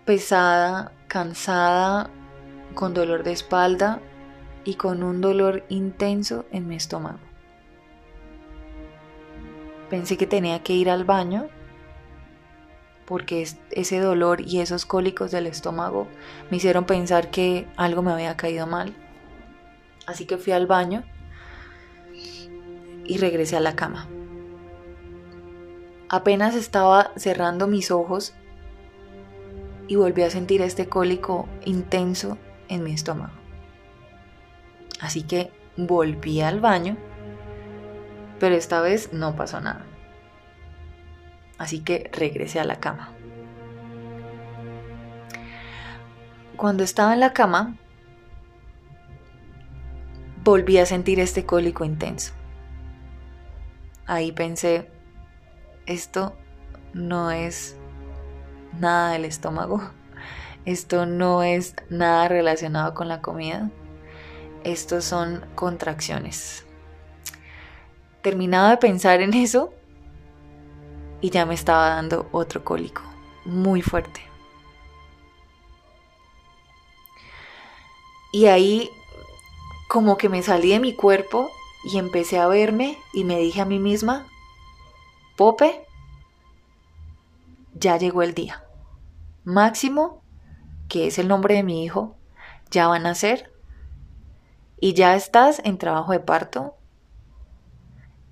Pesada, 0.06 0.94
cansada, 1.08 2.10
con 2.74 2.94
dolor 2.94 3.24
de 3.24 3.34
espalda 3.34 4.00
y 4.64 4.76
con 4.76 5.04
un 5.04 5.20
dolor 5.20 5.66
intenso 5.68 6.46
en 6.52 6.68
mi 6.68 6.76
estómago. 6.76 7.20
Pensé 9.96 10.18
que 10.18 10.28
tenía 10.28 10.62
que 10.62 10.74
ir 10.74 10.90
al 10.90 11.06
baño 11.06 11.48
porque 13.06 13.48
ese 13.72 14.00
dolor 14.02 14.42
y 14.42 14.60
esos 14.60 14.86
cólicos 14.86 15.32
del 15.32 15.48
estómago 15.48 16.10
me 16.52 16.58
hicieron 16.58 16.84
pensar 16.84 17.32
que 17.32 17.66
algo 17.78 18.02
me 18.02 18.12
había 18.12 18.36
caído 18.36 18.68
mal. 18.68 18.94
Así 20.06 20.26
que 20.26 20.38
fui 20.38 20.52
al 20.52 20.68
baño 20.68 21.06
y 23.06 23.18
regresé 23.20 23.56
a 23.56 23.62
la 23.62 23.78
cama. 23.78 24.10
Apenas 26.10 26.56
estaba 26.56 27.14
cerrando 27.16 27.66
mis 27.66 27.90
ojos 27.90 28.34
y 29.88 29.96
volví 29.96 30.24
a 30.24 30.30
sentir 30.30 30.62
este 30.62 30.90
cólico 30.90 31.48
intenso 31.64 32.38
en 32.68 32.84
mi 32.84 32.92
estómago. 32.92 33.32
Así 35.00 35.24
que 35.24 35.54
volví 35.78 36.42
al 36.42 36.60
baño, 36.60 36.98
pero 38.40 38.56
esta 38.56 38.82
vez 38.82 39.14
no 39.14 39.36
pasó 39.36 39.62
nada. 39.62 39.86
Así 41.58 41.80
que 41.80 42.10
regresé 42.12 42.60
a 42.60 42.66
la 42.66 42.80
cama. 42.80 43.10
Cuando 46.58 46.84
estaba 46.84 47.14
en 47.14 47.20
la 47.20 47.34
cama, 47.34 47.76
volví 50.44 50.78
a 50.78 50.86
sentir 50.86 51.20
este 51.20 51.46
cólico 51.46 51.84
intenso. 51.84 52.34
Ahí 54.06 54.32
pensé, 54.32 54.90
esto 55.86 56.36
no 56.94 57.32
es 57.32 57.76
nada 58.80 59.12
del 59.12 59.26
estómago, 59.26 59.82
esto 60.66 61.06
no 61.06 61.44
es 61.44 61.76
nada 61.90 62.28
relacionado 62.28 62.94
con 62.94 63.08
la 63.08 63.22
comida, 63.22 63.72
estos 64.64 65.06
son 65.06 65.44
contracciones. 65.56 66.66
Terminaba 68.26 68.72
de 68.72 68.78
pensar 68.78 69.22
en 69.22 69.36
eso 69.36 69.72
y 71.22 71.30
ya 71.30 71.46
me 71.46 71.54
estaba 71.54 71.90
dando 71.90 72.28
otro 72.32 72.64
cólico, 72.64 73.04
muy 73.46 73.84
fuerte. 73.84 74.20
Y 78.32 78.48
ahí 78.48 78.90
como 79.88 80.18
que 80.18 80.28
me 80.28 80.42
salí 80.42 80.72
de 80.72 80.80
mi 80.80 80.96
cuerpo 80.96 81.52
y 81.84 82.00
empecé 82.00 82.40
a 82.40 82.48
verme 82.48 82.98
y 83.14 83.26
me 83.26 83.38
dije 83.38 83.62
a 83.62 83.66
mí 83.66 83.78
misma, 83.78 84.26
Pope, 85.38 85.86
ya 87.76 87.98
llegó 87.98 88.24
el 88.24 88.34
día. 88.34 88.66
Máximo, 89.44 90.24
que 90.90 91.06
es 91.06 91.20
el 91.20 91.28
nombre 91.28 91.54
de 91.54 91.62
mi 91.62 91.84
hijo, 91.84 92.18
ya 92.72 92.88
van 92.88 93.02
a 93.02 93.10
nacer 93.10 93.54
y 94.80 94.96
ya 94.96 95.14
estás 95.14 95.62
en 95.64 95.78
trabajo 95.78 96.12
de 96.12 96.22
parto. 96.22 96.76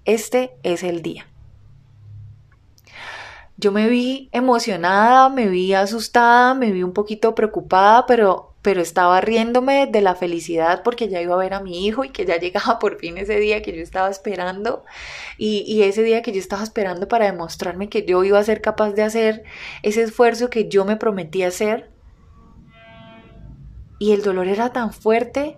Este 0.05 0.51
es 0.63 0.83
el 0.83 1.01
día. 1.01 1.27
Yo 3.57 3.71
me 3.71 3.87
vi 3.87 4.29
emocionada, 4.31 5.29
me 5.29 5.47
vi 5.47 5.73
asustada, 5.73 6.53
me 6.53 6.71
vi 6.71 6.83
un 6.83 6.93
poquito 6.93 7.35
preocupada, 7.35 8.05
pero 8.05 8.53
pero 8.63 8.81
estaba 8.81 9.19
riéndome 9.21 9.87
de 9.87 10.01
la 10.01 10.15
felicidad 10.15 10.83
porque 10.83 11.09
ya 11.09 11.21
iba 11.21 11.35
a 11.35 11.37
ver 11.37 11.53
a 11.53 11.59
mi 11.59 11.85
hijo 11.85 12.05
y 12.05 12.09
que 12.09 12.25
ya 12.25 12.37
llegaba 12.39 12.79
por 12.79 12.97
fin 12.97 13.17
ese 13.19 13.37
día 13.39 13.61
que 13.61 13.75
yo 13.75 13.83
estaba 13.83 14.09
esperando 14.09 14.83
y, 15.37 15.63
y, 15.67 15.83
ese 15.83 16.01
día 16.01 16.21
que 16.23 16.31
yo 16.31 16.39
estaba 16.39 16.63
esperando 16.63 17.07
para 17.07 17.25
demostrarme 17.25 17.89
que 17.89 18.05
yo 18.05 18.23
iba 18.23 18.39
a 18.39 18.43
ser 18.43 18.61
capaz 18.61 18.93
de 18.93 19.03
hacer 19.03 19.43
ese 19.83 20.01
esfuerzo 20.01 20.49
que 20.49 20.69
yo 20.69 20.85
me 20.85 20.95
prometí 20.95 21.43
hacer. 21.43 21.91
Y 23.99 24.13
el 24.13 24.23
dolor 24.23 24.47
era 24.47 24.71
tan 24.71 24.91
fuerte 24.91 25.57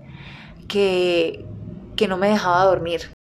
que, 0.68 1.46
que 1.96 2.08
no 2.08 2.18
me 2.18 2.30
dejaba 2.30 2.66
dormir. 2.66 3.14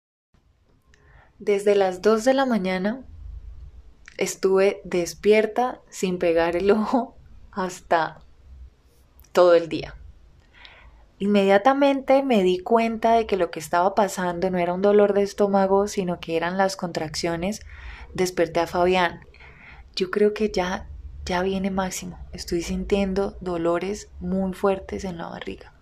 Desde 1.39 1.75
las 1.75 2.01
2 2.01 2.23
de 2.23 2.33
la 2.33 2.45
mañana 2.45 3.03
estuve 4.17 4.81
despierta 4.85 5.81
sin 5.89 6.17
pegar 6.17 6.55
el 6.55 6.71
ojo 6.71 7.17
hasta 7.51 8.19
todo 9.33 9.53
el 9.53 9.67
día. 9.67 9.95
Inmediatamente 11.19 12.23
me 12.23 12.43
di 12.43 12.59
cuenta 12.59 13.13
de 13.13 13.25
que 13.25 13.37
lo 13.37 13.51
que 13.51 13.59
estaba 13.59 13.95
pasando 13.95 14.49
no 14.49 14.57
era 14.57 14.73
un 14.73 14.81
dolor 14.81 15.13
de 15.13 15.23
estómago, 15.23 15.87
sino 15.87 16.19
que 16.19 16.37
eran 16.37 16.57
las 16.57 16.75
contracciones. 16.75 17.61
Desperté 18.13 18.61
a 18.61 18.67
Fabián. 18.67 19.21
Yo 19.95 20.11
creo 20.11 20.33
que 20.33 20.51
ya 20.51 20.87
ya 21.25 21.41
viene 21.41 21.71
máximo. 21.71 22.19
Estoy 22.31 22.61
sintiendo 22.61 23.35
dolores 23.41 24.09
muy 24.19 24.53
fuertes 24.53 25.03
en 25.03 25.17
la 25.17 25.27
barriga. 25.27 25.74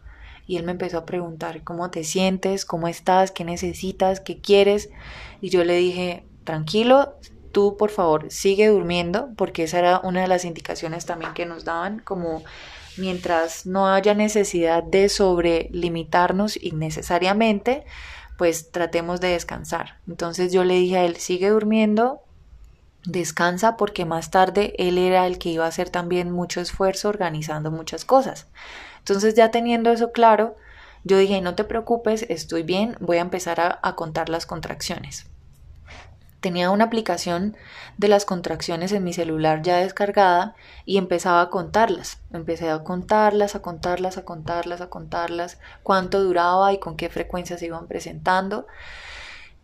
Y 0.45 0.57
él 0.57 0.63
me 0.63 0.73
empezó 0.73 0.97
a 0.97 1.05
preguntar, 1.05 1.63
¿cómo 1.63 1.89
te 1.89 2.03
sientes? 2.03 2.65
¿Cómo 2.65 2.87
estás? 2.87 3.31
¿Qué 3.31 3.45
necesitas? 3.45 4.19
¿Qué 4.19 4.39
quieres? 4.39 4.89
Y 5.41 5.49
yo 5.49 5.63
le 5.63 5.77
dije, 5.77 6.25
tranquilo, 6.43 7.15
tú 7.51 7.77
por 7.77 7.91
favor 7.91 8.25
sigue 8.29 8.67
durmiendo, 8.67 9.29
porque 9.37 9.63
esa 9.63 9.79
era 9.79 9.99
una 9.99 10.21
de 10.21 10.27
las 10.27 10.43
indicaciones 10.43 11.05
también 11.05 11.33
que 11.33 11.45
nos 11.45 11.63
daban, 11.63 11.99
como 11.99 12.43
mientras 12.97 13.65
no 13.65 13.87
haya 13.87 14.13
necesidad 14.13 14.83
de 14.83 15.07
sobrelimitarnos 15.09 16.61
innecesariamente, 16.61 17.85
pues 18.37 18.71
tratemos 18.71 19.21
de 19.21 19.29
descansar. 19.29 19.99
Entonces 20.07 20.51
yo 20.51 20.63
le 20.63 20.75
dije 20.75 20.97
a 20.97 21.05
él, 21.05 21.17
sigue 21.17 21.49
durmiendo, 21.49 22.21
descansa 23.05 23.77
porque 23.77 24.05
más 24.05 24.31
tarde 24.31 24.73
él 24.77 24.97
era 24.97 25.27
el 25.27 25.37
que 25.37 25.49
iba 25.49 25.65
a 25.65 25.69
hacer 25.69 25.89
también 25.89 26.31
mucho 26.31 26.61
esfuerzo 26.61 27.09
organizando 27.09 27.71
muchas 27.71 28.05
cosas. 28.05 28.47
Entonces 29.03 29.35
ya 29.35 29.51
teniendo 29.51 29.91
eso 29.91 30.13
claro, 30.13 30.55
yo 31.03 31.17
dije, 31.17 31.41
no 31.41 31.55
te 31.55 31.65
preocupes, 31.65 32.25
estoy 32.29 32.63
bien, 32.63 32.95
voy 33.01 33.17
a 33.17 33.21
empezar 33.21 33.59
a, 33.59 33.95
contar 33.95 34.29
las 34.29 34.45
contracciones 34.45 35.27
tenía 36.39 36.71
una 36.71 36.83
aplicación 36.83 37.55
de 37.97 38.09
las 38.09 38.25
contracciones 38.25 38.91
en 38.91 39.05
mi 39.05 39.13
celular 39.13 39.61
ya 39.61 39.77
descargada 39.77 40.55
y 40.83 40.97
empezaba 40.97 41.39
a 41.39 41.49
contarlas. 41.49 42.19
Empecé 42.33 42.69
a 42.69 42.83
contarlas, 42.83 43.55
a 43.55 43.61
contarlas, 43.61 44.17
a 44.17 44.25
contarlas, 44.25 44.81
a 44.81 44.89
contarlas, 44.89 45.57
cuánto 45.83 46.21
duraba 46.21 46.73
y 46.73 46.79
con 46.79 46.97
qué 46.97 47.07
frecuencia 47.07 47.57
se 47.57 47.67
iban 47.67 47.87
presentando. 47.87 48.67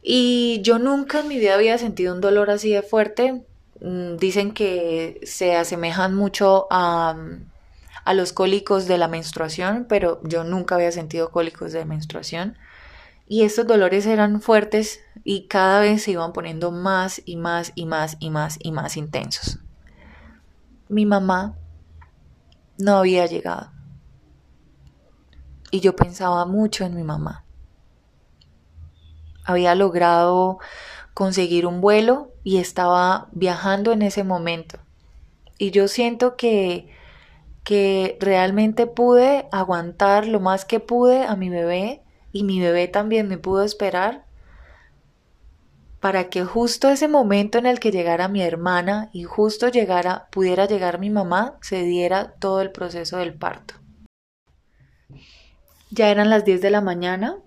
Y 0.01 0.61
yo 0.61 0.79
nunca 0.79 1.19
en 1.19 1.27
mi 1.27 1.37
vida 1.37 1.55
había 1.55 1.77
sentido 1.77 2.13
un 2.13 2.21
dolor 2.21 2.49
así 2.49 2.71
de 2.71 2.81
fuerte. 2.81 3.43
Mm, 3.81 4.15
dicen 4.15 4.53
que 4.53 5.19
se 5.23 5.57
asemejan 5.57 6.15
mucho 6.15 6.67
a, 6.71 7.17
a 8.09 8.15
los 8.15 8.33
cólicos 8.33 8.87
de 8.87 8.97
la 8.97 9.07
menstruación, 9.07 9.85
pero 9.87 10.19
yo 10.23 10.43
nunca 10.43 10.73
había 10.73 10.91
sentido 10.91 11.29
cólicos 11.29 11.73
de 11.73 11.85
menstruación. 11.85 12.57
Y 13.27 13.43
estos 13.43 13.67
dolores 13.67 14.07
eran 14.07 14.41
fuertes 14.41 14.99
y 15.23 15.45
cada 15.45 15.79
vez 15.79 16.01
se 16.01 16.09
iban 16.13 16.33
poniendo 16.33 16.71
más 16.71 17.21
y 17.23 17.35
más 17.35 17.71
y 17.75 17.85
más 17.85 18.17
y 18.19 18.31
más 18.31 18.57
y 18.63 18.71
más 18.71 18.97
intensos. 18.97 19.59
Mi 20.87 21.05
mamá 21.05 21.55
no 22.79 22.97
había 22.97 23.27
llegado. 23.27 23.71
Y 25.69 25.79
yo 25.79 25.95
pensaba 25.95 26.47
mucho 26.47 26.85
en 26.85 26.95
mi 26.95 27.03
mamá. 27.03 27.45
Había 29.45 29.75
logrado 29.75 30.57
conseguir 31.13 31.67
un 31.67 31.79
vuelo 31.79 32.33
y 32.43 32.57
estaba 32.57 33.27
viajando 33.33 33.91
en 33.91 34.01
ese 34.01 34.23
momento. 34.23 34.79
Y 35.59 35.69
yo 35.69 35.87
siento 35.87 36.35
que, 36.37 36.97
que 37.69 38.17
realmente 38.19 38.87
pude 38.87 39.47
aguantar 39.51 40.25
lo 40.25 40.39
más 40.39 40.65
que 40.65 40.79
pude 40.79 41.25
a 41.25 41.35
mi 41.35 41.49
bebé 41.49 42.01
y 42.31 42.43
mi 42.43 42.59
bebé 42.59 42.87
también 42.87 43.27
me 43.27 43.37
pudo 43.37 43.63
esperar 43.63 44.25
para 45.99 46.31
que 46.31 46.43
justo 46.43 46.89
ese 46.89 47.07
momento 47.07 47.59
en 47.59 47.67
el 47.67 47.79
que 47.79 47.91
llegara 47.91 48.27
mi 48.27 48.41
hermana 48.41 49.11
y 49.13 49.21
justo 49.21 49.67
llegara, 49.67 50.29
pudiera 50.31 50.65
llegar 50.65 50.97
mi 50.97 51.11
mamá, 51.11 51.59
se 51.61 51.83
diera 51.83 52.31
todo 52.39 52.61
el 52.61 52.71
proceso 52.71 53.17
del 53.17 53.35
parto. 53.35 53.75
Ya 55.91 56.09
eran 56.09 56.31
las 56.31 56.45
10 56.45 56.63
de 56.63 56.71
la 56.71 56.81
mañana, 56.81 57.37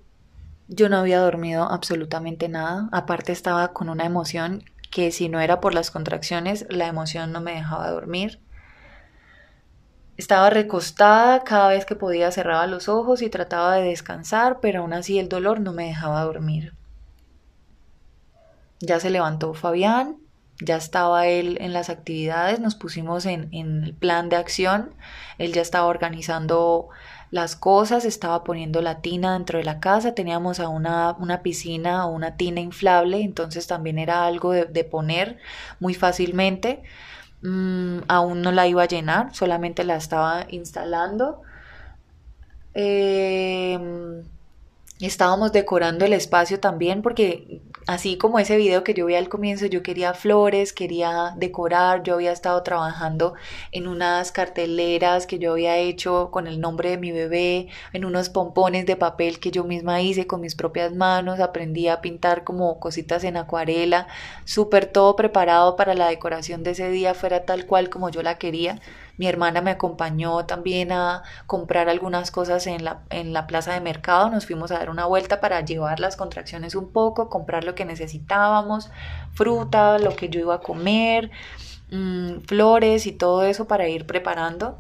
yo 0.68 0.88
no 0.88 0.98
había 0.98 1.18
dormido 1.18 1.64
absolutamente 1.64 2.48
nada, 2.48 2.88
aparte 2.92 3.32
estaba 3.32 3.72
con 3.72 3.88
una 3.88 4.04
emoción 4.04 4.62
que 4.92 5.10
si 5.10 5.28
no 5.28 5.40
era 5.40 5.60
por 5.60 5.74
las 5.74 5.90
contracciones, 5.90 6.64
la 6.68 6.86
emoción 6.86 7.32
no 7.32 7.40
me 7.40 7.54
dejaba 7.54 7.90
dormir. 7.90 8.38
Estaba 10.16 10.50
recostada, 10.50 11.42
cada 11.42 11.68
vez 11.68 11.86
que 11.86 11.96
podía 11.96 12.30
cerraba 12.30 12.66
los 12.66 12.88
ojos 12.88 13.22
y 13.22 13.30
trataba 13.30 13.76
de 13.76 13.88
descansar, 13.88 14.60
pero 14.60 14.80
aún 14.80 14.92
así 14.92 15.18
el 15.18 15.28
dolor 15.28 15.60
no 15.60 15.72
me 15.72 15.86
dejaba 15.86 16.22
dormir. 16.22 16.74
Ya 18.80 19.00
se 19.00 19.10
levantó 19.10 19.54
Fabián, 19.54 20.18
ya 20.60 20.76
estaba 20.76 21.26
él 21.26 21.56
en 21.60 21.72
las 21.72 21.88
actividades, 21.88 22.60
nos 22.60 22.74
pusimos 22.74 23.26
en, 23.26 23.48
el 23.52 23.94
plan 23.94 24.28
de 24.28 24.36
acción, 24.36 24.94
él 25.38 25.52
ya 25.52 25.62
estaba 25.62 25.86
organizando 25.86 26.88
las 27.30 27.56
cosas, 27.56 28.04
estaba 28.04 28.44
poniendo 28.44 28.82
la 28.82 29.00
tina 29.00 29.32
dentro 29.32 29.58
de 29.58 29.64
la 29.64 29.80
casa, 29.80 30.14
teníamos 30.14 30.60
a 30.60 30.68
una, 30.68 31.16
una 31.18 31.42
piscina 31.42 32.06
o 32.06 32.10
una 32.10 32.36
tina 32.36 32.60
inflable, 32.60 33.22
entonces 33.22 33.66
también 33.66 33.98
era 33.98 34.26
algo 34.26 34.52
de, 34.52 34.66
de 34.66 34.84
poner 34.84 35.38
muy 35.80 35.94
fácilmente. 35.94 36.82
Mm, 37.42 38.00
aún 38.08 38.42
no 38.42 38.52
la 38.52 38.66
iba 38.68 38.82
a 38.84 38.86
llenar, 38.86 39.34
solamente 39.34 39.84
la 39.84 39.96
estaba 39.96 40.46
instalando. 40.50 41.42
Em, 42.74 44.24
estábamos 45.06 45.52
decorando 45.52 46.04
el 46.04 46.12
espacio 46.12 46.60
también 46.60 47.02
porque 47.02 47.62
así 47.86 48.16
como 48.16 48.38
ese 48.38 48.56
video 48.56 48.84
que 48.84 48.94
yo 48.94 49.06
vi 49.06 49.14
al 49.14 49.28
comienzo, 49.28 49.66
yo 49.66 49.82
quería 49.82 50.14
flores, 50.14 50.72
quería 50.72 51.34
decorar, 51.36 52.02
yo 52.02 52.14
había 52.14 52.32
estado 52.32 52.62
trabajando 52.62 53.34
en 53.72 53.88
unas 53.88 54.32
carteleras 54.32 55.26
que 55.26 55.38
yo 55.38 55.52
había 55.52 55.76
hecho 55.76 56.30
con 56.30 56.46
el 56.46 56.60
nombre 56.60 56.90
de 56.90 56.98
mi 56.98 57.12
bebé, 57.12 57.68
en 57.92 58.04
unos 58.04 58.28
pompones 58.28 58.86
de 58.86 58.96
papel 58.96 59.40
que 59.40 59.50
yo 59.50 59.64
misma 59.64 60.00
hice 60.00 60.26
con 60.26 60.40
mis 60.40 60.54
propias 60.54 60.94
manos, 60.94 61.40
aprendí 61.40 61.88
a 61.88 62.00
pintar 62.00 62.44
como 62.44 62.78
cositas 62.78 63.24
en 63.24 63.36
acuarela, 63.36 64.06
súper 64.44 64.86
todo 64.86 65.16
preparado 65.16 65.76
para 65.76 65.94
la 65.94 66.08
decoración 66.08 66.62
de 66.62 66.72
ese 66.72 66.90
día 66.90 67.14
fuera 67.14 67.44
tal 67.44 67.66
cual 67.66 67.90
como 67.90 68.10
yo 68.10 68.22
la 68.22 68.38
quería. 68.38 68.80
Mi 69.18 69.26
hermana 69.26 69.60
me 69.60 69.70
acompañó 69.70 70.46
también 70.46 70.92
a 70.92 71.22
comprar 71.46 71.88
algunas 71.88 72.30
cosas 72.30 72.66
en 72.66 72.84
la, 72.84 73.02
en 73.10 73.32
la 73.32 73.46
plaza 73.46 73.72
de 73.72 73.80
mercado. 73.80 74.30
Nos 74.30 74.46
fuimos 74.46 74.70
a 74.70 74.78
dar 74.78 74.90
una 74.90 75.06
vuelta 75.06 75.40
para 75.40 75.60
llevar 75.60 76.00
las 76.00 76.16
contracciones 76.16 76.74
un 76.74 76.90
poco, 76.92 77.28
comprar 77.28 77.64
lo 77.64 77.74
que 77.74 77.84
necesitábamos, 77.84 78.90
fruta, 79.32 79.98
lo 79.98 80.16
que 80.16 80.28
yo 80.28 80.40
iba 80.40 80.56
a 80.56 80.60
comer, 80.60 81.30
mm, 81.90 82.40
flores 82.46 83.06
y 83.06 83.12
todo 83.12 83.44
eso 83.44 83.66
para 83.66 83.88
ir 83.88 84.06
preparando. 84.06 84.78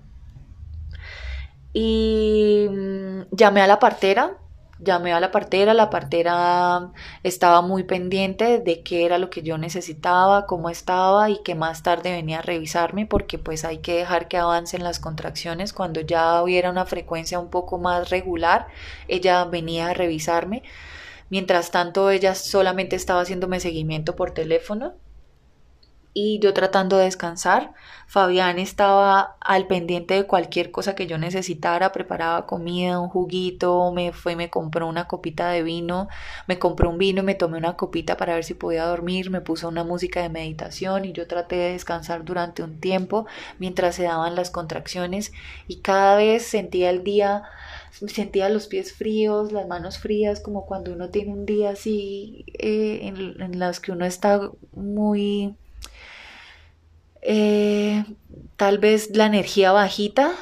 Y 1.72 2.66
mm, 2.70 3.22
llamé 3.30 3.62
a 3.62 3.66
la 3.66 3.78
partera 3.78 4.38
Llamé 4.84 5.12
a 5.12 5.20
la 5.20 5.30
partera, 5.30 5.74
la 5.74 5.90
partera 5.90 6.90
estaba 7.22 7.62
muy 7.62 7.84
pendiente 7.84 8.58
de 8.58 8.82
qué 8.82 9.04
era 9.06 9.18
lo 9.18 9.30
que 9.30 9.42
yo 9.42 9.56
necesitaba, 9.56 10.46
cómo 10.46 10.70
estaba 10.70 11.30
y 11.30 11.40
que 11.44 11.54
más 11.54 11.84
tarde 11.84 12.10
venía 12.10 12.40
a 12.40 12.42
revisarme 12.42 13.06
porque 13.06 13.38
pues 13.38 13.64
hay 13.64 13.78
que 13.78 13.94
dejar 13.94 14.26
que 14.26 14.38
avancen 14.38 14.82
las 14.82 14.98
contracciones. 14.98 15.72
Cuando 15.72 16.00
ya 16.00 16.42
hubiera 16.42 16.68
una 16.70 16.84
frecuencia 16.84 17.38
un 17.38 17.48
poco 17.48 17.78
más 17.78 18.10
regular, 18.10 18.66
ella 19.06 19.44
venía 19.44 19.90
a 19.90 19.94
revisarme. 19.94 20.64
Mientras 21.30 21.70
tanto, 21.70 22.10
ella 22.10 22.34
solamente 22.34 22.96
estaba 22.96 23.22
haciéndome 23.22 23.60
seguimiento 23.60 24.16
por 24.16 24.32
teléfono 24.32 24.94
y 26.14 26.38
yo 26.40 26.52
tratando 26.52 26.98
de 26.98 27.04
descansar. 27.04 27.72
Fabián 28.06 28.58
estaba 28.58 29.36
al 29.40 29.66
pendiente 29.66 30.14
de 30.14 30.26
cualquier 30.26 30.70
cosa 30.70 30.94
que 30.94 31.06
yo 31.06 31.16
necesitara, 31.16 31.92
preparaba 31.92 32.46
comida, 32.46 33.00
un 33.00 33.08
juguito, 33.08 33.90
me 33.92 34.12
fue, 34.12 34.36
me 34.36 34.50
compró 34.50 34.86
una 34.86 35.06
copita 35.08 35.48
de 35.48 35.62
vino, 35.62 36.08
me 36.46 36.58
compró 36.58 36.90
un 36.90 36.98
vino 36.98 37.22
y 37.22 37.24
me 37.24 37.34
tomé 37.34 37.56
una 37.56 37.76
copita 37.76 38.16
para 38.16 38.34
ver 38.34 38.44
si 38.44 38.54
podía 38.54 38.84
dormir, 38.84 39.30
me 39.30 39.40
puso 39.40 39.68
una 39.68 39.84
música 39.84 40.20
de 40.20 40.28
meditación 40.28 41.06
y 41.06 41.12
yo 41.12 41.26
traté 41.26 41.56
de 41.56 41.72
descansar 41.72 42.24
durante 42.24 42.62
un 42.62 42.80
tiempo 42.80 43.26
mientras 43.58 43.94
se 43.94 44.04
daban 44.04 44.34
las 44.34 44.50
contracciones 44.50 45.32
y 45.66 45.80
cada 45.80 46.16
vez 46.16 46.46
sentía 46.46 46.90
el 46.90 47.04
día 47.04 47.44
sentía 48.08 48.48
los 48.48 48.66
pies 48.66 48.92
fríos, 48.94 49.52
las 49.52 49.68
manos 49.68 49.98
frías, 49.98 50.40
como 50.40 50.66
cuando 50.66 50.92
uno 50.92 51.10
tiene 51.10 51.32
un 51.32 51.46
día 51.46 51.70
así 51.70 52.44
eh, 52.58 53.00
en, 53.02 53.40
en 53.40 53.58
las 53.58 53.80
que 53.80 53.92
uno 53.92 54.06
está 54.06 54.50
muy 54.72 55.54
eh, 57.22 58.04
tal 58.56 58.78
vez 58.78 59.14
la 59.14 59.26
energía 59.26 59.70
bajita 59.72 60.32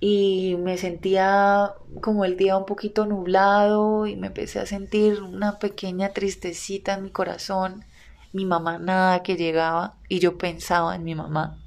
y 0.00 0.56
me 0.58 0.76
sentía 0.76 1.74
como 2.00 2.24
el 2.24 2.36
día 2.36 2.56
un 2.56 2.66
poquito 2.66 3.06
nublado 3.06 4.06
y 4.06 4.16
me 4.16 4.28
empecé 4.28 4.58
a 4.60 4.66
sentir 4.66 5.22
una 5.22 5.58
pequeña 5.58 6.10
tristecita 6.10 6.94
en 6.94 7.04
mi 7.04 7.10
corazón. 7.10 7.84
Mi 8.32 8.44
mamá 8.44 8.78
nada 8.78 9.22
que 9.22 9.36
llegaba 9.36 9.96
y 10.08 10.18
yo 10.18 10.38
pensaba 10.38 10.94
en 10.94 11.04
mi 11.04 11.14
mamá. 11.14 11.64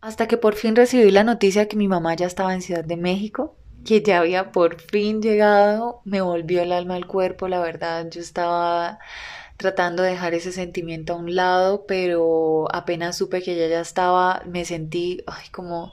Hasta 0.00 0.26
que 0.26 0.38
por 0.38 0.54
fin 0.54 0.76
recibí 0.76 1.10
la 1.10 1.24
noticia 1.24 1.68
que 1.68 1.76
mi 1.76 1.86
mamá 1.86 2.14
ya 2.14 2.26
estaba 2.26 2.54
en 2.54 2.62
Ciudad 2.62 2.84
de 2.84 2.96
México 2.96 3.59
que 3.84 4.02
ya 4.02 4.18
había 4.20 4.52
por 4.52 4.80
fin 4.80 5.22
llegado, 5.22 6.02
me 6.04 6.20
volvió 6.20 6.62
el 6.62 6.72
alma 6.72 6.96
al 6.96 7.06
cuerpo, 7.06 7.48
la 7.48 7.60
verdad, 7.60 8.08
yo 8.10 8.20
estaba 8.20 8.98
tratando 9.56 10.02
de 10.02 10.10
dejar 10.10 10.34
ese 10.34 10.52
sentimiento 10.52 11.12
a 11.12 11.16
un 11.16 11.34
lado, 11.34 11.84
pero 11.86 12.66
apenas 12.74 13.16
supe 13.18 13.42
que 13.42 13.52
ella 13.52 13.68
ya 13.68 13.80
estaba, 13.80 14.42
me 14.46 14.64
sentí 14.64 15.22
ay, 15.26 15.48
como, 15.50 15.92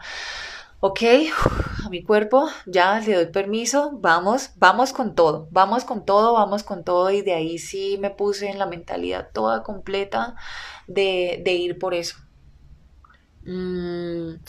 ok, 0.79 0.99
a 1.85 1.89
mi 1.89 2.03
cuerpo, 2.03 2.49
ya 2.65 2.99
le 2.99 3.15
doy 3.15 3.27
permiso, 3.27 3.91
vamos, 3.99 4.51
vamos 4.57 4.93
con 4.93 5.15
todo, 5.15 5.47
vamos 5.51 5.83
con 5.85 6.05
todo, 6.05 6.33
vamos 6.33 6.63
con 6.63 6.83
todo, 6.83 7.11
y 7.11 7.21
de 7.21 7.33
ahí 7.33 7.57
sí 7.59 7.97
me 7.99 8.09
puse 8.09 8.49
en 8.49 8.59
la 8.59 8.67
mentalidad 8.67 9.29
toda 9.33 9.63
completa 9.63 10.35
de, 10.88 11.41
de 11.43 11.53
ir 11.53 11.79
por 11.79 11.93
eso 11.93 12.17
Mm, 13.50 14.41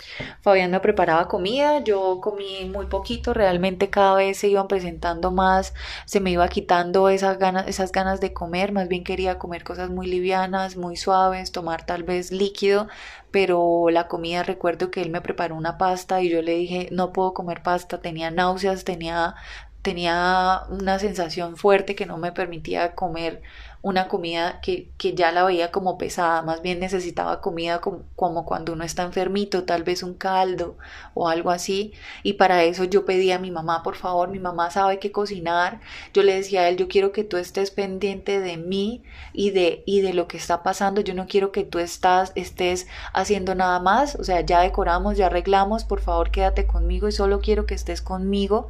Fabián 0.42 0.72
me 0.72 0.80
preparaba 0.80 1.28
comida, 1.28 1.84
yo 1.84 2.20
comí 2.20 2.64
muy 2.64 2.86
poquito, 2.86 3.32
realmente 3.32 3.90
cada 3.90 4.16
vez 4.16 4.38
se 4.38 4.48
iban 4.48 4.66
presentando 4.66 5.30
más, 5.30 5.72
se 6.04 6.18
me 6.18 6.32
iba 6.32 6.48
quitando 6.48 7.08
esas 7.08 7.38
ganas, 7.38 7.68
esas 7.68 7.92
ganas 7.92 8.20
de 8.20 8.32
comer, 8.32 8.72
más 8.72 8.88
bien 8.88 9.04
quería 9.04 9.38
comer 9.38 9.62
cosas 9.62 9.88
muy 9.90 10.08
livianas, 10.08 10.76
muy 10.76 10.96
suaves, 10.96 11.52
tomar 11.52 11.86
tal 11.86 12.02
vez 12.02 12.32
líquido, 12.32 12.88
pero 13.30 13.88
la 13.90 14.08
comida 14.08 14.42
recuerdo 14.42 14.90
que 14.90 15.00
él 15.00 15.10
me 15.10 15.20
preparó 15.20 15.54
una 15.54 15.78
pasta 15.78 16.20
y 16.20 16.30
yo 16.30 16.42
le 16.42 16.56
dije 16.56 16.88
no 16.90 17.12
puedo 17.12 17.34
comer 17.34 17.62
pasta, 17.62 18.00
tenía 18.00 18.32
náuseas, 18.32 18.82
tenía 18.84 19.36
tenía 19.82 20.62
una 20.70 20.98
sensación 20.98 21.56
fuerte 21.56 21.94
que 21.94 22.04
no 22.06 22.18
me 22.18 22.32
permitía 22.32 22.94
comer 22.94 23.42
una 23.80 24.08
comida 24.08 24.60
que, 24.60 24.90
ya 25.14 25.32
la 25.32 25.44
veía 25.44 25.70
como 25.70 25.98
pesada, 25.98 26.42
más 26.42 26.62
bien 26.62 26.80
necesitaba 26.80 27.40
comida 27.40 27.80
como, 27.80 28.44
cuando 28.44 28.72
uno 28.72 28.84
está 28.84 29.04
enfermito, 29.04 29.64
tal 29.64 29.84
vez 29.84 30.02
un 30.02 30.14
caldo 30.14 30.76
o 31.14 31.28
algo 31.28 31.50
así. 31.50 31.92
Y 32.22 32.34
para 32.34 32.64
eso 32.64 32.84
yo 32.84 33.04
pedí 33.04 33.30
a 33.30 33.38
mi 33.38 33.50
mamá, 33.50 33.82
por 33.82 33.96
favor, 33.96 34.28
mi 34.30 34.38
mamá 34.38 34.70
sabe 34.70 34.98
qué 34.98 35.12
cocinar. 35.12 35.80
Yo 36.12 36.22
le 36.22 36.34
decía 36.34 36.62
a 36.62 36.68
él, 36.68 36.76
yo 36.76 36.88
quiero 36.88 37.12
que 37.12 37.24
tú 37.24 37.36
estés 37.36 37.70
pendiente 37.70 38.40
de 38.40 38.56
mí 38.56 39.02
y 39.32 39.50
de, 39.50 39.82
y 39.86 40.00
de 40.00 40.12
lo 40.12 40.28
que 40.28 40.36
está 40.36 40.62
pasando. 40.62 41.00
Yo 41.00 41.14
no 41.14 41.26
quiero 41.26 41.52
que 41.52 41.64
tú 41.64 41.78
estás, 41.78 42.32
estés 42.34 42.88
haciendo 43.12 43.54
nada 43.54 43.78
más. 43.80 44.16
O 44.16 44.24
sea, 44.24 44.40
ya 44.40 44.60
decoramos, 44.60 45.16
ya 45.16 45.26
arreglamos, 45.26 45.84
por 45.84 46.00
favor 46.00 46.30
quédate 46.30 46.66
conmigo 46.66 47.08
y 47.08 47.12
solo 47.12 47.40
quiero 47.40 47.66
que 47.66 47.74
estés 47.74 48.02
conmigo 48.02 48.68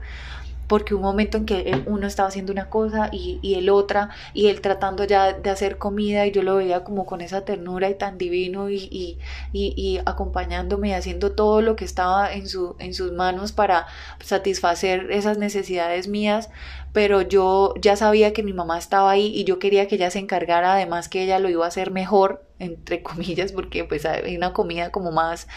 porque 0.68 0.94
un 0.94 1.02
momento 1.02 1.38
en 1.38 1.46
que 1.46 1.82
uno 1.86 2.06
estaba 2.06 2.28
haciendo 2.28 2.52
una 2.52 2.68
cosa 2.68 3.08
y, 3.10 3.38
y, 3.42 3.54
el 3.54 3.70
otra, 3.70 4.10
y 4.34 4.48
él 4.48 4.60
tratando 4.60 5.04
ya 5.04 5.32
de 5.32 5.50
hacer 5.50 5.78
comida, 5.78 6.26
y 6.26 6.30
yo 6.30 6.42
lo 6.42 6.56
veía 6.56 6.84
como 6.84 7.06
con 7.06 7.22
esa 7.22 7.44
ternura 7.44 7.88
y 7.88 7.94
tan 7.94 8.18
divino, 8.18 8.70
y, 8.70 8.76
y, 8.92 9.18
y 9.52 10.00
acompañándome 10.04 10.90
y 10.90 10.92
haciendo 10.92 11.32
todo 11.32 11.62
lo 11.62 11.74
que 11.74 11.86
estaba 11.86 12.32
en, 12.32 12.48
su, 12.48 12.76
en 12.78 12.94
sus 12.94 13.12
manos 13.12 13.52
para 13.52 13.86
satisfacer 14.20 15.10
esas 15.10 15.38
necesidades 15.38 16.06
mías, 16.06 16.50
pero 16.92 17.22
yo 17.22 17.74
ya 17.80 17.96
sabía 17.96 18.32
que 18.32 18.42
mi 18.42 18.52
mamá 18.52 18.78
estaba 18.78 19.10
ahí 19.10 19.32
y 19.34 19.44
yo 19.44 19.58
quería 19.58 19.88
que 19.88 19.94
ella 19.94 20.10
se 20.10 20.18
encargara, 20.18 20.74
además 20.74 21.08
que 21.08 21.22
ella 21.22 21.38
lo 21.38 21.48
iba 21.48 21.64
a 21.64 21.68
hacer 21.68 21.90
mejor, 21.90 22.44
entre 22.58 23.02
comillas, 23.02 23.52
porque 23.52 23.84
pues 23.84 24.04
hay 24.04 24.36
una 24.36 24.52
comida 24.52 24.90
como 24.90 25.12
más, 25.12 25.48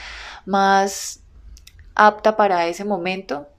más 0.45 1.21
apta 1.95 2.37
para 2.37 2.67
ese 2.67 2.85
momento 2.85 3.50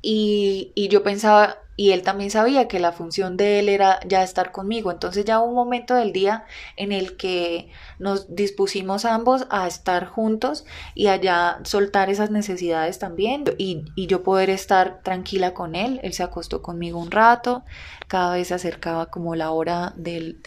y, 0.00 0.88
yo 0.90 1.02
pensaba, 1.02 1.58
y 1.76 1.90
él 1.90 2.02
también 2.02 2.30
sabía 2.30 2.68
que 2.68 2.78
la 2.78 2.92
función 2.92 3.36
de 3.36 3.58
él 3.58 3.68
era 3.68 4.00
ya 4.06 4.22
estar 4.22 4.52
conmigo. 4.52 4.90
Entonces 4.90 5.24
ya 5.24 5.40
hubo 5.40 5.48
un 5.48 5.54
momento 5.54 5.94
del 5.94 6.12
día 6.12 6.44
en 6.76 6.92
el 6.92 7.16
que 7.16 7.70
nos 7.98 8.34
dispusimos 8.34 9.04
ambos 9.04 9.46
a 9.50 9.66
estar 9.66 10.06
juntos 10.06 10.64
y 10.94 11.08
allá 11.08 11.60
soltar 11.64 12.10
esas 12.10 12.30
necesidades 12.30 12.98
también 12.98 13.44
y, 13.58 13.84
yo 14.06 14.22
poder 14.22 14.50
estar 14.50 15.02
tranquila 15.02 15.54
con 15.54 15.74
él. 15.74 16.00
Él 16.02 16.12
se 16.12 16.22
acostó 16.22 16.62
conmigo 16.62 16.98
un 16.98 17.10
rato, 17.10 17.64
cada 18.06 18.34
vez 18.34 18.48
se 18.48 18.54
acercaba 18.54 19.06
como 19.06 19.34
la 19.34 19.50
hora 19.50 19.92
del, 19.96 20.40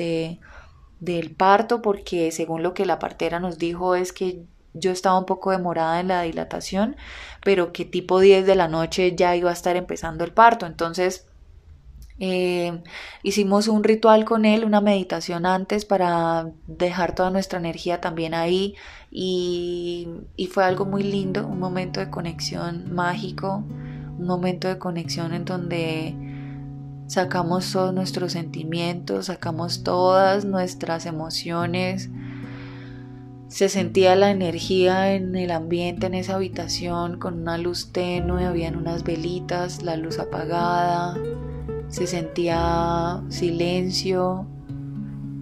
del 1.00 1.36
parto 1.36 1.82
porque 1.82 2.32
según 2.32 2.64
lo 2.64 2.74
que 2.74 2.86
la 2.86 3.00
partera 3.00 3.40
nos 3.40 3.58
dijo 3.58 3.96
es 3.96 4.14
que 4.14 4.46
yo 4.74 4.92
estaba 4.92 5.20
un 5.20 5.26
poco 5.26 5.52
demorada 5.52 6.00
en 6.00 6.08
la 6.08 6.22
dilatación, 6.24 6.96
pero 7.44 7.74
que 7.74 7.86
tipo 7.86 8.20
10 8.20 8.46
de 8.46 8.56
la 8.56 8.68
noche 8.68 9.16
ya 9.16 9.36
iba 9.36 9.50
a 9.50 9.54
estar 9.54 9.76
empezando 9.76 10.24
el 10.24 10.34
parto. 10.34 10.66
Entonces 10.66 11.28
eh, 12.20 12.84
hicimos 13.24 13.68
un 13.68 13.84
ritual 13.84 14.26
con 14.26 14.46
él, 14.46 14.64
una 14.64 14.80
meditación 14.80 15.46
antes 15.48 15.86
para 15.86 16.52
dejar 16.68 17.16
toda 17.16 17.32
nuestra 17.32 17.58
energía 17.58 18.00
también 18.00 18.36
ahí 18.36 18.76
y, 19.10 20.08
y 20.36 20.46
fue 20.46 20.64
algo 20.64 20.86
muy 20.86 21.02
lindo, 21.02 21.48
un 21.48 21.60
momento 21.60 22.00
de 22.00 22.12
conexión 22.12 22.94
mágico, 22.94 23.64
un 24.20 24.26
momento 24.26 24.68
de 24.68 24.78
conexión 24.78 25.34
en 25.34 25.46
donde 25.46 26.16
sacamos 27.08 27.72
todos 27.72 27.92
nuestros 27.92 28.34
sentimientos, 28.34 29.26
sacamos 29.26 29.84
todas 29.84 30.46
nuestras 30.46 31.08
emociones, 31.08 32.12
se 33.52 33.68
sentía 33.68 34.16
la 34.16 34.32
energía 34.32 35.14
en 35.14 35.36
el 35.36 35.52
ambiente, 35.52 36.08
en 36.08 36.14
esa 36.14 36.36
habitación, 36.36 37.20
con 37.20 37.42
una 37.42 37.58
luz 37.58 37.92
tenue, 37.92 38.46
habían 38.46 38.78
unas 38.78 39.04
velitas, 39.04 39.84
la 39.84 39.98
luz 39.98 40.20
apagada, 40.20 41.18
se 41.90 42.08
sentía 42.08 43.22
silencio, 43.28 44.48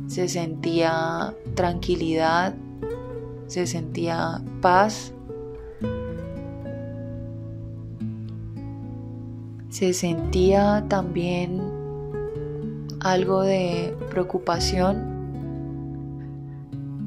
se 0.07 0.27
sentía 0.27 1.35
tranquilidad, 1.53 2.55
se 3.45 3.67
sentía 3.67 4.41
paz, 4.59 5.13
se 9.69 9.93
sentía 9.93 10.83
también 10.89 11.61
algo 13.01 13.43
de 13.43 13.95
preocupación 14.09 15.18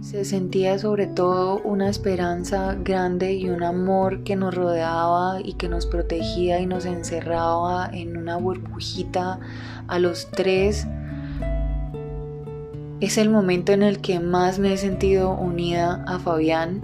se 0.03 0.25
sentía 0.25 0.81
sobre 0.81 1.07
todo 1.07 1.61
una 1.63 1.89
esperanza 1.89 2.75
grande 2.75 3.35
y 3.35 3.49
un 3.49 3.63
amor 3.63 4.25
que 4.25 4.35
nos 4.35 4.53
rodeaba 4.53 5.41
y 5.43 5.55
que 5.55 5.69
nos 5.69 5.87
protegía 5.87 6.59
y 6.59 6.67
nos 6.67 6.87
encerraba 6.87 7.89
en 7.93 8.17
una 8.17 8.37
burbujita 8.37 9.39
a 9.87 9.99
los 10.01 10.29
tres 10.33 10.89
Es 13.01 13.17
el 13.17 13.31
momento 13.31 13.73
en 13.73 13.85
el 13.85 14.01
que 14.01 14.19
más 14.19 14.59
me 14.59 14.73
he 14.73 14.77
sentido 14.77 15.33
unida 15.35 16.05
a 16.07 16.19
Fabián. 16.19 16.83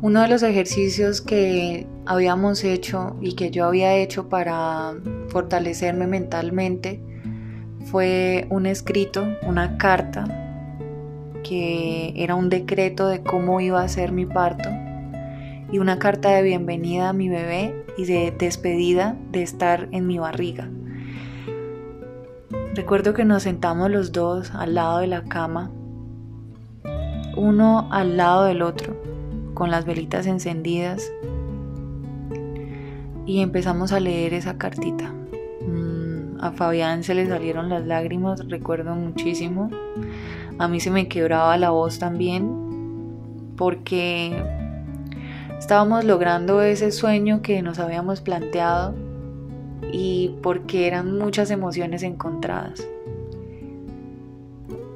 Uno 0.00 0.22
de 0.22 0.28
los 0.28 0.44
ejercicios 0.44 1.20
que 1.20 1.88
habíamos 2.06 2.62
hecho 2.62 3.16
y 3.20 3.34
que 3.34 3.50
yo 3.50 3.66
había 3.66 3.96
hecho 3.96 4.28
para 4.28 4.94
fortalecerme 5.28 6.06
mentalmente 6.06 7.00
fue 7.86 8.46
un 8.50 8.66
escrito, 8.66 9.26
una 9.42 9.76
carta, 9.76 10.41
que 11.42 12.12
era 12.16 12.34
un 12.34 12.48
decreto 12.48 13.06
de 13.08 13.22
cómo 13.22 13.60
iba 13.60 13.82
a 13.82 13.88
ser 13.88 14.12
mi 14.12 14.26
parto 14.26 14.68
y 15.72 15.78
una 15.78 15.98
carta 15.98 16.30
de 16.30 16.42
bienvenida 16.42 17.08
a 17.08 17.12
mi 17.12 17.28
bebé 17.28 17.74
y 17.96 18.04
de 18.04 18.34
despedida 18.38 19.16
de 19.30 19.42
estar 19.42 19.88
en 19.90 20.06
mi 20.06 20.18
barriga. 20.18 20.68
Recuerdo 22.74 23.14
que 23.14 23.24
nos 23.24 23.42
sentamos 23.42 23.90
los 23.90 24.12
dos 24.12 24.54
al 24.54 24.74
lado 24.74 24.98
de 24.98 25.06
la 25.06 25.24
cama, 25.24 25.70
uno 27.36 27.88
al 27.90 28.16
lado 28.16 28.44
del 28.44 28.62
otro, 28.62 28.96
con 29.54 29.70
las 29.70 29.84
velitas 29.84 30.26
encendidas, 30.26 31.10
y 33.26 33.40
empezamos 33.40 33.92
a 33.92 34.00
leer 34.00 34.34
esa 34.34 34.58
cartita. 34.58 35.12
Mm, 35.66 36.40
a 36.40 36.52
Fabián 36.52 37.02
se 37.02 37.14
le 37.14 37.26
salieron 37.26 37.68
las 37.68 37.86
lágrimas, 37.86 38.46
recuerdo 38.48 38.94
muchísimo. 38.94 39.70
A 40.58 40.68
mí 40.68 40.80
se 40.80 40.90
me 40.90 41.08
quebraba 41.08 41.56
la 41.56 41.70
voz 41.70 41.98
también, 41.98 43.54
porque 43.56 44.36
estábamos 45.58 46.04
logrando 46.04 46.62
ese 46.62 46.92
sueño 46.92 47.42
que 47.42 47.62
nos 47.62 47.78
habíamos 47.78 48.20
planteado 48.20 48.94
y 49.92 50.36
porque 50.42 50.86
eran 50.86 51.18
muchas 51.18 51.50
emociones 51.50 52.02
encontradas. 52.02 52.86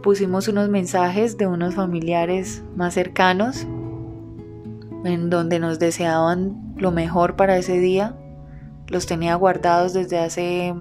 Pusimos 0.02 0.46
unos 0.48 0.68
mensajes 0.68 1.36
de 1.36 1.46
unos 1.46 1.74
familiares 1.74 2.62
más 2.76 2.94
cercanos 2.94 3.66
en 5.04 5.30
donde 5.30 5.59
nos 5.59 5.78
deseaban 5.78 6.74
lo 6.76 6.92
mejor 6.92 7.36
para 7.36 7.57
ese 7.57 7.78
día. 7.78 8.16
Los 8.88 9.07
tenía 9.07 9.34
guardados 9.34 9.92
desde 9.94 10.18
hace 10.18 10.74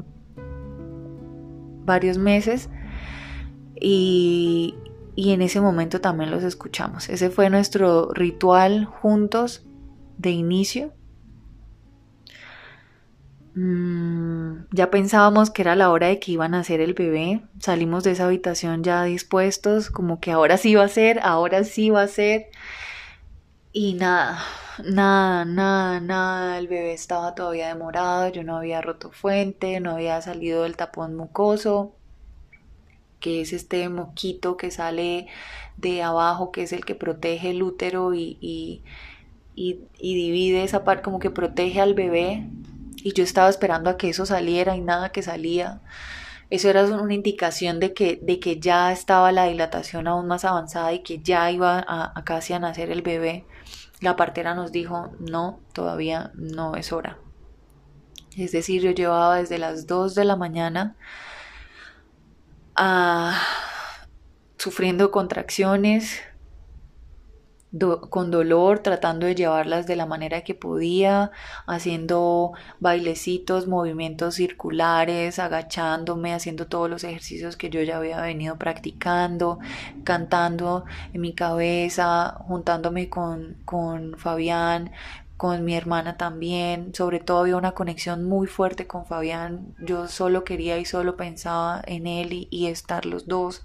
varios 1.85 2.17
meses 2.17 2.69
y, 3.79 4.75
y 5.15 5.31
en 5.33 5.41
ese 5.41 5.61
momento 5.61 6.01
también 6.01 6.31
los 6.31 6.43
escuchamos. 6.43 7.09
Ese 7.09 7.29
fue 7.29 7.49
nuestro 7.49 8.11
ritual 8.13 8.85
juntos 8.85 9.65
de 10.17 10.31
inicio 10.31 10.93
Mm, 13.55 14.67
ya 14.71 14.91
pensábamos 14.91 15.49
que 15.49 15.61
era 15.61 15.77
la 15.77 15.89
hora 15.89 16.07
de 16.07 16.19
que 16.19 16.33
iban 16.33 16.53
a 16.53 16.59
hacer 16.59 16.81
el 16.81 16.93
bebé. 16.93 17.41
Salimos 17.59 18.03
de 18.03 18.11
esa 18.11 18.25
habitación 18.25 18.83
ya 18.83 19.03
dispuestos, 19.03 19.89
como 19.89 20.19
que 20.19 20.31
ahora 20.31 20.57
sí 20.57 20.75
va 20.75 20.83
a 20.83 20.87
ser, 20.89 21.19
ahora 21.23 21.63
sí 21.63 21.89
va 21.89 22.01
a 22.03 22.07
ser. 22.07 22.47
Y 23.71 23.93
nada, 23.95 24.39
nada, 24.83 25.45
nada, 25.45 25.99
nada. 26.01 26.57
El 26.59 26.67
bebé 26.67 26.93
estaba 26.93 27.35
todavía 27.35 27.67
demorado, 27.69 28.29
yo 28.29 28.43
no 28.43 28.57
había 28.57 28.81
roto 28.81 29.11
fuente, 29.11 29.79
no 29.79 29.91
había 29.91 30.21
salido 30.21 30.63
del 30.63 30.75
tapón 30.75 31.15
mucoso, 31.15 31.95
que 33.25 33.41
es 33.41 33.53
este 33.53 33.89
moquito 33.89 34.55
que 34.55 34.69
sale 34.69 35.25
de 35.77 36.03
abajo, 36.03 36.51
que 36.51 36.61
es 36.61 36.73
el 36.73 36.85
que 36.85 36.93
protege 36.93 37.49
el 37.49 37.63
útero 37.63 38.13
y, 38.13 38.37
y, 38.39 38.83
y 39.55 39.79
divide 39.97 40.63
esa 40.63 40.83
parte, 40.83 41.01
como 41.01 41.17
que 41.17 41.31
protege 41.31 41.81
al 41.81 41.95
bebé 41.95 42.47
y 42.97 43.13
yo 43.13 43.23
estaba 43.23 43.49
esperando 43.49 43.89
a 43.89 43.97
que 43.97 44.09
eso 44.09 44.27
saliera 44.27 44.75
y 44.75 44.81
nada 44.81 45.09
que 45.09 45.23
salía. 45.23 45.81
Eso 46.51 46.69
era 46.69 46.85
una 46.85 47.15
indicación 47.15 47.79
de 47.79 47.95
que, 47.95 48.19
de 48.21 48.39
que 48.39 48.59
ya 48.59 48.91
estaba 48.91 49.31
la 49.31 49.45
dilatación 49.45 50.07
aún 50.07 50.27
más 50.27 50.45
avanzada 50.45 50.93
y 50.93 50.99
que 50.99 51.17
ya 51.17 51.49
iba 51.49 51.83
a, 51.87 52.23
casi 52.25 52.53
a 52.53 52.59
nacer 52.59 52.91
el 52.91 53.01
bebé. 53.01 53.43
La 54.01 54.15
partera 54.15 54.53
nos 54.53 54.71
dijo, 54.71 55.09
no, 55.19 55.61
todavía 55.73 56.29
no 56.35 56.75
es 56.75 56.93
hora. 56.93 57.17
Es 58.37 58.51
decir, 58.51 58.83
yo 58.83 58.91
llevaba 58.91 59.37
desde 59.37 59.57
las 59.57 59.87
2 59.87 60.13
de 60.13 60.25
la 60.25 60.35
mañana 60.35 60.95
a, 60.95 61.34
ah, 62.75 63.39
sufriendo 64.57 65.11
contracciones, 65.11 66.21
con 68.09 68.31
dolor, 68.31 68.79
tratando 68.79 69.25
de 69.25 69.35
llevarlas 69.35 69.85
de 69.85 69.95
la 69.95 70.05
manera 70.05 70.43
que 70.43 70.55
podía, 70.55 71.31
haciendo 71.67 72.53
bailecitos, 72.79 73.67
movimientos 73.67 74.35
circulares, 74.35 75.39
agachándome, 75.39 76.33
haciendo 76.33 76.67
todos 76.67 76.89
los 76.89 77.03
ejercicios 77.03 77.57
que 77.57 77.69
yo 77.69 77.81
ya 77.81 77.97
había 77.97 78.21
venido 78.21 78.57
practicando, 78.57 79.59
cantando 80.03 80.85
en 81.13 81.21
mi 81.21 81.33
cabeza, 81.33 82.37
juntándome 82.47 83.09
con, 83.09 83.57
con 83.65 84.17
Fabián, 84.17 84.91
con 85.37 85.65
mi 85.65 85.75
hermana 85.75 86.17
también, 86.17 86.93
sobre 86.93 87.19
todo 87.19 87.39
había 87.39 87.57
una 87.57 87.73
conexión 87.73 88.23
muy 88.23 88.47
fuerte 88.47 88.87
con 88.87 89.05
Fabián, 89.05 89.75
yo 89.79 90.07
solo 90.07 90.43
quería 90.43 90.77
y 90.77 90.85
solo 90.85 91.17
pensaba 91.17 91.81
en 91.85 92.07
él 92.07 92.33
y, 92.33 92.47
y 92.51 92.67
estar 92.67 93.05
los 93.05 93.27
dos. 93.27 93.63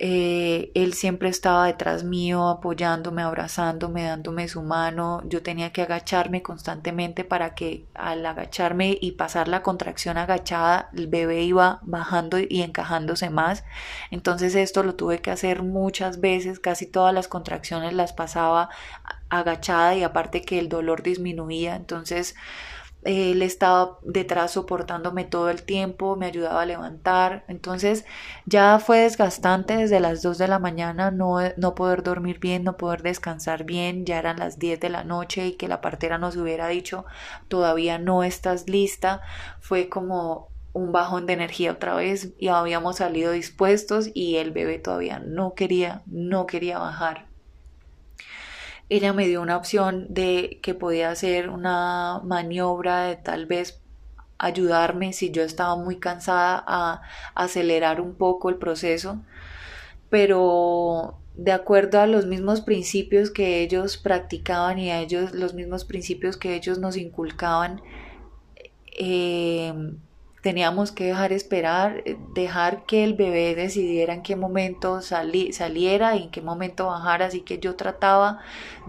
Eh, 0.00 0.72
él 0.74 0.92
siempre 0.94 1.28
estaba 1.28 1.66
detrás 1.66 2.02
mío, 2.02 2.48
apoyándome, 2.48 3.22
abrazándome, 3.22 4.02
dándome 4.02 4.48
su 4.48 4.60
mano. 4.62 5.22
Yo 5.28 5.42
tenía 5.42 5.72
que 5.72 5.82
agacharme 5.82 6.42
constantemente 6.42 7.22
para 7.24 7.54
que 7.54 7.86
al 7.94 8.26
agacharme 8.26 8.98
y 9.00 9.12
pasar 9.12 9.46
la 9.46 9.62
contracción 9.62 10.18
agachada, 10.18 10.90
el 10.94 11.06
bebé 11.06 11.42
iba 11.42 11.78
bajando 11.82 12.38
y 12.40 12.62
encajándose 12.62 13.30
más. 13.30 13.64
Entonces 14.10 14.56
esto 14.56 14.82
lo 14.82 14.96
tuve 14.96 15.20
que 15.20 15.30
hacer 15.30 15.62
muchas 15.62 16.20
veces, 16.20 16.58
casi 16.58 16.86
todas 16.86 17.14
las 17.14 17.28
contracciones 17.28 17.92
las 17.92 18.12
pasaba 18.12 18.70
agachada 19.28 19.94
y 19.94 20.02
aparte 20.02 20.42
que 20.42 20.58
el 20.58 20.68
dolor 20.68 21.02
disminuía. 21.04 21.76
Entonces 21.76 22.34
él 23.04 23.42
estaba 23.42 23.98
detrás 24.02 24.52
soportándome 24.52 25.24
todo 25.24 25.50
el 25.50 25.62
tiempo, 25.62 26.16
me 26.16 26.26
ayudaba 26.26 26.62
a 26.62 26.66
levantar. 26.66 27.44
Entonces 27.48 28.04
ya 28.46 28.78
fue 28.78 29.00
desgastante 29.00 29.76
desde 29.76 30.00
las 30.00 30.22
2 30.22 30.38
de 30.38 30.48
la 30.48 30.58
mañana 30.58 31.10
no, 31.10 31.38
no 31.56 31.74
poder 31.74 32.02
dormir 32.02 32.40
bien, 32.40 32.64
no 32.64 32.76
poder 32.76 33.02
descansar 33.02 33.64
bien. 33.64 34.06
Ya 34.06 34.18
eran 34.18 34.38
las 34.38 34.58
10 34.58 34.80
de 34.80 34.88
la 34.88 35.04
noche 35.04 35.46
y 35.48 35.52
que 35.52 35.68
la 35.68 35.80
partera 35.80 36.18
nos 36.18 36.36
hubiera 36.36 36.68
dicho 36.68 37.04
todavía 37.48 37.98
no 37.98 38.24
estás 38.24 38.68
lista. 38.68 39.20
Fue 39.60 39.88
como 39.88 40.48
un 40.72 40.92
bajón 40.92 41.26
de 41.26 41.34
energía 41.34 41.72
otra 41.72 41.94
vez 41.94 42.32
y 42.38 42.48
habíamos 42.48 42.96
salido 42.96 43.32
dispuestos 43.32 44.10
y 44.12 44.36
el 44.36 44.50
bebé 44.50 44.78
todavía 44.78 45.20
no 45.20 45.54
quería, 45.54 46.02
no 46.06 46.46
quería 46.46 46.78
bajar 46.78 47.33
ella 48.88 49.12
me 49.12 49.26
dio 49.26 49.40
una 49.40 49.56
opción 49.56 50.06
de 50.10 50.58
que 50.62 50.74
podía 50.74 51.10
hacer 51.10 51.48
una 51.48 52.20
maniobra 52.24 53.04
de 53.06 53.16
tal 53.16 53.46
vez 53.46 53.80
ayudarme 54.38 55.12
si 55.12 55.30
yo 55.30 55.42
estaba 55.42 55.76
muy 55.76 55.98
cansada 55.98 56.62
a 56.66 57.02
acelerar 57.34 58.00
un 58.00 58.14
poco 58.14 58.48
el 58.50 58.56
proceso, 58.56 59.22
pero 60.10 61.18
de 61.34 61.52
acuerdo 61.52 62.00
a 62.00 62.06
los 62.06 62.26
mismos 62.26 62.60
principios 62.60 63.30
que 63.30 63.60
ellos 63.62 63.96
practicaban 63.96 64.78
y 64.78 64.90
a 64.90 65.00
ellos 65.00 65.32
los 65.32 65.54
mismos 65.54 65.84
principios 65.84 66.36
que 66.36 66.54
ellos 66.54 66.78
nos 66.78 66.96
inculcaban, 66.96 67.80
eh, 68.96 69.72
teníamos 70.44 70.92
que 70.92 71.04
dejar 71.04 71.32
esperar, 71.32 72.02
eh, 72.04 72.18
dejar 72.34 72.84
que 72.84 73.02
el 73.02 73.14
bebé 73.14 73.54
decidiera 73.54 74.12
en 74.12 74.22
qué 74.22 74.36
momento 74.36 75.00
saliera 75.00 76.16
y 76.16 76.24
en 76.24 76.30
qué 76.30 76.42
momento 76.42 76.88
bajara, 76.88 77.24
así 77.24 77.40
que 77.40 77.58
yo 77.58 77.76
trataba 77.76 78.40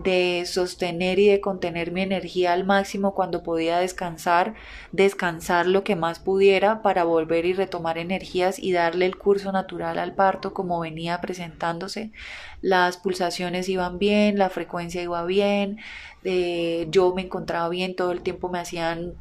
de 0.03 0.43
sostener 0.45 1.17
y 1.17 1.29
de 1.29 1.39
contener 1.39 1.93
mi 1.93 2.01
energía 2.01 2.51
al 2.51 2.65
máximo 2.65 3.13
cuando 3.15 3.41
podía 3.41 3.77
descansar, 3.77 4.53
descansar 4.91 5.65
lo 5.65 5.85
que 5.85 5.95
más 5.95 6.19
pudiera 6.19 6.81
para 6.81 7.05
volver 7.05 7.45
y 7.45 7.53
retomar 7.53 7.97
energías 7.97 8.59
y 8.59 8.73
darle 8.73 9.05
el 9.05 9.17
curso 9.17 9.53
natural 9.53 9.97
al 9.97 10.13
parto 10.13 10.53
como 10.53 10.81
venía 10.81 11.21
presentándose. 11.21 12.11
Las 12.59 12.97
pulsaciones 12.97 13.69
iban 13.69 13.97
bien, 13.97 14.37
la 14.37 14.49
frecuencia 14.49 15.01
iba 15.01 15.23
bien, 15.23 15.77
eh, 16.25 16.87
yo 16.89 17.13
me 17.15 17.21
encontraba 17.21 17.69
bien, 17.69 17.95
todo 17.95 18.11
el 18.11 18.23
tiempo 18.23 18.49
me 18.49 18.59
hacían 18.59 19.15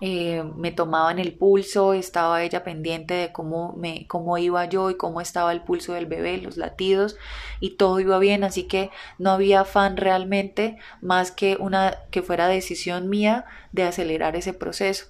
eh, 0.00 0.42
me 0.56 0.72
tomaban 0.72 1.18
el 1.18 1.34
pulso, 1.34 1.92
estaba 1.92 2.42
ella 2.42 2.64
pendiente 2.64 3.14
de 3.14 3.32
cómo, 3.32 3.74
me, 3.76 4.06
cómo 4.06 4.38
iba 4.38 4.64
yo 4.64 4.90
y 4.90 4.96
cómo 4.96 5.20
estaba 5.20 5.52
el 5.52 5.60
pulso 5.60 5.92
del 5.92 6.06
bebé, 6.06 6.38
los 6.38 6.56
latidos 6.56 7.16
y 7.60 7.76
todo 7.76 8.00
iba 8.00 8.18
bien, 8.18 8.42
así 8.44 8.64
que 8.64 8.90
no 9.18 9.30
había 9.30 9.60
afán 9.60 9.96
realmente 9.96 10.78
más 11.02 11.30
que 11.30 11.56
una 11.60 11.98
que 12.10 12.22
fuera 12.22 12.48
decisión 12.48 13.08
mía 13.08 13.44
de 13.72 13.82
acelerar 13.84 14.36
ese 14.36 14.54
proceso. 14.54 15.06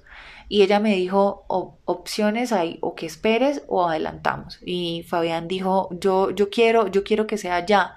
Y 0.48 0.62
ella 0.62 0.80
me 0.80 0.96
dijo, 0.96 1.44
opciones 1.46 2.52
hay, 2.52 2.78
o 2.80 2.96
que 2.96 3.06
esperes 3.06 3.62
o 3.68 3.86
adelantamos. 3.86 4.58
Y 4.66 5.04
Fabián 5.08 5.46
dijo, 5.46 5.88
yo, 5.92 6.30
yo 6.30 6.50
quiero, 6.50 6.88
yo 6.88 7.04
quiero 7.04 7.28
que 7.28 7.38
sea 7.38 7.64
ya 7.64 7.94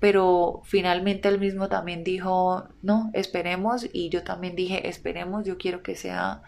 pero 0.00 0.60
finalmente 0.64 1.28
él 1.28 1.38
mismo 1.40 1.68
también 1.68 2.04
dijo, 2.04 2.68
no, 2.82 3.10
esperemos 3.14 3.86
y 3.92 4.08
yo 4.10 4.22
también 4.24 4.56
dije, 4.56 4.88
esperemos, 4.88 5.44
yo 5.44 5.56
quiero 5.58 5.82
que 5.82 5.94
sea 5.94 6.42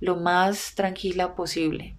lo 0.00 0.16
más 0.16 0.74
tranquila 0.74 1.34
posible. 1.34 1.96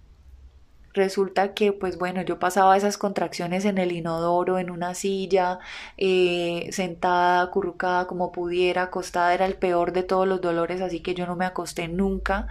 resulta 0.94 1.54
que 1.54 1.72
pues 1.72 1.98
bueno, 1.98 2.22
yo 2.22 2.38
pasaba 2.38 2.76
esas 2.76 2.98
contracciones 2.98 3.64
en 3.64 3.78
el 3.78 3.92
inodoro, 3.92 4.58
en 4.58 4.70
una 4.70 4.94
silla, 4.94 5.58
eh, 5.96 6.68
sentada, 6.72 7.42
acurrucada 7.42 8.06
como 8.06 8.30
pudiera, 8.32 8.82
acostada, 8.84 9.34
era 9.34 9.46
el 9.46 9.56
peor 9.56 9.92
de 9.92 10.04
todos 10.04 10.28
los 10.28 10.40
dolores, 10.40 10.80
así 10.80 11.00
que 11.00 11.14
yo 11.14 11.26
no 11.26 11.34
me 11.36 11.46
acosté 11.46 11.88
nunca. 11.88 12.46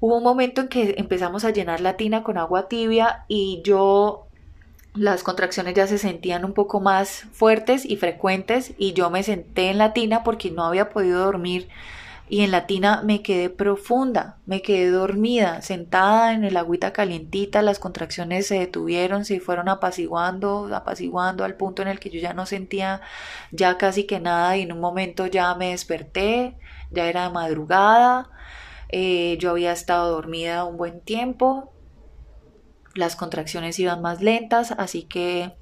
Hubo 0.00 0.18
un 0.18 0.24
momento 0.24 0.60
en 0.62 0.68
que 0.68 0.94
empezamos 0.98 1.44
a 1.44 1.50
llenar 1.50 1.80
la 1.80 1.96
tina 1.96 2.22
con 2.22 2.38
agua 2.38 2.68
tibia 2.68 3.24
y 3.28 3.62
yo 3.64 4.28
las 4.94 5.22
contracciones 5.22 5.74
ya 5.74 5.86
se 5.86 5.98
sentían 5.98 6.44
un 6.44 6.52
poco 6.52 6.80
más 6.80 7.24
fuertes 7.32 7.84
y 7.84 7.96
frecuentes 7.96 8.74
y 8.76 8.92
yo 8.92 9.10
me 9.10 9.22
senté 9.22 9.70
en 9.70 9.78
la 9.78 9.92
tina 9.92 10.22
porque 10.22 10.50
no 10.50 10.64
había 10.64 10.90
podido 10.90 11.24
dormir 11.24 11.68
y 12.28 12.40
en 12.42 12.50
la 12.50 12.66
tina 12.66 13.02
me 13.02 13.22
quedé 13.22 13.50
profunda, 13.50 14.38
me 14.46 14.62
quedé 14.62 14.90
dormida, 14.90 15.60
sentada 15.60 16.32
en 16.32 16.44
el 16.44 16.56
agüita 16.56 16.92
calientita, 16.92 17.60
las 17.60 17.78
contracciones 17.78 18.46
se 18.46 18.58
detuvieron, 18.58 19.26
se 19.26 19.40
fueron 19.40 19.68
apaciguando, 19.68 20.70
apaciguando 20.74 21.44
al 21.44 21.56
punto 21.56 21.82
en 21.82 21.88
el 21.88 21.98
que 22.00 22.10
yo 22.10 22.20
ya 22.20 22.32
no 22.32 22.46
sentía 22.46 23.02
ya 23.50 23.76
casi 23.76 24.04
que 24.04 24.20
nada 24.20 24.56
y 24.56 24.62
en 24.62 24.72
un 24.72 24.80
momento 24.80 25.26
ya 25.26 25.54
me 25.54 25.70
desperté, 25.70 26.56
ya 26.90 27.06
era 27.06 27.28
madrugada, 27.28 28.30
eh, 28.88 29.36
yo 29.38 29.50
había 29.50 29.72
estado 29.72 30.10
dormida 30.10 30.64
un 30.64 30.76
buen 30.76 31.00
tiempo, 31.00 31.71
las 32.94 33.16
contracciones 33.16 33.78
iban 33.78 34.02
más 34.02 34.20
lentas, 34.20 34.72
así 34.72 35.04
que 35.04 35.54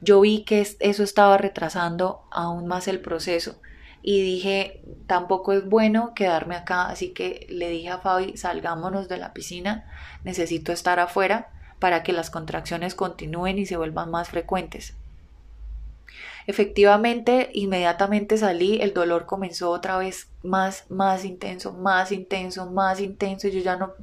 yo 0.00 0.20
vi 0.20 0.44
que 0.44 0.60
eso 0.60 1.02
estaba 1.02 1.38
retrasando 1.38 2.22
aún 2.30 2.66
más 2.66 2.88
el 2.88 3.00
proceso 3.00 3.60
y 4.02 4.20
dije, 4.20 4.82
tampoco 5.06 5.54
es 5.54 5.66
bueno 5.66 6.12
quedarme 6.14 6.56
acá, 6.56 6.88
así 6.88 7.14
que 7.14 7.46
le 7.48 7.70
dije 7.70 7.88
a 7.88 7.98
Fabi, 7.98 8.36
salgámonos 8.36 9.08
de 9.08 9.16
la 9.16 9.32
piscina, 9.32 9.90
necesito 10.24 10.72
estar 10.72 11.00
afuera 11.00 11.48
para 11.78 12.02
que 12.02 12.12
las 12.12 12.28
contracciones 12.30 12.94
continúen 12.94 13.58
y 13.58 13.64
se 13.64 13.78
vuelvan 13.78 14.10
más 14.10 14.28
frecuentes. 14.28 14.94
Efectivamente, 16.46 17.50
inmediatamente 17.54 18.36
salí, 18.36 18.80
el 18.82 18.92
dolor 18.92 19.24
comenzó 19.24 19.70
otra 19.70 19.96
vez 19.96 20.28
más, 20.42 20.84
más 20.90 21.24
intenso, 21.24 21.72
más 21.72 22.12
intenso, 22.12 22.70
más 22.70 23.00
intenso. 23.00 23.48
Yo 23.48 23.60
ya 23.60 23.76
no, 23.76 23.94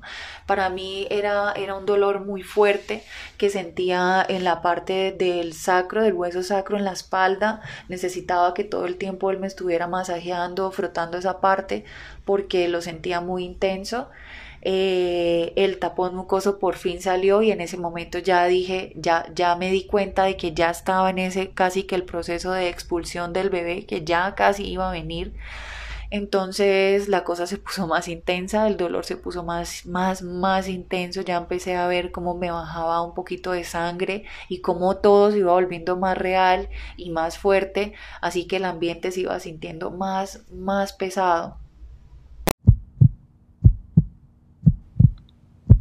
para 0.47 0.69
mí 0.69 1.07
era, 1.11 1.53
era 1.53 1.75
un 1.75 1.85
dolor 1.85 2.25
muy 2.25 2.41
fuerte 2.41 3.03
que 3.37 3.49
sentía 3.51 4.25
en 4.27 4.43
la 4.43 4.61
parte 4.63 5.11
del 5.11 5.53
sacro, 5.53 6.01
del 6.03 6.13
hueso 6.13 6.41
sacro, 6.41 6.77
en 6.77 6.85
la 6.85 6.93
espalda. 6.93 7.61
Necesitaba 7.89 8.53
que 8.55 8.63
todo 8.63 8.85
el 8.87 8.97
tiempo 8.97 9.29
él 9.29 9.39
me 9.39 9.47
estuviera 9.47 9.87
masajeando, 9.87 10.71
frotando 10.71 11.17
esa 11.19 11.41
parte 11.41 11.85
porque 12.25 12.67
lo 12.67 12.81
sentía 12.81 13.21
muy 13.21 13.43
intenso. 13.43 14.09
Eh, 14.63 15.53
el 15.55 15.79
tapón 15.79 16.15
mucoso 16.15 16.59
por 16.59 16.75
fin 16.75 17.01
salió 17.01 17.41
y 17.41 17.51
en 17.51 17.61
ese 17.61 17.77
momento 17.77 18.19
ya 18.19 18.45
dije, 18.45 18.93
ya, 18.95 19.25
ya 19.33 19.55
me 19.55 19.71
di 19.71 19.85
cuenta 19.87 20.23
de 20.23 20.37
que 20.37 20.53
ya 20.53 20.69
estaba 20.69 21.09
en 21.09 21.19
ese 21.19 21.51
casi 21.51 21.83
que 21.83 21.95
el 21.95 22.03
proceso 22.03 22.51
de 22.51 22.69
expulsión 22.69 23.33
del 23.33 23.49
bebé, 23.49 23.85
que 23.85 24.03
ya 24.03 24.35
casi 24.35 24.65
iba 24.67 24.89
a 24.89 24.91
venir. 24.91 25.33
Entonces 26.11 27.07
la 27.07 27.23
cosa 27.23 27.47
se 27.47 27.57
puso 27.57 27.87
más 27.87 28.07
intensa, 28.09 28.67
el 28.67 28.75
dolor 28.77 29.05
se 29.05 29.15
puso 29.15 29.43
más, 29.43 29.85
más, 29.85 30.21
más 30.21 30.67
intenso, 30.67 31.21
ya 31.21 31.37
empecé 31.37 31.75
a 31.77 31.87
ver 31.87 32.11
cómo 32.11 32.35
me 32.35 32.51
bajaba 32.51 33.01
un 33.01 33.13
poquito 33.13 33.51
de 33.53 33.63
sangre 33.63 34.25
y 34.49 34.59
cómo 34.61 34.97
todo 34.97 35.31
se 35.31 35.37
iba 35.39 35.53
volviendo 35.53 35.97
más 35.97 36.17
real 36.17 36.69
y 36.97 37.11
más 37.11 37.37
fuerte, 37.37 37.93
así 38.21 38.45
que 38.45 38.57
el 38.57 38.65
ambiente 38.65 39.11
se 39.11 39.21
iba 39.21 39.39
sintiendo 39.39 39.89
más, 39.91 40.43
más 40.51 40.91
pesado. 40.93 41.60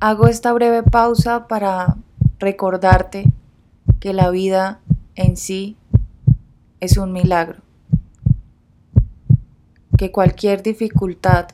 Hago 0.03 0.29
esta 0.29 0.51
breve 0.55 0.83
pausa 0.83 1.47
para 1.47 1.99
recordarte 2.39 3.27
que 4.01 4.15
la 4.15 4.31
vida 4.31 4.81
en 5.15 5.37
sí 5.37 5.77
es 6.81 6.97
un 6.97 7.13
milagro, 7.13 7.61
que 9.99 10.11
cualquier 10.11 10.63
dificultad 10.63 11.49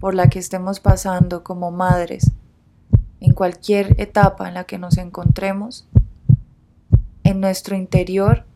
por 0.00 0.14
la 0.14 0.30
que 0.30 0.38
estemos 0.38 0.80
pasando 0.80 1.44
como 1.44 1.70
madres, 1.70 2.32
en 3.20 3.34
cualquier 3.34 4.00
etapa 4.00 4.48
en 4.48 4.54
la 4.54 4.64
que 4.64 4.78
nos 4.78 4.96
encontremos, 4.96 5.86
en 7.24 7.42
nuestro 7.42 7.76
interior 7.76 8.46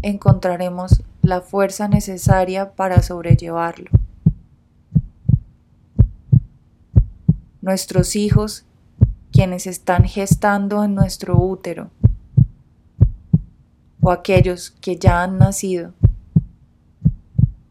encontraremos 0.00 1.02
la 1.20 1.42
fuerza 1.42 1.88
necesaria 1.88 2.72
para 2.72 3.02
sobrellevarlo. 3.02 3.90
Nuestros 7.60 8.16
hijos 8.16 8.64
quienes 9.38 9.68
están 9.68 10.02
gestando 10.02 10.82
en 10.82 10.96
nuestro 10.96 11.40
útero 11.40 11.92
o 14.00 14.10
aquellos 14.10 14.72
que 14.72 14.96
ya 14.96 15.22
han 15.22 15.38
nacido, 15.38 15.92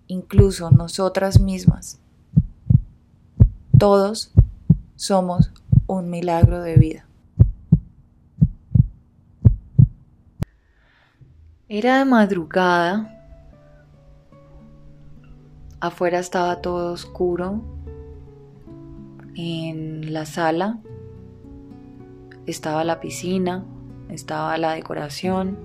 incluso 0.07 0.71
nosotras 0.71 1.41
mismas. 1.41 1.99
Todos 3.77 4.31
somos 4.95 5.51
un 5.87 6.09
milagro 6.09 6.61
de 6.61 6.75
vida. 6.75 7.05
Era 11.67 11.97
de 11.97 12.05
madrugada, 12.05 13.13
afuera 15.81 16.19
estaba 16.19 16.61
todo 16.61 16.93
oscuro, 16.93 17.61
en 19.35 20.13
la 20.13 20.25
sala 20.25 20.79
estaba 22.47 22.83
la 22.83 22.99
piscina, 22.99 23.65
estaba 24.09 24.57
la 24.57 24.71
decoración, 24.71 25.57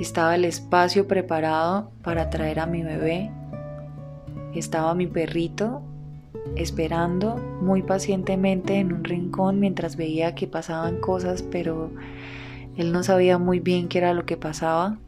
estaba 0.00 0.34
el 0.34 0.44
espacio 0.44 1.06
preparado 1.06 1.90
para 2.02 2.30
traer 2.30 2.60
a 2.60 2.66
mi 2.66 2.82
bebé, 2.82 3.30
estaba 4.54 4.94
mi 4.94 5.06
perrito 5.06 5.82
esperando 6.56 7.36
muy 7.60 7.82
pacientemente 7.82 8.76
en 8.76 8.92
un 8.92 9.04
rincón 9.04 9.60
mientras 9.60 9.96
veía 9.96 10.34
que 10.34 10.46
pasaban 10.46 10.98
cosas, 10.98 11.42
pero 11.42 11.90
él 12.76 12.92
no 12.92 13.02
sabía 13.02 13.38
muy 13.38 13.60
bien 13.60 13.88
qué 13.88 13.98
era 13.98 14.14
lo 14.14 14.24
que 14.24 14.36
pasaba, 14.36 14.98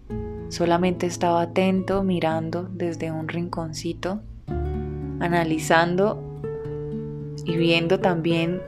solamente 0.49 1.07
estaba 1.07 1.43
atento 1.43 2.03
mirando 2.03 2.68
desde 2.70 3.11
un 3.11 3.28
rinconcito, 3.28 4.20
analizando 5.20 6.22
y 7.45 7.57
viendo 7.57 8.01
también 8.01 8.61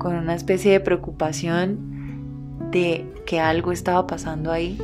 con 0.00 0.16
una 0.16 0.34
especie 0.34 0.72
de 0.72 0.80
preocupación 0.80 1.78
de 2.72 3.06
que 3.26 3.38
algo 3.38 3.70
estaba 3.70 4.06
pasando 4.06 4.50
ahí. 4.50 4.80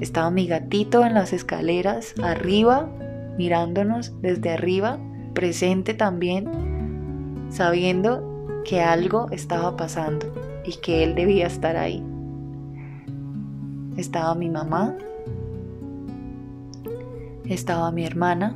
Estaba 0.00 0.30
mi 0.30 0.46
gatito 0.46 1.04
en 1.04 1.12
las 1.12 1.32
escaleras, 1.32 2.14
arriba, 2.22 2.88
mirándonos 3.36 4.14
desde 4.22 4.52
arriba, 4.52 4.98
presente 5.34 5.92
también, 5.92 6.48
sabiendo 7.50 8.62
que 8.64 8.80
algo 8.80 9.26
estaba 9.32 9.76
pasando 9.76 10.32
y 10.64 10.76
que 10.76 11.02
él 11.02 11.16
debía 11.16 11.48
estar 11.48 11.76
ahí. 11.76 12.02
Estaba 13.96 14.36
mi 14.36 14.48
mamá, 14.48 14.94
estaba 17.44 17.90
mi 17.90 18.04
hermana, 18.06 18.54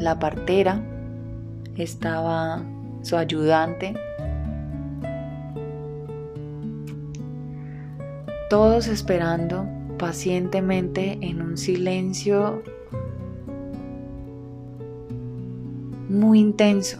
la 0.00 0.18
partera, 0.18 0.82
estaba 1.76 2.64
su 3.02 3.16
ayudante, 3.16 3.94
todos 8.48 8.88
esperando 8.88 9.66
pacientemente 9.98 11.18
en 11.20 11.42
un 11.42 11.58
silencio 11.58 12.62
muy 16.08 16.40
intenso, 16.40 16.98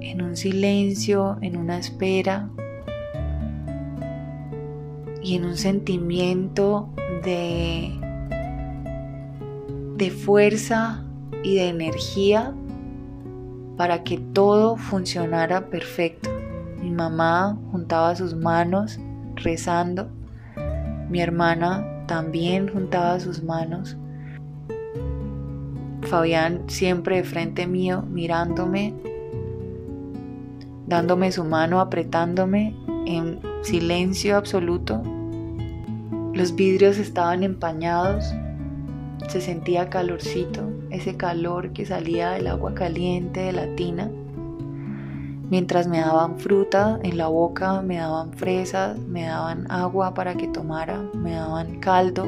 en 0.00 0.22
un 0.22 0.36
silencio, 0.36 1.38
en 1.40 1.56
una 1.56 1.78
espera 1.78 2.48
y 5.22 5.34
en 5.34 5.44
un 5.44 5.56
sentimiento 5.56 6.90
de, 7.24 7.92
de 9.96 10.10
fuerza 10.10 11.04
y 11.42 11.56
de 11.56 11.68
energía 11.68 12.54
para 13.76 14.04
que 14.04 14.18
todo 14.18 14.76
funcionara 14.76 15.66
perfecto. 15.70 16.30
Mi 16.80 16.90
mamá 16.90 17.58
juntaba 17.72 18.14
sus 18.14 18.36
manos 18.36 19.00
rezando. 19.42 20.08
Mi 21.08 21.20
hermana 21.20 22.04
también 22.06 22.68
juntaba 22.68 23.18
sus 23.20 23.42
manos. 23.42 23.96
Fabián 26.02 26.64
siempre 26.68 27.16
de 27.16 27.24
frente 27.24 27.66
mío, 27.66 28.02
mirándome, 28.02 28.94
dándome 30.86 31.32
su 31.32 31.44
mano, 31.44 31.80
apretándome 31.80 32.74
en 33.06 33.40
silencio 33.62 34.36
absoluto. 34.36 35.02
Los 36.32 36.54
vidrios 36.54 36.98
estaban 36.98 37.42
empañados, 37.42 38.32
se 39.28 39.40
sentía 39.40 39.90
calorcito, 39.90 40.70
ese 40.90 41.16
calor 41.16 41.72
que 41.72 41.84
salía 41.84 42.30
del 42.30 42.46
agua 42.46 42.74
caliente 42.74 43.40
de 43.40 43.52
la 43.52 43.74
tina. 43.74 44.10
Mientras 45.50 45.88
me 45.88 46.00
daban 46.00 46.38
fruta 46.38 46.98
en 47.02 47.16
la 47.16 47.28
boca, 47.28 47.80
me 47.80 47.96
daban 47.96 48.32
fresas, 48.34 48.98
me 48.98 49.24
daban 49.24 49.70
agua 49.70 50.12
para 50.12 50.34
que 50.34 50.46
tomara, 50.46 51.02
me 51.14 51.32
daban 51.32 51.80
caldo. 51.80 52.26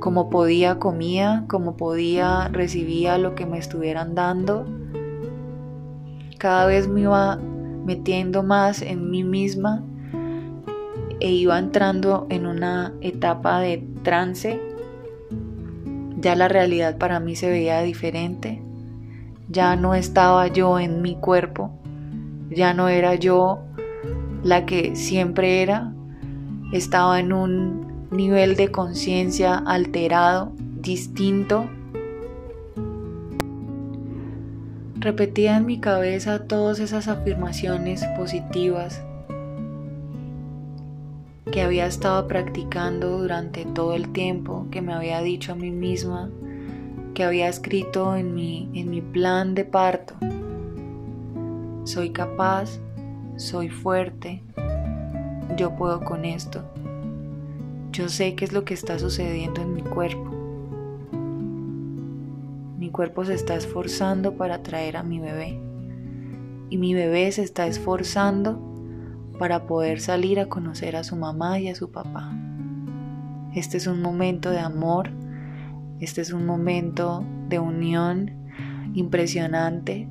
Como 0.00 0.28
podía 0.28 0.78
comía, 0.78 1.44
como 1.48 1.78
podía 1.78 2.48
recibía 2.48 3.16
lo 3.16 3.34
que 3.34 3.46
me 3.46 3.58
estuvieran 3.58 4.14
dando. 4.14 4.66
Cada 6.36 6.66
vez 6.66 6.88
me 6.88 7.02
iba 7.02 7.38
metiendo 7.86 8.42
más 8.42 8.82
en 8.82 9.10
mí 9.10 9.24
misma 9.24 9.82
e 11.20 11.32
iba 11.32 11.58
entrando 11.58 12.26
en 12.28 12.46
una 12.46 12.92
etapa 13.00 13.60
de 13.60 13.86
trance. 14.02 14.60
Ya 16.18 16.36
la 16.36 16.48
realidad 16.48 16.98
para 16.98 17.18
mí 17.18 17.34
se 17.34 17.48
veía 17.48 17.80
diferente. 17.80 18.62
Ya 19.48 19.74
no 19.74 19.94
estaba 19.94 20.46
yo 20.48 20.78
en 20.78 21.02
mi 21.02 21.16
cuerpo, 21.16 21.79
ya 22.50 22.74
no 22.74 22.88
era 22.88 23.14
yo 23.14 23.60
la 24.42 24.66
que 24.66 24.96
siempre 24.96 25.62
era, 25.62 25.92
estaba 26.72 27.20
en 27.20 27.32
un 27.32 28.08
nivel 28.10 28.56
de 28.56 28.70
conciencia 28.70 29.56
alterado, 29.56 30.52
distinto. 30.80 31.68
Repetía 34.96 35.56
en 35.56 35.66
mi 35.66 35.80
cabeza 35.80 36.46
todas 36.46 36.80
esas 36.80 37.08
afirmaciones 37.08 38.04
positivas 38.16 39.02
que 41.50 41.62
había 41.62 41.86
estado 41.86 42.28
practicando 42.28 43.18
durante 43.18 43.64
todo 43.64 43.94
el 43.94 44.12
tiempo, 44.12 44.66
que 44.70 44.82
me 44.82 44.92
había 44.92 45.20
dicho 45.20 45.52
a 45.52 45.56
mí 45.56 45.70
misma, 45.70 46.30
que 47.14 47.24
había 47.24 47.48
escrito 47.48 48.14
en 48.14 48.34
mi, 48.34 48.70
en 48.74 48.90
mi 48.90 49.00
plan 49.00 49.54
de 49.54 49.64
parto 49.64 50.14
soy 51.84 52.10
capaz, 52.10 52.78
soy 53.36 53.68
fuerte, 53.68 54.42
yo 55.56 55.76
puedo 55.76 56.00
con 56.00 56.24
esto. 56.24 56.64
Yo 57.92 58.08
sé 58.08 58.34
qué 58.34 58.44
es 58.44 58.52
lo 58.52 58.64
que 58.64 58.74
está 58.74 58.98
sucediendo 58.98 59.60
en 59.60 59.74
mi 59.74 59.82
cuerpo. 59.82 60.30
Mi 62.78 62.90
cuerpo 62.90 63.24
se 63.24 63.34
está 63.34 63.56
esforzando 63.56 64.36
para 64.36 64.62
traer 64.62 64.96
a 64.96 65.02
mi 65.02 65.18
bebé. 65.18 65.60
Y 66.70 66.78
mi 66.78 66.94
bebé 66.94 67.30
se 67.32 67.42
está 67.42 67.66
esforzando 67.66 68.60
para 69.38 69.66
poder 69.66 70.00
salir 70.00 70.38
a 70.38 70.48
conocer 70.48 70.96
a 70.96 71.04
su 71.04 71.16
mamá 71.16 71.58
y 71.58 71.68
a 71.68 71.74
su 71.74 71.90
papá. 71.90 72.32
Este 73.54 73.76
es 73.76 73.86
un 73.86 74.00
momento 74.02 74.50
de 74.50 74.60
amor, 74.60 75.10
este 75.98 76.20
es 76.20 76.32
un 76.32 76.46
momento 76.46 77.24
de 77.48 77.58
unión 77.58 78.30
impresionante 78.94 80.08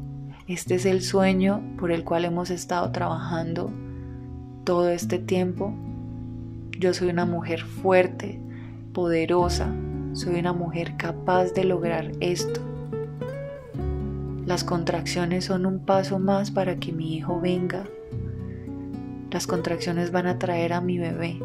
este 0.50 0.74
es 0.74 0.88
el 0.88 1.04
sueño 1.04 1.62
por 1.78 1.91
el 1.91 2.04
cual 2.04 2.26
hemos 2.26 2.50
estado 2.50 2.91
trabajando 2.91 3.72
todo 4.64 4.89
este 4.89 5.20
tiempo. 5.20 5.76
Yo 6.80 6.91
soy 6.95 7.10
una 7.10 7.26
mujer 7.26 7.62
fuerte, 7.62 8.41
poderosa, 8.91 9.72
soy 10.14 10.39
una 10.39 10.52
mujer 10.52 10.97
capaz 10.97 11.54
de 11.54 11.66
lograr 11.66 12.14
esto. 12.20 12.62
Las 14.47 14.64
contracciones 14.64 15.45
son 15.45 15.68
un 15.68 15.86
paso 15.86 16.18
más 16.18 16.50
para 16.50 16.78
que 16.78 16.93
mi 16.93 17.16
hijo 17.16 17.39
venga. 17.39 17.84
Las 19.30 19.45
contracciones 19.45 20.12
van 20.12 20.26
a 20.26 20.39
traer 20.39 20.74
a 20.74 20.82
mi 20.82 20.97
bebé. 20.97 21.39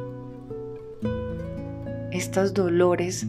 Estos 2.11 2.55
dolores 2.55 3.27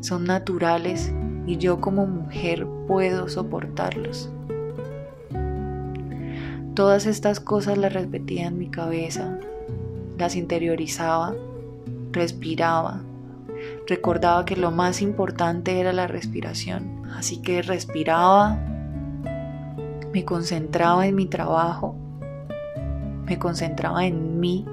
son 0.00 0.24
naturales 0.24 1.10
y 1.46 1.56
yo 1.56 1.80
como 1.80 2.06
mujer 2.06 2.66
puedo 2.86 3.26
soportarlos. 3.26 4.30
Todas 6.74 7.06
estas 7.06 7.40
cosas 7.40 7.78
las 7.78 7.92
repetía 7.92 8.46
en 8.46 8.56
mi 8.56 8.68
cabeza, 8.68 9.38
las 10.16 10.36
interiorizaba, 10.36 11.34
respiraba, 12.12 13.02
recordaba 13.88 14.44
que 14.44 14.56
lo 14.56 14.70
más 14.70 15.02
importante 15.02 15.80
era 15.80 15.92
la 15.92 16.06
respiración, 16.06 17.02
así 17.12 17.42
que 17.42 17.62
respiraba, 17.62 18.56
me 20.12 20.24
concentraba 20.24 21.08
en 21.08 21.16
mi 21.16 21.26
trabajo, 21.26 21.96
me 23.26 23.36
concentraba 23.38 24.06
en 24.06 24.38
mí, 24.38 24.64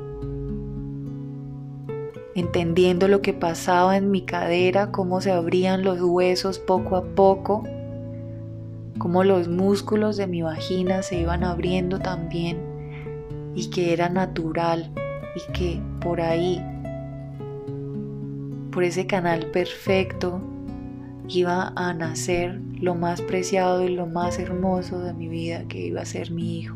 entendiendo 2.35 3.07
lo 3.07 3.23
que 3.23 3.33
pasaba 3.33 3.97
en 3.97 4.11
mi 4.11 4.21
cadera, 4.21 4.91
cómo 4.91 5.19
se 5.19 5.31
abrían 5.31 5.83
los 5.83 5.99
huesos 5.99 6.59
poco 6.59 6.95
a 6.95 7.03
poco 7.03 7.63
cómo 8.97 9.23
los 9.23 9.47
músculos 9.47 10.17
de 10.17 10.27
mi 10.27 10.41
vagina 10.41 11.01
se 11.01 11.19
iban 11.19 11.43
abriendo 11.43 11.99
también 11.99 12.57
y 13.55 13.69
que 13.69 13.93
era 13.93 14.09
natural 14.09 14.91
y 15.35 15.51
que 15.51 15.81
por 16.01 16.21
ahí, 16.21 16.61
por 18.71 18.83
ese 18.83 19.07
canal 19.07 19.47
perfecto, 19.47 20.41
iba 21.27 21.73
a 21.75 21.93
nacer 21.93 22.59
lo 22.79 22.95
más 22.95 23.21
preciado 23.21 23.83
y 23.83 23.89
lo 23.89 24.05
más 24.05 24.39
hermoso 24.39 24.99
de 24.99 25.13
mi 25.13 25.27
vida 25.27 25.63
que 25.67 25.87
iba 25.87 26.01
a 26.01 26.05
ser 26.05 26.31
mi 26.31 26.59
hijo. 26.59 26.75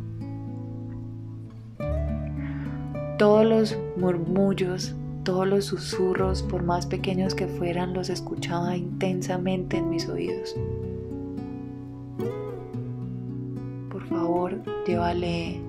Todos 3.17 3.45
los 3.45 3.78
murmullos, 3.97 4.95
todos 5.24 5.47
los 5.47 5.65
susurros, 5.65 6.41
por 6.41 6.63
más 6.63 6.88
pequeños 6.88 7.36
que 7.36 7.47
fueran, 7.47 7.93
los 7.93 8.09
escuchaba 8.09 8.76
intensamente 8.76 9.78
en 9.78 9.89
mis 9.91 10.09
oídos. 10.09 10.55
Llévale 14.86 15.62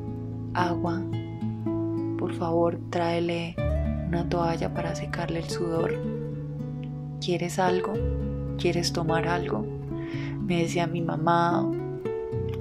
agua, 0.52 1.00
por 2.18 2.34
favor 2.34 2.78
tráele 2.90 3.54
una 4.08 4.28
toalla 4.28 4.74
para 4.74 4.94
secarle 4.94 5.38
el 5.38 5.48
sudor. 5.48 5.94
¿Quieres 7.20 7.58
algo? 7.58 7.92
¿Quieres 8.58 8.92
tomar 8.92 9.28
algo? 9.28 9.64
Me 10.44 10.62
decía 10.62 10.88
mi 10.88 11.00
mamá, 11.00 11.70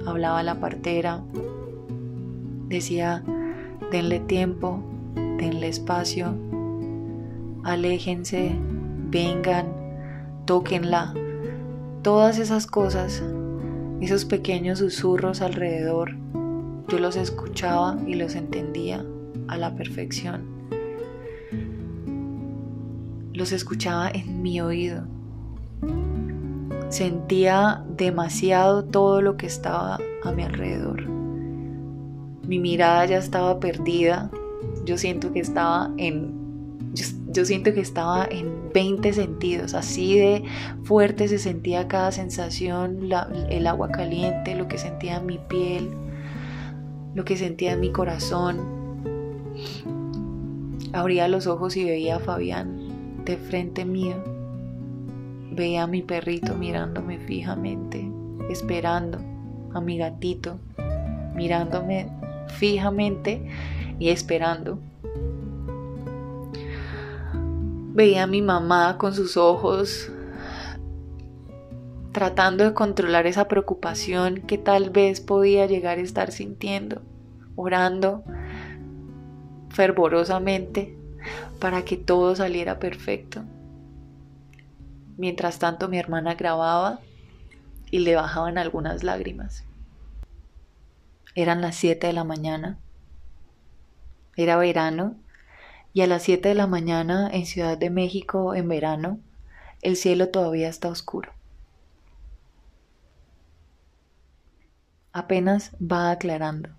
hablaba 0.05 0.43
la 0.43 0.59
partera, 0.59 1.21
decía, 2.67 3.23
denle 3.91 4.19
tiempo, 4.19 4.83
denle 5.15 5.67
espacio, 5.67 6.35
aléjense, 7.63 8.55
vengan, 9.09 9.65
tóquenla. 10.45 11.15
Todas 12.03 12.37
esas 12.37 12.67
cosas, 12.67 13.23
esos 14.01 14.25
pequeños 14.25 14.79
susurros 14.79 15.41
alrededor 15.41 16.15
yo 16.91 16.99
los 16.99 17.15
escuchaba 17.15 17.97
y 18.05 18.15
los 18.15 18.35
entendía 18.35 19.05
a 19.47 19.55
la 19.55 19.73
perfección. 19.75 20.41
Los 23.31 23.53
escuchaba 23.53 24.09
en 24.09 24.41
mi 24.41 24.59
oído. 24.59 25.05
Sentía 26.89 27.85
demasiado 27.95 28.83
todo 28.83 29.21
lo 29.21 29.37
que 29.37 29.45
estaba 29.45 29.99
a 30.23 30.31
mi 30.33 30.43
alrededor. 30.43 31.07
Mi 31.07 32.59
mirada 32.59 33.05
ya 33.05 33.19
estaba 33.19 33.57
perdida. 33.61 34.29
Yo 34.83 34.97
siento 34.97 35.31
que 35.31 35.39
estaba 35.39 35.91
en 35.95 36.41
yo, 37.31 37.45
siento 37.45 37.73
que 37.73 37.79
estaba 37.79 38.25
en 38.29 38.60
20 38.73 39.13
sentidos, 39.13 39.73
así 39.73 40.17
de 40.17 40.43
fuerte 40.83 41.27
se 41.27 41.39
sentía 41.39 41.87
cada 41.87 42.11
sensación, 42.11 43.09
el 43.49 43.67
agua 43.67 43.89
caliente, 43.89 44.55
lo 44.55 44.67
que 44.67 44.77
sentía 44.77 45.17
en 45.17 45.25
mi 45.25 45.37
piel, 45.37 45.89
lo 47.13 47.25
que 47.25 47.37
sentía 47.37 47.73
en 47.73 47.79
mi 47.79 47.91
corazón. 47.91 48.59
Abría 50.93 51.27
los 51.27 51.47
ojos 51.47 51.77
y 51.77 51.85
veía 51.85 52.17
a 52.17 52.19
Fabián 52.19 53.23
de 53.25 53.37
frente 53.37 53.85
mío. 53.85 54.15
Veía 55.51 55.83
a 55.83 55.87
mi 55.87 56.01
perrito 56.01 56.55
mirándome 56.55 57.19
fijamente, 57.19 58.09
esperando, 58.49 59.19
a 59.73 59.81
mi 59.81 59.97
gatito 59.97 60.59
mirándome 61.35 62.07
fijamente 62.47 63.41
y 63.99 64.09
esperando. 64.09 64.79
Veía 67.93 68.23
a 68.23 68.27
mi 68.27 68.41
mamá 68.41 68.97
con 68.97 69.13
sus 69.13 69.35
ojos 69.35 70.09
tratando 72.11 72.63
de 72.63 72.73
controlar 72.73 73.25
esa 73.25 73.47
preocupación 73.47 74.41
que 74.41 74.57
tal 74.57 74.89
vez 74.89 75.21
podía 75.21 75.65
llegar 75.65 75.97
a 75.97 76.01
estar 76.01 76.31
sintiendo, 76.31 77.01
orando 77.55 78.23
fervorosamente 79.69 80.97
para 81.59 81.83
que 81.83 81.97
todo 81.97 82.35
saliera 82.35 82.79
perfecto. 82.79 83.43
Mientras 85.17 85.59
tanto 85.59 85.87
mi 85.87 85.97
hermana 85.97 86.35
grababa 86.35 86.99
y 87.89 87.99
le 87.99 88.15
bajaban 88.15 88.57
algunas 88.57 89.03
lágrimas. 89.03 89.65
Eran 91.35 91.61
las 91.61 91.75
7 91.75 92.07
de 92.07 92.13
la 92.13 92.23
mañana. 92.23 92.77
Era 94.35 94.57
verano 94.57 95.15
y 95.93 96.01
a 96.01 96.07
las 96.07 96.23
7 96.23 96.49
de 96.49 96.55
la 96.55 96.67
mañana 96.67 97.29
en 97.31 97.45
Ciudad 97.45 97.77
de 97.77 97.89
México 97.89 98.55
en 98.55 98.67
verano 98.67 99.19
el 99.81 99.95
cielo 99.95 100.29
todavía 100.29 100.69
está 100.69 100.89
oscuro. 100.89 101.31
apenas 105.13 105.71
va 105.79 106.11
aclarando. 106.11 106.69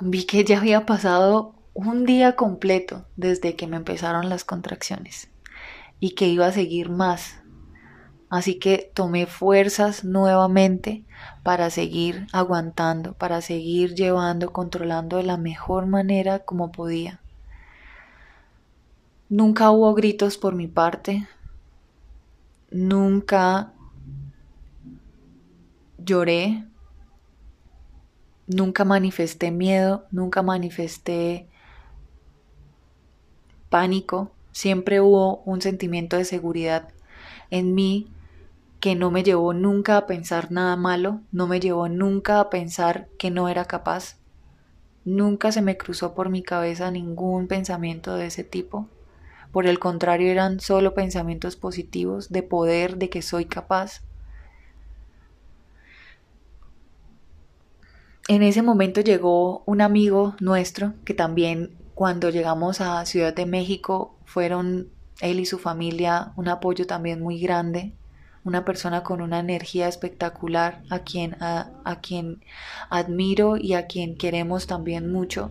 Vi 0.00 0.24
que 0.24 0.44
ya 0.44 0.58
había 0.58 0.86
pasado 0.86 1.54
un 1.72 2.04
día 2.04 2.36
completo 2.36 3.06
desde 3.16 3.56
que 3.56 3.66
me 3.66 3.76
empezaron 3.76 4.28
las 4.28 4.44
contracciones 4.44 5.28
y 6.00 6.14
que 6.14 6.26
iba 6.26 6.46
a 6.46 6.52
seguir 6.52 6.90
más. 6.90 7.36
Así 8.34 8.56
que 8.56 8.90
tomé 8.92 9.26
fuerzas 9.26 10.02
nuevamente 10.02 11.04
para 11.44 11.70
seguir 11.70 12.26
aguantando, 12.32 13.12
para 13.12 13.40
seguir 13.40 13.94
llevando, 13.94 14.52
controlando 14.52 15.18
de 15.18 15.22
la 15.22 15.36
mejor 15.36 15.86
manera 15.86 16.40
como 16.40 16.72
podía. 16.72 17.20
Nunca 19.28 19.70
hubo 19.70 19.94
gritos 19.94 20.36
por 20.36 20.56
mi 20.56 20.66
parte, 20.66 21.28
nunca 22.72 23.72
lloré, 25.98 26.64
nunca 28.48 28.84
manifesté 28.84 29.52
miedo, 29.52 30.06
nunca 30.10 30.42
manifesté 30.42 31.46
pánico, 33.68 34.32
siempre 34.50 35.00
hubo 35.00 35.36
un 35.44 35.62
sentimiento 35.62 36.16
de 36.16 36.24
seguridad 36.24 36.88
en 37.52 37.76
mí 37.76 38.08
que 38.84 38.94
no 38.94 39.10
me 39.10 39.22
llevó 39.22 39.54
nunca 39.54 39.96
a 39.96 40.06
pensar 40.06 40.52
nada 40.52 40.76
malo, 40.76 41.22
no 41.32 41.46
me 41.46 41.58
llevó 41.58 41.88
nunca 41.88 42.38
a 42.38 42.50
pensar 42.50 43.08
que 43.18 43.30
no 43.30 43.48
era 43.48 43.64
capaz. 43.64 44.18
Nunca 45.06 45.52
se 45.52 45.62
me 45.62 45.78
cruzó 45.78 46.14
por 46.14 46.28
mi 46.28 46.42
cabeza 46.42 46.90
ningún 46.90 47.48
pensamiento 47.48 48.14
de 48.16 48.26
ese 48.26 48.44
tipo. 48.44 48.86
Por 49.52 49.66
el 49.66 49.78
contrario, 49.78 50.30
eran 50.30 50.60
solo 50.60 50.92
pensamientos 50.92 51.56
positivos 51.56 52.28
de 52.28 52.42
poder, 52.42 52.98
de 52.98 53.08
que 53.08 53.22
soy 53.22 53.46
capaz. 53.46 54.02
En 58.28 58.42
ese 58.42 58.60
momento 58.60 59.00
llegó 59.00 59.62
un 59.64 59.80
amigo 59.80 60.36
nuestro 60.40 60.92
que 61.06 61.14
también 61.14 61.74
cuando 61.94 62.28
llegamos 62.28 62.82
a 62.82 63.06
Ciudad 63.06 63.34
de 63.34 63.46
México 63.46 64.14
fueron 64.26 64.90
él 65.22 65.40
y 65.40 65.46
su 65.46 65.58
familia 65.58 66.34
un 66.36 66.48
apoyo 66.48 66.86
también 66.86 67.22
muy 67.22 67.40
grande, 67.40 67.94
una 68.44 68.64
persona 68.64 69.02
con 69.02 69.22
una 69.22 69.40
energía 69.40 69.88
espectacular 69.88 70.82
a 70.90 71.00
quien, 71.00 71.34
a, 71.42 71.70
a 71.84 72.00
quien 72.00 72.44
admiro 72.90 73.56
y 73.56 73.74
a 73.74 73.86
quien 73.86 74.16
queremos 74.16 74.66
también 74.66 75.10
mucho 75.10 75.50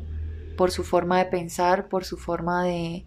por 0.56 0.72
su 0.72 0.84
forma 0.84 1.18
de 1.18 1.26
pensar, 1.26 1.88
por 1.88 2.06
su 2.06 2.18
forma 2.18 2.64
de, 2.64 3.06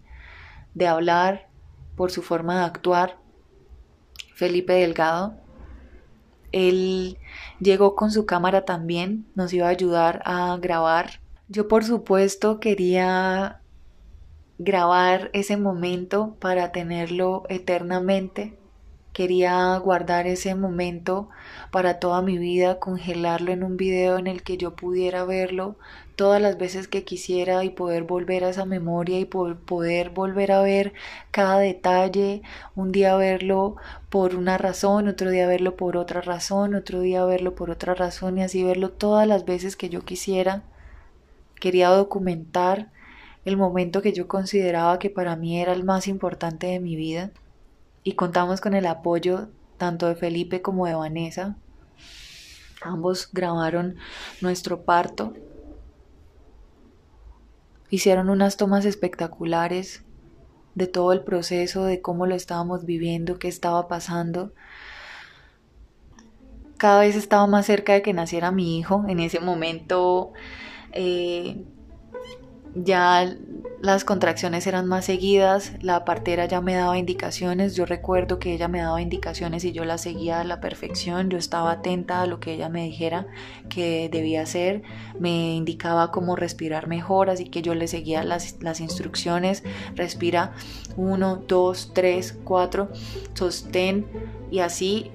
de 0.73 0.87
hablar, 0.87 1.47
por 1.95 2.11
su 2.11 2.21
forma 2.21 2.59
de 2.59 2.65
actuar, 2.65 3.17
Felipe 4.35 4.73
Delgado. 4.73 5.35
Él 6.51 7.17
llegó 7.59 7.95
con 7.95 8.11
su 8.11 8.25
cámara 8.25 8.65
también, 8.65 9.27
nos 9.35 9.53
iba 9.53 9.67
a 9.67 9.71
ayudar 9.71 10.21
a 10.25 10.57
grabar. 10.61 11.21
Yo 11.47 11.67
por 11.67 11.83
supuesto 11.83 12.59
quería 12.59 13.61
grabar 14.57 15.29
ese 15.33 15.55
momento 15.55 16.35
para 16.39 16.71
tenerlo 16.71 17.43
eternamente 17.47 18.57
Quería 19.17 19.75
guardar 19.77 20.27
ese 20.27 20.53
momento 20.53 21.27
para 21.71 21.97
toda 21.99 22.21
mi 22.21 22.37
vida, 22.37 22.77
congelarlo 22.77 23.51
en 23.51 23.63
un 23.63 23.75
video 23.75 24.19
en 24.19 24.27
el 24.27 24.43
que 24.43 24.57
yo 24.57 24.75
pudiera 24.75 25.25
verlo 25.25 25.75
todas 26.15 26.39
las 26.39 26.59
veces 26.59 26.87
que 26.87 27.03
quisiera 27.03 27.63
y 27.63 27.71
poder 27.71 28.03
volver 28.03 28.43
a 28.43 28.49
esa 28.49 28.65
memoria 28.65 29.19
y 29.19 29.25
poder 29.25 30.11
volver 30.11 30.51
a 30.51 30.61
ver 30.61 30.93
cada 31.31 31.57
detalle, 31.57 32.43
un 32.75 32.91
día 32.91 33.15
verlo 33.15 33.77
por 34.11 34.35
una 34.35 34.59
razón, 34.59 35.07
otro 35.07 35.31
día 35.31 35.47
verlo 35.47 35.75
por 35.75 35.97
otra 35.97 36.21
razón, 36.21 36.75
otro 36.75 37.01
día 37.01 37.25
verlo 37.25 37.55
por 37.55 37.71
otra 37.71 37.95
razón 37.95 38.37
y 38.37 38.43
así 38.43 38.63
verlo 38.63 38.91
todas 38.91 39.27
las 39.27 39.45
veces 39.45 39.75
que 39.75 39.89
yo 39.89 40.05
quisiera. 40.05 40.61
Quería 41.59 41.89
documentar 41.89 42.91
el 43.45 43.57
momento 43.57 44.03
que 44.03 44.13
yo 44.13 44.27
consideraba 44.27 44.99
que 44.99 45.09
para 45.09 45.35
mí 45.35 45.59
era 45.59 45.73
el 45.73 45.83
más 45.83 46.07
importante 46.07 46.67
de 46.67 46.79
mi 46.79 46.95
vida 46.95 47.31
y 48.07 48.13
contamos 48.13 48.61
con 48.61 48.73
el 48.73 48.85
apoyo 48.85 49.49
tanto 49.77 50.07
de 50.07 50.15
Felipe 50.15 50.61
como 50.61 50.85
de 50.85 50.93
Vanessa. 50.93 51.57
Ambos 52.81 53.27
grabaron 53.33 53.97
nuestro 54.39 54.85
parto. 54.85 55.33
Hicieron 57.89 58.29
unas 58.29 58.55
tomas 58.55 58.85
espectaculares 58.85 60.05
de 60.73 60.87
todo 60.87 61.11
el 61.11 61.25
proceso, 61.25 61.83
de 61.83 61.99
cómo 61.99 62.27
lo 62.27 62.35
estábamos 62.35 62.85
viviendo, 62.85 63.39
qué 63.39 63.49
estaba 63.49 63.89
pasando. 63.89 64.53
Cada 66.77 67.01
vez 67.01 67.17
estaba 67.17 67.45
más 67.45 67.65
cerca 67.65 67.91
de 67.91 68.03
que 68.03 68.13
naciera 68.13 68.53
mi 68.53 68.79
hijo. 68.79 69.03
En 69.09 69.19
ese 69.19 69.41
momento 69.41 70.31
eh, 70.93 71.61
ya 72.83 73.35
las 73.81 74.03
contracciones 74.03 74.65
eran 74.65 74.87
más 74.87 75.05
seguidas, 75.05 75.73
la 75.81 76.03
partera 76.03 76.45
ya 76.45 76.61
me 76.61 76.73
daba 76.73 76.97
indicaciones, 76.97 77.75
yo 77.75 77.85
recuerdo 77.85 78.39
que 78.39 78.53
ella 78.53 78.67
me 78.67 78.81
daba 78.81 79.01
indicaciones 79.01 79.63
y 79.65 79.71
yo 79.71 79.85
las 79.85 80.01
seguía 80.01 80.41
a 80.41 80.43
la 80.43 80.59
perfección, 80.59 81.29
yo 81.29 81.37
estaba 81.37 81.71
atenta 81.71 82.21
a 82.21 82.25
lo 82.25 82.39
que 82.39 82.53
ella 82.53 82.69
me 82.69 82.83
dijera 82.83 83.27
que 83.69 84.09
debía 84.11 84.41
hacer, 84.41 84.81
me 85.19 85.55
indicaba 85.55 86.11
cómo 86.11 86.35
respirar 86.35 86.87
mejor, 86.87 87.29
así 87.29 87.45
que 87.45 87.61
yo 87.61 87.75
le 87.75 87.87
seguía 87.87 88.23
las, 88.23 88.61
las 88.61 88.79
instrucciones, 88.79 89.63
respira 89.95 90.53
1, 90.95 91.43
2, 91.47 91.91
3, 91.93 92.39
4, 92.43 92.89
sostén 93.35 94.07
y 94.49 94.59
así 94.59 95.11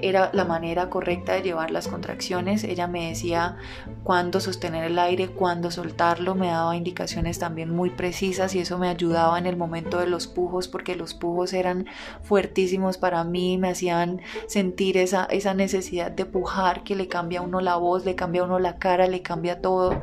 era 0.00 0.30
la 0.32 0.44
manera 0.44 0.90
correcta 0.90 1.34
de 1.34 1.42
llevar 1.42 1.70
las 1.70 1.88
contracciones. 1.88 2.64
Ella 2.64 2.86
me 2.86 3.08
decía 3.08 3.56
cuándo 4.04 4.40
sostener 4.40 4.84
el 4.84 4.98
aire, 4.98 5.28
cuándo 5.28 5.70
soltarlo, 5.70 6.34
me 6.34 6.48
daba 6.48 6.76
indicaciones 6.76 7.38
también 7.38 7.70
muy 7.70 7.90
precisas 7.90 8.54
y 8.54 8.60
eso 8.60 8.78
me 8.78 8.88
ayudaba 8.88 9.38
en 9.38 9.46
el 9.46 9.56
momento 9.56 9.98
de 9.98 10.06
los 10.06 10.26
pujos 10.26 10.68
porque 10.68 10.96
los 10.96 11.14
pujos 11.14 11.52
eran 11.52 11.86
fuertísimos 12.22 12.98
para 12.98 13.24
mí, 13.24 13.58
me 13.58 13.70
hacían 13.70 14.20
sentir 14.46 14.96
esa, 14.96 15.24
esa 15.24 15.54
necesidad 15.54 16.10
de 16.10 16.24
pujar 16.24 16.84
que 16.84 16.94
le 16.94 17.08
cambia 17.08 17.40
a 17.40 17.42
uno 17.42 17.60
la 17.60 17.76
voz, 17.76 18.04
le 18.04 18.14
cambia 18.14 18.42
a 18.42 18.44
uno 18.44 18.58
la 18.58 18.78
cara, 18.78 19.06
le 19.06 19.22
cambia 19.22 19.60
todo. 19.60 20.00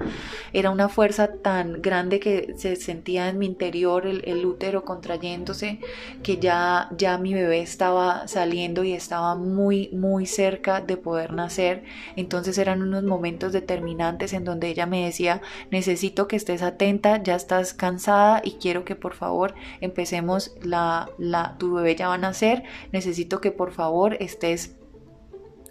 Era 0.53 0.69
una 0.69 0.89
fuerza 0.89 1.33
tan 1.33 1.81
grande 1.81 2.19
que 2.19 2.53
se 2.57 2.75
sentía 2.75 3.29
en 3.29 3.37
mi 3.39 3.45
interior 3.45 4.05
el, 4.05 4.23
el 4.25 4.45
útero 4.45 4.83
contrayéndose 4.83 5.79
que 6.23 6.37
ya, 6.37 6.89
ya 6.97 7.17
mi 7.17 7.33
bebé 7.33 7.61
estaba 7.61 8.27
saliendo 8.27 8.83
y 8.83 8.93
estaba 8.93 9.35
muy 9.35 9.84
muy, 9.93 10.25
cerca 10.25 10.81
de 10.81 10.97
poder 10.97 11.33
nacer. 11.33 11.83
Entonces 12.15 12.57
eran 12.57 12.81
unos 12.81 13.03
momentos 13.03 13.53
determinantes 13.53 14.33
en 14.33 14.43
donde 14.43 14.67
ella 14.69 14.85
me 14.85 15.05
decía, 15.05 15.41
necesito 15.71 16.27
que 16.27 16.35
estés 16.35 16.61
atenta, 16.61 17.21
ya 17.21 17.35
estás 17.35 17.73
cansada 17.73 18.41
y 18.43 18.53
quiero 18.53 18.85
que 18.85 18.95
por 18.95 19.13
favor 19.13 19.55
empecemos 19.81 20.55
la, 20.61 21.09
la, 21.17 21.57
tu 21.57 21.73
bebé 21.73 21.95
ya 21.95 22.07
va 22.07 22.15
a 22.15 22.17
nacer, 22.17 22.63
necesito 22.91 23.41
que 23.41 23.51
por 23.51 23.71
favor 23.71 24.17
estés 24.19 24.75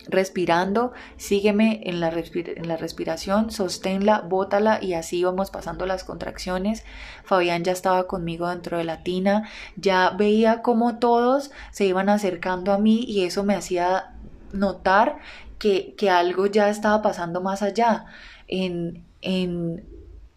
respirando, 0.09 0.93
sígueme 1.17 1.81
en 1.85 2.01
la, 2.01 2.09
en 2.11 2.69
la, 2.69 2.77
respiración, 2.77 3.51
sosténla, 3.51 4.21
bótala 4.21 4.79
y 4.83 4.95
así 4.95 5.25
vamos 5.25 5.51
pasando 5.51 5.87
las 5.87 6.05
contracciones. 6.05 6.85
Fabián 7.25 7.65
ya 7.65 7.73
estaba 7.73 8.07
conmigo 8.07 8.49
dentro 8.49 8.79
de 8.79 8.85
la 8.85 9.03
tina, 9.03 9.49
ya 9.77 10.11
veía 10.11 10.63
como 10.63 10.99
todos 10.99 11.51
se 11.71 11.87
iban 11.87 12.09
acercando 12.09 12.73
a 12.73 12.79
mí 12.79 13.05
y 13.07 13.25
eso 13.25 13.45
me 13.45 13.55
hacía 13.55 14.15
notar 14.53 15.19
que, 15.59 15.95
que 15.97 16.11
algo 16.11 16.47
ya 16.47 16.69
estaba 16.69 17.03
pasando 17.03 17.41
más 17.41 17.63
allá. 17.63 18.07
En, 18.47 19.05
en, 19.23 19.85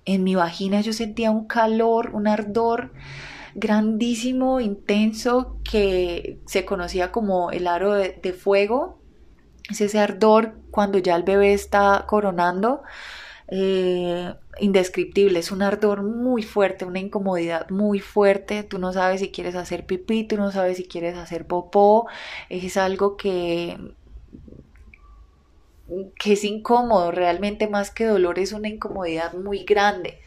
en 0.05 0.23
mi 0.23 0.35
vagina 0.35 0.81
yo 0.81 0.93
sentía 0.93 1.31
un 1.31 1.45
calor, 1.45 2.11
un 2.13 2.27
ardor 2.27 2.93
grandísimo, 3.55 4.61
intenso, 4.61 5.57
que 5.69 6.39
se 6.45 6.63
conocía 6.63 7.11
como 7.11 7.51
el 7.51 7.67
aro 7.67 7.93
de, 7.93 8.17
de 8.21 8.33
fuego 8.33 8.96
es 9.69 9.81
ese 9.81 9.99
ardor 9.99 10.55
cuando 10.71 10.97
ya 10.99 11.15
el 11.15 11.23
bebé 11.23 11.53
está 11.53 12.05
coronando, 12.07 12.83
eh, 13.49 14.33
indescriptible, 14.59 15.39
es 15.39 15.51
un 15.51 15.61
ardor 15.61 16.03
muy 16.03 16.43
fuerte, 16.43 16.85
una 16.85 16.99
incomodidad 16.99 17.69
muy 17.69 17.99
fuerte, 17.99 18.63
tú 18.63 18.79
no 18.79 18.93
sabes 18.93 19.21
si 19.21 19.31
quieres 19.31 19.55
hacer 19.55 19.85
pipí, 19.85 20.23
tú 20.25 20.37
no 20.37 20.51
sabes 20.51 20.77
si 20.77 20.85
quieres 20.85 21.17
hacer 21.17 21.45
popó, 21.47 22.07
es 22.49 22.77
algo 22.77 23.17
que 23.17 23.77
que 26.19 26.33
es 26.33 26.43
incómodo, 26.43 27.11
realmente 27.11 27.67
más 27.67 27.91
que 27.91 28.05
dolor 28.05 28.39
es 28.39 28.51
una 28.51 28.67
incomodidad 28.67 29.33
muy 29.33 29.63
grande. 29.63 30.19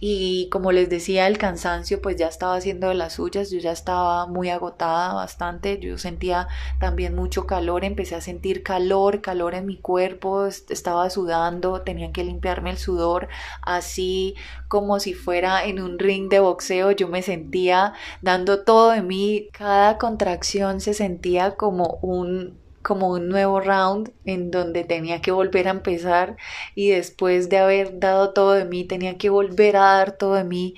Y 0.00 0.48
como 0.48 0.72
les 0.72 0.88
decía, 0.88 1.26
el 1.26 1.36
cansancio 1.36 2.00
pues 2.00 2.16
ya 2.16 2.26
estaba 2.26 2.54
haciendo 2.56 2.88
de 2.88 2.94
las 2.94 3.14
suyas, 3.14 3.50
yo 3.50 3.58
ya 3.58 3.72
estaba 3.72 4.26
muy 4.26 4.48
agotada 4.48 5.12
bastante, 5.12 5.78
yo 5.78 5.98
sentía 5.98 6.48
también 6.78 7.14
mucho 7.14 7.46
calor, 7.46 7.84
empecé 7.84 8.14
a 8.14 8.22
sentir 8.22 8.62
calor, 8.62 9.20
calor 9.20 9.54
en 9.54 9.66
mi 9.66 9.76
cuerpo, 9.76 10.46
estaba 10.46 11.10
sudando, 11.10 11.82
tenían 11.82 12.12
que 12.12 12.24
limpiarme 12.24 12.70
el 12.70 12.78
sudor, 12.78 13.28
así 13.62 14.34
como 14.68 15.00
si 15.00 15.12
fuera 15.14 15.64
en 15.64 15.80
un 15.80 15.98
ring 15.98 16.30
de 16.30 16.40
boxeo, 16.40 16.92
yo 16.92 17.08
me 17.08 17.22
sentía 17.22 17.92
dando 18.22 18.64
todo 18.64 18.90
de 18.90 19.02
mí, 19.02 19.48
cada 19.52 19.98
contracción 19.98 20.80
se 20.80 20.94
sentía 20.94 21.56
como 21.56 21.98
un 22.02 22.59
como 22.82 23.10
un 23.10 23.28
nuevo 23.28 23.60
round 23.60 24.12
en 24.24 24.50
donde 24.50 24.84
tenía 24.84 25.20
que 25.20 25.30
volver 25.32 25.68
a 25.68 25.72
empezar 25.72 26.36
y 26.74 26.90
después 26.90 27.48
de 27.48 27.58
haber 27.58 27.98
dado 28.00 28.32
todo 28.32 28.52
de 28.52 28.64
mí 28.64 28.84
tenía 28.84 29.18
que 29.18 29.30
volver 29.30 29.76
a 29.76 29.80
dar 29.80 30.12
todo 30.12 30.34
de 30.34 30.44
mí. 30.44 30.74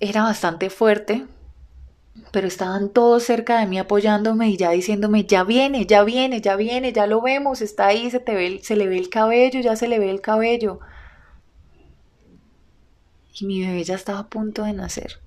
Era 0.00 0.22
bastante 0.22 0.70
fuerte, 0.70 1.24
pero 2.32 2.46
estaban 2.46 2.90
todos 2.90 3.22
cerca 3.24 3.60
de 3.60 3.66
mí 3.66 3.78
apoyándome 3.78 4.48
y 4.48 4.56
ya 4.56 4.70
diciéndome, 4.70 5.24
ya 5.24 5.44
viene, 5.44 5.86
ya 5.86 6.04
viene, 6.04 6.40
ya 6.40 6.56
viene, 6.56 6.92
ya 6.92 7.06
lo 7.06 7.20
vemos, 7.20 7.62
está 7.62 7.86
ahí, 7.86 8.10
se, 8.10 8.20
te 8.20 8.34
ve, 8.34 8.60
se 8.62 8.76
le 8.76 8.88
ve 8.88 8.98
el 8.98 9.10
cabello, 9.10 9.60
ya 9.60 9.76
se 9.76 9.88
le 9.88 9.98
ve 9.98 10.10
el 10.10 10.20
cabello. 10.20 10.80
Y 13.38 13.44
mi 13.44 13.60
bebé 13.60 13.84
ya 13.84 13.94
estaba 13.94 14.20
a 14.20 14.28
punto 14.28 14.64
de 14.64 14.72
nacer. 14.72 15.20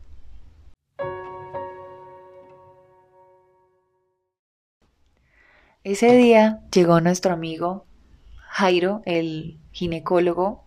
Ese 5.86 6.12
día 6.12 6.60
llegó 6.74 7.00
nuestro 7.00 7.34
amigo 7.34 7.86
Jairo, 8.50 9.02
el 9.06 9.62
ginecólogo, 9.72 10.66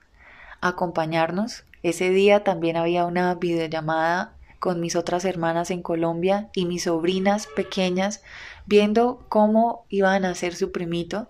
a 0.62 0.68
acompañarnos. 0.68 1.64
Ese 1.82 2.08
día 2.08 2.44
también 2.44 2.78
había 2.78 3.04
una 3.04 3.34
videollamada 3.34 4.34
con 4.58 4.80
mis 4.80 4.96
otras 4.96 5.26
hermanas 5.26 5.70
en 5.70 5.82
Colombia 5.82 6.48
y 6.54 6.64
mis 6.64 6.84
sobrinas 6.84 7.46
pequeñas 7.46 8.22
viendo 8.64 9.26
cómo 9.28 9.84
iban 9.90 10.24
a 10.24 10.30
hacer 10.30 10.54
su 10.54 10.72
primito. 10.72 11.28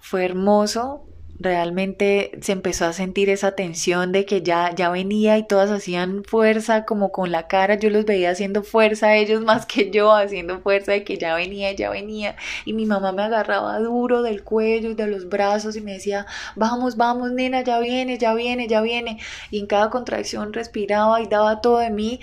Fue 0.00 0.24
hermoso 0.24 1.06
realmente 1.38 2.32
se 2.40 2.52
empezó 2.52 2.86
a 2.86 2.92
sentir 2.92 3.28
esa 3.28 3.52
tensión 3.52 4.12
de 4.12 4.24
que 4.24 4.42
ya, 4.42 4.74
ya 4.74 4.88
venía 4.90 5.38
y 5.38 5.46
todas 5.46 5.70
hacían 5.70 6.24
fuerza 6.24 6.84
como 6.84 7.12
con 7.12 7.30
la 7.32 7.46
cara, 7.46 7.74
yo 7.74 7.90
los 7.90 8.04
veía 8.04 8.30
haciendo 8.30 8.62
fuerza, 8.62 9.16
ellos 9.16 9.40
más 9.44 9.66
que 9.66 9.90
yo 9.90 10.12
haciendo 10.12 10.60
fuerza 10.60 10.92
de 10.92 11.04
que 11.04 11.18
ya 11.18 11.34
venía, 11.34 11.72
ya 11.72 11.90
venía. 11.90 12.36
Y 12.64 12.72
mi 12.72 12.86
mamá 12.86 13.12
me 13.12 13.22
agarraba 13.22 13.78
duro 13.80 14.22
del 14.22 14.42
cuello 14.44 14.90
y 14.90 14.94
de 14.94 15.06
los 15.06 15.28
brazos 15.28 15.76
y 15.76 15.80
me 15.80 15.92
decía, 15.94 16.26
vamos, 16.54 16.96
vamos 16.96 17.32
nena, 17.32 17.62
ya 17.62 17.78
viene, 17.80 18.18
ya 18.18 18.34
viene, 18.34 18.68
ya 18.68 18.80
viene 18.80 19.18
y 19.50 19.60
en 19.60 19.66
cada 19.66 19.90
contracción 19.90 20.52
respiraba 20.52 21.20
y 21.20 21.26
daba 21.26 21.60
todo 21.60 21.78
de 21.78 21.90
mí 21.90 22.20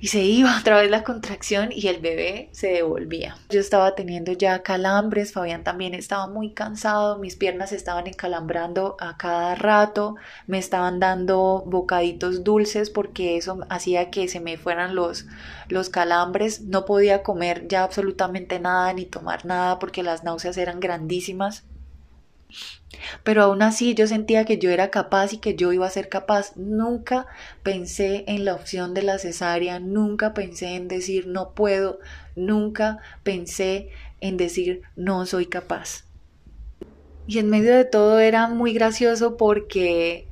y 0.00 0.08
se 0.08 0.22
iba 0.22 0.58
otra 0.60 0.80
vez 0.80 0.90
la 0.90 1.04
contracción 1.04 1.70
y 1.72 1.88
el 1.88 2.00
bebé 2.00 2.48
se 2.52 2.68
devolvía. 2.68 3.36
Yo 3.50 3.60
estaba 3.60 3.94
teniendo 3.94 4.32
ya 4.32 4.62
calambres, 4.62 5.32
Fabián 5.32 5.64
también 5.64 5.94
estaba 5.94 6.26
muy 6.26 6.52
cansado, 6.52 7.18
mis 7.18 7.36
piernas 7.36 7.72
estaban 7.72 8.06
encalambrando 8.06 8.96
a 9.00 9.16
cada 9.16 9.54
rato, 9.54 10.16
me 10.46 10.58
estaban 10.58 11.00
dando 11.00 11.62
bocaditos 11.66 12.44
dulces 12.44 12.90
porque 12.90 13.36
eso 13.36 13.60
hacía 13.68 14.10
que 14.10 14.28
se 14.28 14.40
me 14.40 14.56
fueran 14.56 14.94
los, 14.94 15.26
los 15.68 15.90
calambres, 15.90 16.62
no 16.62 16.84
podía 16.84 17.22
comer 17.22 17.66
ya 17.68 17.82
absolutamente 17.82 18.60
nada 18.60 18.92
ni 18.92 19.04
tomar 19.04 19.44
nada 19.44 19.78
porque 19.78 20.02
las 20.02 20.24
náuseas 20.24 20.56
eran 20.58 20.80
grandísimas. 20.80 21.64
Pero 23.22 23.42
aún 23.42 23.62
así 23.62 23.94
yo 23.94 24.06
sentía 24.06 24.44
que 24.44 24.58
yo 24.58 24.70
era 24.70 24.90
capaz 24.90 25.32
y 25.32 25.38
que 25.38 25.54
yo 25.54 25.72
iba 25.72 25.86
a 25.86 25.90
ser 25.90 26.08
capaz. 26.08 26.56
Nunca 26.56 27.26
pensé 27.62 28.24
en 28.26 28.44
la 28.44 28.54
opción 28.54 28.94
de 28.94 29.02
la 29.02 29.18
cesárea, 29.18 29.78
nunca 29.80 30.34
pensé 30.34 30.74
en 30.74 30.88
decir 30.88 31.26
no 31.26 31.54
puedo, 31.54 31.98
nunca 32.34 32.98
pensé 33.22 33.90
en 34.20 34.36
decir 34.36 34.82
no 34.96 35.26
soy 35.26 35.46
capaz. 35.46 36.04
Y 37.26 37.38
en 37.38 37.50
medio 37.50 37.74
de 37.74 37.84
todo 37.84 38.20
era 38.20 38.48
muy 38.48 38.72
gracioso 38.72 39.36
porque 39.36 40.26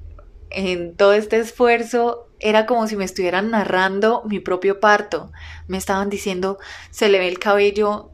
en 0.51 0.97
todo 0.97 1.12
este 1.12 1.38
esfuerzo 1.38 2.28
era 2.40 2.66
como 2.66 2.86
si 2.86 2.97
me 2.97 3.05
estuvieran 3.05 3.51
narrando 3.51 4.22
mi 4.24 4.40
propio 4.40 4.80
parto. 4.80 5.30
Me 5.68 5.76
estaban 5.76 6.10
diciendo, 6.10 6.59
se 6.90 7.09
le 7.09 7.18
ve 7.18 7.28
el 7.28 7.38
cabello 7.38 8.10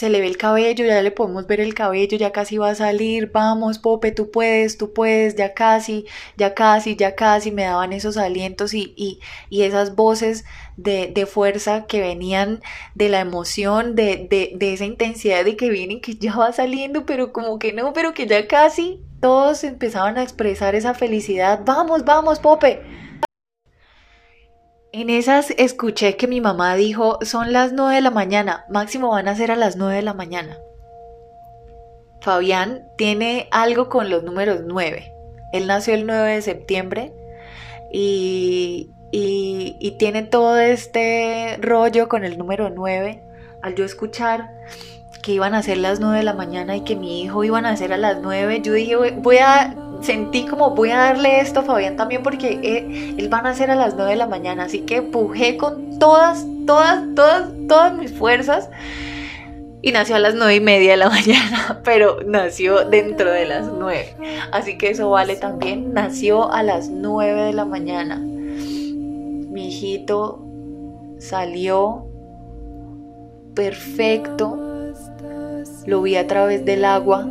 se 0.00 0.08
le 0.08 0.22
ve 0.22 0.26
el 0.28 0.38
cabello, 0.38 0.86
ya 0.86 1.02
le 1.02 1.10
podemos 1.10 1.46
ver 1.46 1.60
el 1.60 1.74
cabello, 1.74 2.16
ya 2.16 2.32
casi 2.32 2.56
va 2.56 2.70
a 2.70 2.74
salir, 2.74 3.30
vamos, 3.32 3.78
Pope, 3.78 4.12
tú 4.12 4.30
puedes, 4.30 4.78
tú 4.78 4.94
puedes, 4.94 5.36
ya 5.36 5.52
casi, 5.52 6.06
ya 6.38 6.54
casi, 6.54 6.96
ya 6.96 7.14
casi, 7.14 7.50
me 7.50 7.64
daban 7.64 7.92
esos 7.92 8.16
alientos 8.16 8.72
y, 8.72 8.94
y, 8.96 9.20
y 9.50 9.64
esas 9.64 9.94
voces 9.96 10.46
de, 10.78 11.08
de, 11.08 11.26
fuerza 11.26 11.84
que 11.86 12.00
venían 12.00 12.62
de 12.94 13.10
la 13.10 13.20
emoción, 13.20 13.94
de, 13.94 14.26
de, 14.30 14.52
de 14.56 14.72
esa 14.72 14.86
intensidad 14.86 15.44
de 15.44 15.54
que 15.54 15.68
vienen, 15.68 16.00
que 16.00 16.14
ya 16.14 16.34
va 16.34 16.50
saliendo, 16.54 17.04
pero 17.04 17.34
como 17.34 17.58
que 17.58 17.74
no, 17.74 17.92
pero 17.92 18.14
que 18.14 18.26
ya 18.26 18.48
casi, 18.48 19.02
todos 19.20 19.64
empezaban 19.64 20.16
a 20.16 20.22
expresar 20.22 20.74
esa 20.74 20.94
felicidad, 20.94 21.60
vamos, 21.66 22.06
vamos, 22.06 22.38
Pope 22.38 22.80
en 24.92 25.10
esas 25.10 25.50
escuché 25.50 26.16
que 26.16 26.26
mi 26.26 26.40
mamá 26.40 26.74
dijo, 26.74 27.18
son 27.22 27.52
las 27.52 27.72
9 27.72 27.94
de 27.94 28.00
la 28.00 28.10
mañana, 28.10 28.64
máximo 28.68 29.10
van 29.10 29.28
a 29.28 29.36
ser 29.36 29.50
a 29.50 29.56
las 29.56 29.76
9 29.76 29.96
de 29.96 30.02
la 30.02 30.14
mañana. 30.14 30.58
Fabián 32.20 32.88
tiene 32.96 33.48
algo 33.50 33.88
con 33.88 34.10
los 34.10 34.24
números 34.24 34.62
9. 34.66 35.14
Él 35.52 35.66
nació 35.66 35.94
el 35.94 36.06
9 36.06 36.34
de 36.34 36.42
septiembre 36.42 37.12
y, 37.92 38.90
y, 39.10 39.96
tiene 39.98 40.22
todo 40.22 40.58
este 40.58 41.56
rollo 41.60 42.08
con 42.08 42.24
el 42.24 42.36
número 42.36 42.70
9. 42.70 43.22
Al 43.62 43.74
yo 43.74 43.84
escuchar 43.84 44.50
que 45.22 45.32
iban 45.32 45.54
a 45.54 45.62
ser 45.62 45.78
las 45.78 46.00
9 46.00 46.18
de 46.18 46.24
la 46.24 46.34
mañana 46.34 46.76
y 46.76 46.80
que 46.82 46.96
mi 46.96 47.22
hijo 47.22 47.44
iban 47.44 47.66
a 47.66 47.76
ser 47.76 47.92
a 47.92 47.98
las 47.98 48.20
9, 48.22 48.62
yo 48.62 48.72
dije, 48.72 48.96
voy 48.96 49.38
a 49.38 49.74
sentí 50.02 50.46
como 50.46 50.70
voy 50.70 50.90
a 50.90 50.96
darle 50.96 51.40
esto 51.40 51.60
a 51.60 51.62
Fabián 51.62 51.96
también 51.96 52.22
porque 52.22 52.58
él, 52.62 53.16
él 53.18 53.28
van 53.28 53.46
a 53.46 53.54
ser 53.54 53.70
a 53.70 53.74
las 53.74 53.94
9 53.94 54.12
de 54.12 54.16
la 54.16 54.26
mañana, 54.26 54.64
así 54.64 54.80
que 54.80 55.02
pujé 55.02 55.56
con 55.56 55.98
todas, 55.98 56.46
todas, 56.66 57.04
todas, 57.14 57.50
todas 57.68 57.94
mis 57.94 58.12
fuerzas 58.12 58.70
y 59.82 59.92
nació 59.92 60.16
a 60.16 60.18
las 60.18 60.34
9 60.34 60.54
y 60.54 60.60
media 60.60 60.92
de 60.92 60.96
la 60.96 61.08
mañana, 61.10 61.80
pero 61.84 62.18
nació 62.24 62.84
dentro 62.84 63.30
de 63.30 63.46
las 63.46 63.66
9, 63.66 64.16
así 64.52 64.78
que 64.78 64.90
eso 64.90 65.10
vale 65.10 65.36
también, 65.36 65.92
nació 65.92 66.50
a 66.52 66.62
las 66.62 66.88
9 66.88 67.42
de 67.42 67.52
la 67.52 67.64
mañana. 67.64 68.16
Mi 68.16 69.68
hijito 69.68 70.44
salió 71.18 72.06
perfecto, 73.54 74.69
lo 75.90 76.02
vi 76.02 76.14
a 76.14 76.26
través 76.28 76.64
del 76.64 76.84
agua 76.84 77.28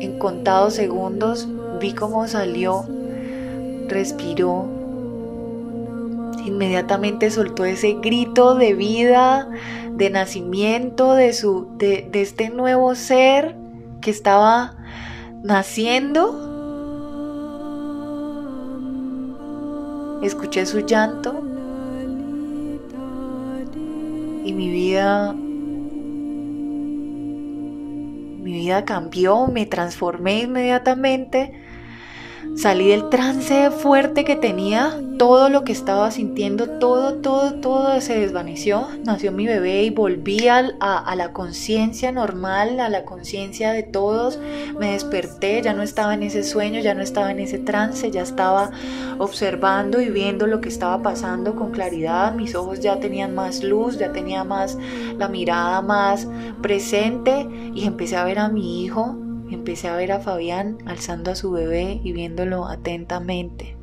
en 0.00 0.18
contados 0.18 0.72
segundos 0.74 1.46
vi 1.78 1.92
cómo 1.92 2.26
salió, 2.26 2.86
respiró, 3.88 4.66
inmediatamente 6.46 7.30
soltó 7.30 7.66
ese 7.66 7.94
grito 7.94 8.54
de 8.54 8.72
vida, 8.72 9.50
de 9.92 10.08
nacimiento 10.08 11.14
de 11.14 11.34
su 11.34 11.68
de, 11.76 12.08
de 12.10 12.22
este 12.22 12.48
nuevo 12.48 12.94
ser 12.94 13.54
que 14.00 14.10
estaba 14.10 14.76
naciendo. 15.42 16.40
Escuché 20.22 20.64
su 20.64 20.80
llanto 20.80 21.42
y 24.44 24.52
mi 24.54 24.70
vida 24.70 25.34
mi 28.44 28.52
vida 28.52 28.84
cambió, 28.84 29.46
me 29.48 29.64
transformé 29.66 30.40
inmediatamente 30.42 31.63
Salí 32.56 32.88
del 32.88 33.08
trance 33.08 33.70
fuerte 33.72 34.24
que 34.24 34.36
tenía, 34.36 34.96
todo 35.18 35.48
lo 35.48 35.64
que 35.64 35.72
estaba 35.72 36.12
sintiendo, 36.12 36.78
todo, 36.78 37.14
todo, 37.14 37.54
todo 37.54 38.00
se 38.00 38.20
desvaneció. 38.20 38.86
Nació 39.04 39.32
mi 39.32 39.44
bebé 39.44 39.82
y 39.82 39.90
volví 39.90 40.46
a, 40.46 40.60
a 40.80 41.16
la 41.16 41.32
conciencia 41.32 42.12
normal, 42.12 42.78
a 42.78 42.88
la 42.88 43.04
conciencia 43.04 43.72
de 43.72 43.82
todos. 43.82 44.38
Me 44.78 44.92
desperté, 44.92 45.62
ya 45.62 45.74
no 45.74 45.82
estaba 45.82 46.14
en 46.14 46.22
ese 46.22 46.44
sueño, 46.44 46.80
ya 46.80 46.94
no 46.94 47.02
estaba 47.02 47.32
en 47.32 47.40
ese 47.40 47.58
trance, 47.58 48.10
ya 48.12 48.22
estaba 48.22 48.70
observando 49.18 50.00
y 50.00 50.10
viendo 50.10 50.46
lo 50.46 50.60
que 50.60 50.68
estaba 50.68 51.02
pasando 51.02 51.56
con 51.56 51.72
claridad. 51.72 52.34
Mis 52.34 52.54
ojos 52.54 52.78
ya 52.78 53.00
tenían 53.00 53.34
más 53.34 53.64
luz, 53.64 53.98
ya 53.98 54.12
tenía 54.12 54.44
más 54.44 54.78
la 55.18 55.28
mirada 55.28 55.82
más 55.82 56.28
presente 56.62 57.48
y 57.74 57.84
empecé 57.84 58.16
a 58.16 58.24
ver 58.24 58.38
a 58.38 58.48
mi 58.48 58.84
hijo 58.84 59.16
empecé 59.50 59.88
a 59.88 59.96
ver 59.96 60.12
a 60.12 60.20
Fabián 60.20 60.78
alzando 60.86 61.30
a 61.30 61.34
su 61.34 61.50
bebé 61.50 62.00
y 62.02 62.12
viéndolo 62.12 62.66
atentamente. 62.66 63.76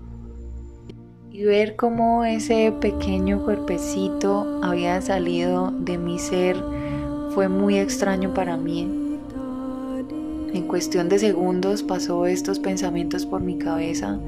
Y 1.30 1.44
ver 1.44 1.76
cómo 1.76 2.26
ese 2.26 2.72
pequeño 2.72 3.44
cuerpecito 3.44 4.60
había 4.62 5.02
salido 5.02 5.72
de 5.72 5.98
mi 5.98 6.20
ser 6.20 6.58
fue 7.34 7.48
muy 7.48 7.78
extraño 7.78 8.34
para 8.34 8.58
mí. 8.58 8.82
En 10.54 10.68
cuestión 10.68 11.08
de 11.08 11.20
segundos 11.20 11.82
pasó 11.82 12.26
estos 12.26 12.60
pensamientos 12.60 13.26
por 13.26 13.42
mi 13.42 13.58
cabeza 13.58 14.20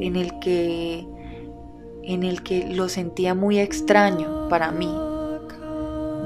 en 0.00 0.16
el 0.16 0.38
que 0.40 1.06
en 2.02 2.22
el 2.22 2.42
que 2.42 2.74
lo 2.74 2.88
sentía 2.88 3.34
muy 3.34 3.58
extraño 3.58 4.48
para 4.48 4.72
mí. 4.72 4.88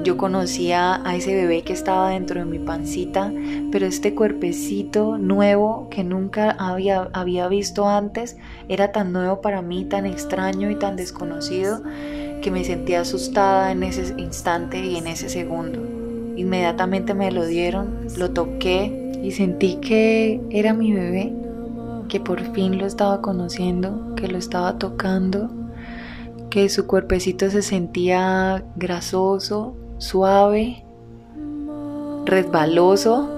Yo 0.03 0.17
conocía 0.17 1.01
a 1.07 1.15
ese 1.15 1.33
bebé 1.33 1.61
que 1.61 1.71
estaba 1.71 2.09
dentro 2.09 2.41
de 2.41 2.45
mi 2.45 2.59
pancita, 2.59 3.31
pero 3.71 3.85
este 3.85 4.13
cuerpecito 4.13 5.17
nuevo 5.17 5.87
que 5.89 6.03
nunca 6.03 6.51
había, 6.51 7.09
había 7.13 7.47
visto 7.47 7.87
antes 7.87 8.35
era 8.67 8.91
tan 8.91 9.13
nuevo 9.13 9.39
para 9.39 9.61
mí, 9.61 9.85
tan 9.85 10.05
extraño 10.05 10.69
y 10.69 10.75
tan 10.75 10.97
desconocido, 10.97 11.81
que 12.41 12.51
me 12.51 12.65
sentía 12.65 13.01
asustada 13.01 13.71
en 13.71 13.83
ese 13.83 14.13
instante 14.17 14.85
y 14.85 14.97
en 14.97 15.07
ese 15.07 15.29
segundo. 15.29 15.79
Inmediatamente 16.35 17.13
me 17.13 17.31
lo 17.31 17.45
dieron, 17.45 18.07
lo 18.17 18.31
toqué 18.31 19.21
y 19.23 19.31
sentí 19.31 19.75
que 19.75 20.41
era 20.49 20.73
mi 20.73 20.91
bebé, 20.91 21.31
que 22.09 22.19
por 22.19 22.41
fin 22.53 22.77
lo 22.77 22.85
estaba 22.85 23.21
conociendo, 23.21 24.15
que 24.15 24.27
lo 24.27 24.37
estaba 24.37 24.77
tocando 24.77 25.49
que 26.53 26.69
su 26.69 26.85
cuerpecito 26.85 27.49
se 27.49 27.63
sentía 27.63 28.63
grasoso, 28.75 29.75
suave, 30.03 30.83
resbaloso. 32.25 33.29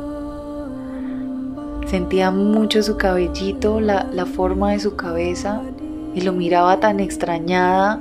Sentía 1.86 2.32
mucho 2.32 2.82
su 2.82 2.98
cabellito, 2.98 3.80
la, 3.80 4.10
la 4.12 4.26
forma 4.26 4.72
de 4.72 4.80
su 4.80 4.96
cabeza 4.96 5.62
y 6.16 6.22
lo 6.22 6.34
miraba 6.34 6.80
tan 6.80 7.00
extrañada 7.00 8.00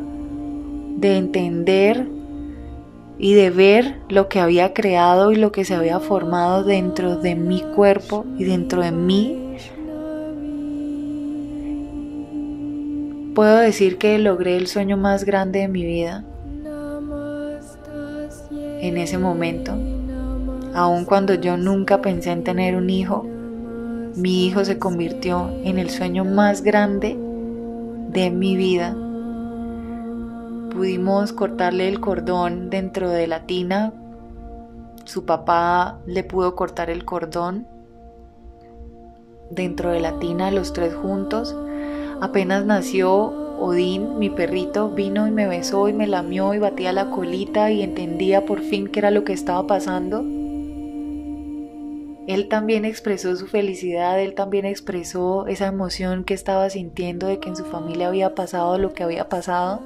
de 0.96 1.18
entender 1.18 2.08
y 3.18 3.34
de 3.34 3.50
ver 3.50 4.00
lo 4.08 4.28
que 4.28 4.40
había 4.40 4.72
creado 4.72 5.30
y 5.30 5.36
lo 5.36 5.52
que 5.52 5.64
se 5.64 5.74
había 5.74 6.00
formado 6.00 6.64
dentro 6.64 7.16
de 7.16 7.34
mi 7.34 7.60
cuerpo 7.60 8.24
y 8.38 8.44
dentro 8.44 8.82
de 8.82 8.92
mí 8.92 9.40
Puedo 13.34 13.56
decir 13.56 13.98
que 13.98 14.16
logré 14.20 14.56
el 14.56 14.68
sueño 14.68 14.96
más 14.96 15.24
grande 15.24 15.58
de 15.58 15.68
mi 15.68 15.84
vida 15.84 16.24
en 18.86 18.98
ese 18.98 19.18
momento, 19.18 19.72
aun 20.74 21.04
cuando 21.04 21.34
yo 21.34 21.56
nunca 21.56 22.00
pensé 22.02 22.30
en 22.30 22.44
tener 22.44 22.76
un 22.76 22.90
hijo, 22.90 23.24
mi 24.14 24.46
hijo 24.46 24.64
se 24.64 24.78
convirtió 24.78 25.50
en 25.64 25.78
el 25.78 25.90
sueño 25.90 26.24
más 26.24 26.62
grande 26.62 27.18
de 28.10 28.30
mi 28.30 28.56
vida. 28.56 28.96
Pudimos 30.70 31.32
cortarle 31.32 31.88
el 31.88 32.00
cordón 32.00 32.70
dentro 32.70 33.10
de 33.10 33.26
la 33.26 33.46
tina, 33.46 33.92
su 35.04 35.24
papá 35.24 35.98
le 36.06 36.24
pudo 36.24 36.54
cortar 36.54 36.90
el 36.90 37.04
cordón 37.04 37.66
dentro 39.50 39.90
de 39.90 40.00
la 40.00 40.18
tina 40.18 40.50
los 40.50 40.72
tres 40.72 40.94
juntos 40.94 41.54
Apenas 42.20 42.64
nació 42.64 43.43
Odín, 43.58 44.18
mi 44.18 44.30
perrito, 44.30 44.90
vino 44.90 45.26
y 45.26 45.30
me 45.30 45.46
besó 45.46 45.88
y 45.88 45.92
me 45.92 46.06
lamió 46.06 46.54
y 46.54 46.58
batía 46.58 46.92
la 46.92 47.10
colita 47.10 47.70
y 47.70 47.82
entendía 47.82 48.44
por 48.44 48.60
fin 48.60 48.88
qué 48.88 49.00
era 49.00 49.10
lo 49.10 49.24
que 49.24 49.32
estaba 49.32 49.66
pasando. 49.66 50.24
Él 52.26 52.48
también 52.48 52.84
expresó 52.84 53.36
su 53.36 53.46
felicidad, 53.46 54.20
él 54.20 54.34
también 54.34 54.64
expresó 54.64 55.46
esa 55.46 55.66
emoción 55.66 56.24
que 56.24 56.34
estaba 56.34 56.70
sintiendo 56.70 57.26
de 57.26 57.38
que 57.38 57.50
en 57.50 57.56
su 57.56 57.64
familia 57.64 58.08
había 58.08 58.34
pasado 58.34 58.78
lo 58.78 58.94
que 58.94 59.02
había 59.02 59.28
pasado. 59.28 59.82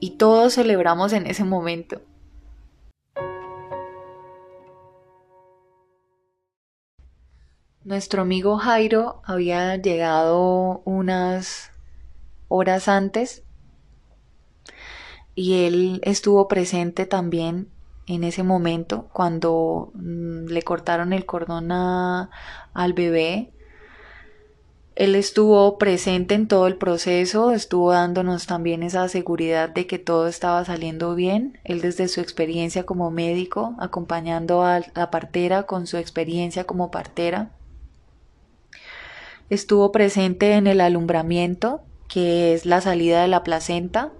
Y 0.00 0.10
todos 0.16 0.54
celebramos 0.54 1.12
en 1.12 1.26
ese 1.28 1.44
momento. 1.44 2.00
Nuestro 7.84 8.22
amigo 8.22 8.58
Jairo 8.58 9.22
había 9.24 9.74
llegado 9.74 10.82
unas 10.84 11.72
horas 12.46 12.86
antes 12.86 13.42
y 15.34 15.64
él 15.64 16.00
estuvo 16.04 16.46
presente 16.46 17.06
también 17.06 17.70
en 18.06 18.22
ese 18.22 18.44
momento 18.44 19.08
cuando 19.12 19.90
mm, 19.94 20.46
le 20.46 20.62
cortaron 20.62 21.12
el 21.12 21.26
cordón 21.26 21.72
al 21.72 22.92
bebé. 22.92 23.52
Él 24.94 25.16
estuvo 25.16 25.76
presente 25.76 26.36
en 26.36 26.46
todo 26.46 26.68
el 26.68 26.76
proceso, 26.76 27.50
estuvo 27.50 27.90
dándonos 27.90 28.46
también 28.46 28.84
esa 28.84 29.08
seguridad 29.08 29.68
de 29.70 29.88
que 29.88 29.98
todo 29.98 30.28
estaba 30.28 30.64
saliendo 30.64 31.16
bien. 31.16 31.58
Él 31.64 31.80
desde 31.80 32.06
su 32.06 32.20
experiencia 32.20 32.86
como 32.86 33.10
médico, 33.10 33.74
acompañando 33.80 34.62
a 34.62 34.82
la 34.94 35.10
partera 35.10 35.64
con 35.64 35.88
su 35.88 35.96
experiencia 35.96 36.62
como 36.62 36.92
partera 36.92 37.50
estuvo 39.50 39.92
presente 39.92 40.54
en 40.54 40.66
el 40.66 40.80
alumbramiento, 40.80 41.82
que 42.08 42.54
es 42.54 42.66
la 42.66 42.80
salida 42.80 43.22
de 43.22 43.28
la 43.28 43.42
placenta, 43.42 44.12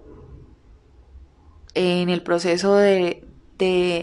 en 1.74 2.08
el 2.10 2.22
proceso 2.22 2.76
de, 2.76 3.26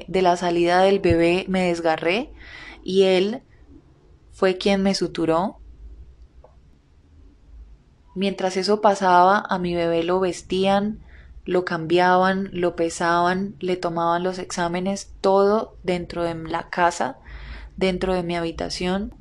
la 0.08 0.38
salida 0.38 0.82
del 0.82 1.00
bebé 1.00 1.46
me 1.48 1.68
desgarré 1.68 2.32
y 2.84 3.04
él 3.04 3.44
fue 4.32 4.58
quien 4.58 4.82
me 4.82 4.96
suturó. 4.96 5.58
Mientras 8.16 8.58
eso 8.58 8.82
pasaba, 8.82 9.44
a 9.50 9.60
mi 9.60 9.76
bebé 9.76 10.04
lo 10.04 10.20
vestían, 10.20 11.00
lo 11.46 11.64
cambiaban, 11.64 12.50
lo 12.52 12.76
pesaban, 12.76 13.56
le 13.60 13.78
tomaban 13.78 14.24
los 14.24 14.40
exámenes, 14.40 15.12
todo 15.22 15.78
dentro 15.84 16.24
de 16.24 16.36
la 16.36 16.70
casa, 16.70 17.18
dentro 17.78 18.14
de 18.14 18.24
mi 18.24 18.36
habitación. 18.36 19.14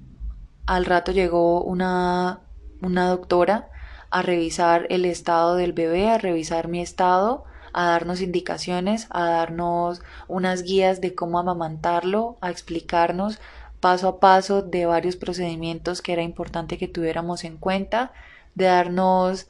Al 0.68 0.84
rato 0.84 1.12
llegó 1.12 1.62
una, 1.62 2.40
una 2.82 3.08
doctora 3.08 3.70
a 4.10 4.20
revisar 4.20 4.86
el 4.90 5.06
estado 5.06 5.56
del 5.56 5.72
bebé, 5.72 6.10
a 6.10 6.18
revisar 6.18 6.68
mi 6.68 6.82
estado, 6.82 7.46
a 7.72 7.86
darnos 7.86 8.20
indicaciones, 8.20 9.06
a 9.08 9.24
darnos 9.30 10.02
unas 10.26 10.64
guías 10.64 11.00
de 11.00 11.14
cómo 11.14 11.38
amamantarlo, 11.38 12.36
a 12.42 12.50
explicarnos 12.50 13.38
paso 13.80 14.08
a 14.08 14.20
paso 14.20 14.60
de 14.60 14.84
varios 14.84 15.16
procedimientos 15.16 16.02
que 16.02 16.12
era 16.12 16.20
importante 16.22 16.76
que 16.76 16.86
tuviéramos 16.86 17.44
en 17.44 17.56
cuenta, 17.56 18.12
de 18.54 18.66
darnos 18.66 19.48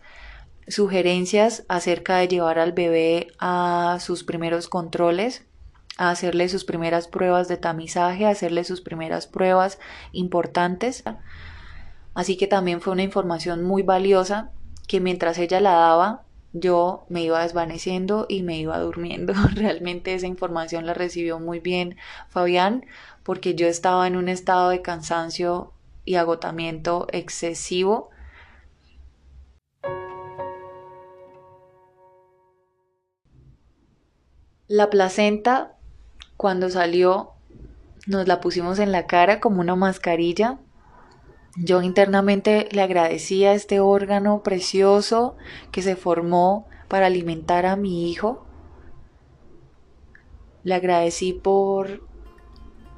sugerencias 0.69 1.65
acerca 1.67 2.19
de 2.19 2.29
llevar 2.29 2.61
al 2.61 2.75
bebé 2.75 3.33
a 3.41 3.99
sus 4.01 4.23
primeros 4.23 4.69
controles 4.69 5.48
hacerle 5.99 6.49
sus 6.49 6.65
primeras 6.65 7.09
pruebas 7.09 7.49
de 7.49 7.57
tamizaje, 7.57 8.25
hacerle 8.25 8.65
sus 8.65 8.81
primeras 8.81 9.27
pruebas 9.27 9.79
importantes. 10.13 11.03
Así 12.15 12.37
que 12.37 12.47
también 12.47 12.81
fue 12.81 12.93
una 12.93 13.03
información 13.03 13.65
muy 13.65 13.83
valiosa 13.83 14.53
que 14.87 15.01
mientras 15.01 15.39
ella 15.39 15.61
la 15.61 15.73
daba, 15.73 16.23
yo 16.53 17.05
me 17.09 17.23
iba 17.23 17.43
desvaneciendo 17.43 18.27
y 18.29 18.43
me 18.43 18.59
iba 18.59 18.79
durmiendo. 18.79 19.35
Realmente 19.55 20.15
esa 20.15 20.27
información 20.27 20.87
la 20.87 20.95
recibió 20.95 21.41
muy 21.41 21.61
bien 21.61 21.97
Fabián 22.29 22.87
porque 23.23 23.55
yo 23.55 23.67
estaba 23.67 24.07
en 24.07 24.17
un 24.17 24.29
estado 24.29 24.71
de 24.71 24.81
cansancio 24.81 25.73
y 26.05 26.15
agotamiento 26.15 27.07
excesivo. 27.13 28.11
La 34.69 34.91
placenta 34.91 35.78
cuando 36.39 36.71
salió, 36.71 37.33
nos 38.07 38.29
la 38.29 38.41
pusimos 38.41 38.79
en 38.79 38.93
la 38.93 39.07
cara 39.07 39.41
como 39.41 39.61
una 39.61 39.75
mascarilla. 39.75 40.61
Yo 41.57 41.83
internamente 41.83 42.69
le 42.71 42.81
agradecía 42.81 43.51
a 43.51 43.55
este 43.55 43.81
órgano 43.81 44.43
precioso 44.45 45.37
que 45.73 45.83
se 45.83 45.97
formó 45.97 46.69
para 46.87 47.07
alimentar 47.07 47.67
a 47.67 47.75
mi 47.75 48.09
hijo. 48.09 48.47
Le 50.63 50.75
agradecí 50.75 51.33
por 51.33 52.07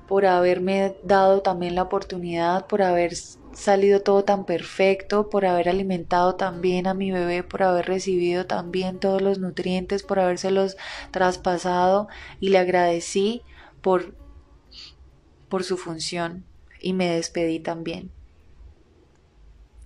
por 0.07 0.27
haberme 0.27 0.97
dado 1.05 1.41
también 1.41 1.77
la 1.77 1.85
oportunidad, 1.85 2.67
por 2.67 2.83
haber 2.83 3.13
salido 3.53 4.01
todo 4.01 4.25
tan 4.25 4.45
perfecto, 4.45 5.29
por 5.29 5.45
haber 5.45 5.69
alimentado 5.69 6.35
tan 6.35 6.61
bien 6.61 6.87
a 6.87 6.95
mi 6.95 7.11
bebé, 7.11 7.43
por 7.43 7.63
haber 7.63 7.87
recibido 7.87 8.47
también 8.47 8.99
todos 8.99 9.21
los 9.23 9.39
nutrientes, 9.39 10.03
por 10.03 10.21
habérselos 10.21 10.77
traspasado 11.11 12.09
y 12.41 12.51
le 12.51 12.59
agradecí 12.59 13.43
por, 13.81 14.15
por 15.49 15.65
su 15.65 15.77
función 15.77 16.45
y 16.81 16.93
me 16.93 17.11
despedí 17.11 17.61
también. 17.61 18.11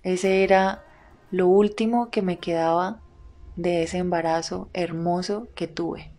Ese 0.03 0.43
era 0.43 0.83
lo 1.31 1.47
último 1.47 2.09
que 2.11 2.21
me 2.21 2.37
quedaba 2.37 3.01
de 3.55 3.83
ese 3.83 3.97
embarazo 3.97 4.69
hermoso 4.73 5.47
que 5.55 5.67
tuve. 5.67 6.11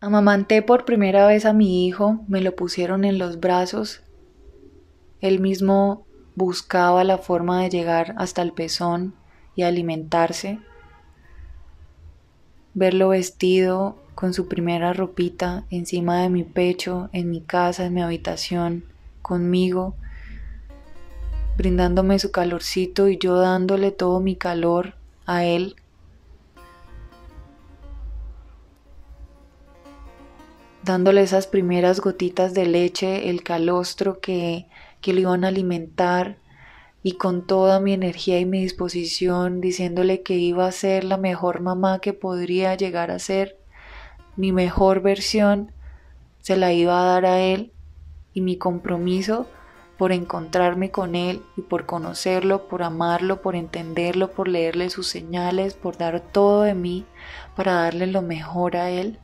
Amamanté 0.00 0.62
por 0.62 0.84
primera 0.84 1.26
vez 1.26 1.44
a 1.44 1.52
mi 1.52 1.86
hijo, 1.86 2.20
me 2.28 2.40
lo 2.40 2.54
pusieron 2.54 3.04
en 3.04 3.18
los 3.18 3.40
brazos. 3.40 4.02
Él 5.20 5.40
mismo 5.40 6.06
buscaba 6.34 7.04
la 7.04 7.18
forma 7.18 7.62
de 7.62 7.70
llegar 7.70 8.14
hasta 8.18 8.42
el 8.42 8.52
pezón 8.52 9.14
y 9.56 9.62
alimentarse. 9.62 10.58
Verlo 12.74 13.08
vestido 13.08 13.98
con 14.14 14.34
su 14.34 14.48
primera 14.48 14.92
ropita 14.92 15.64
encima 15.70 16.22
de 16.22 16.28
mi 16.28 16.44
pecho, 16.44 17.10
en 17.12 17.30
mi 17.30 17.40
casa, 17.40 17.86
en 17.86 17.94
mi 17.94 18.02
habitación, 18.02 18.84
conmigo, 19.22 19.94
brindándome 21.56 22.18
su 22.18 22.30
calorcito 22.30 23.08
y 23.08 23.18
yo 23.18 23.36
dándole 23.36 23.90
todo 23.90 24.20
mi 24.20 24.36
calor 24.36 24.94
a 25.26 25.44
él. 25.44 25.76
dándole 30.82 31.22
esas 31.22 31.46
primeras 31.46 32.00
gotitas 32.00 32.54
de 32.54 32.66
leche, 32.66 33.30
el 33.30 33.42
calostro 33.42 34.20
que, 34.20 34.66
que 35.00 35.12
lo 35.12 35.20
iban 35.20 35.44
a 35.44 35.48
alimentar 35.48 36.38
y 37.02 37.12
con 37.12 37.46
toda 37.46 37.80
mi 37.80 37.92
energía 37.92 38.38
y 38.40 38.44
mi 38.44 38.60
disposición 38.60 39.60
diciéndole 39.60 40.22
que 40.22 40.34
iba 40.34 40.66
a 40.66 40.72
ser 40.72 41.04
la 41.04 41.16
mejor 41.16 41.60
mamá 41.60 42.00
que 42.00 42.12
podría 42.12 42.74
llegar 42.74 43.10
a 43.10 43.18
ser 43.18 43.58
mi 44.36 44.52
mejor 44.52 45.02
versión 45.02 45.72
se 46.40 46.56
la 46.56 46.72
iba 46.72 47.00
a 47.00 47.04
dar 47.04 47.26
a 47.26 47.40
él 47.40 47.72
y 48.32 48.40
mi 48.40 48.56
compromiso 48.56 49.46
por 49.98 50.12
encontrarme 50.12 50.90
con 50.90 51.14
él 51.14 51.42
y 51.58 51.60
por 51.60 51.84
conocerlo, 51.84 52.68
por 52.68 52.82
amarlo, 52.82 53.42
por 53.42 53.54
entenderlo, 53.54 54.30
por 54.30 54.48
leerle 54.48 54.88
sus 54.88 55.08
señales, 55.08 55.74
por 55.74 55.98
dar 55.98 56.20
todo 56.20 56.62
de 56.62 56.74
mí 56.74 57.04
para 57.54 57.74
darle 57.74 58.06
lo 58.06 58.22
mejor 58.22 58.76
a 58.78 58.88
él. 58.88 59.18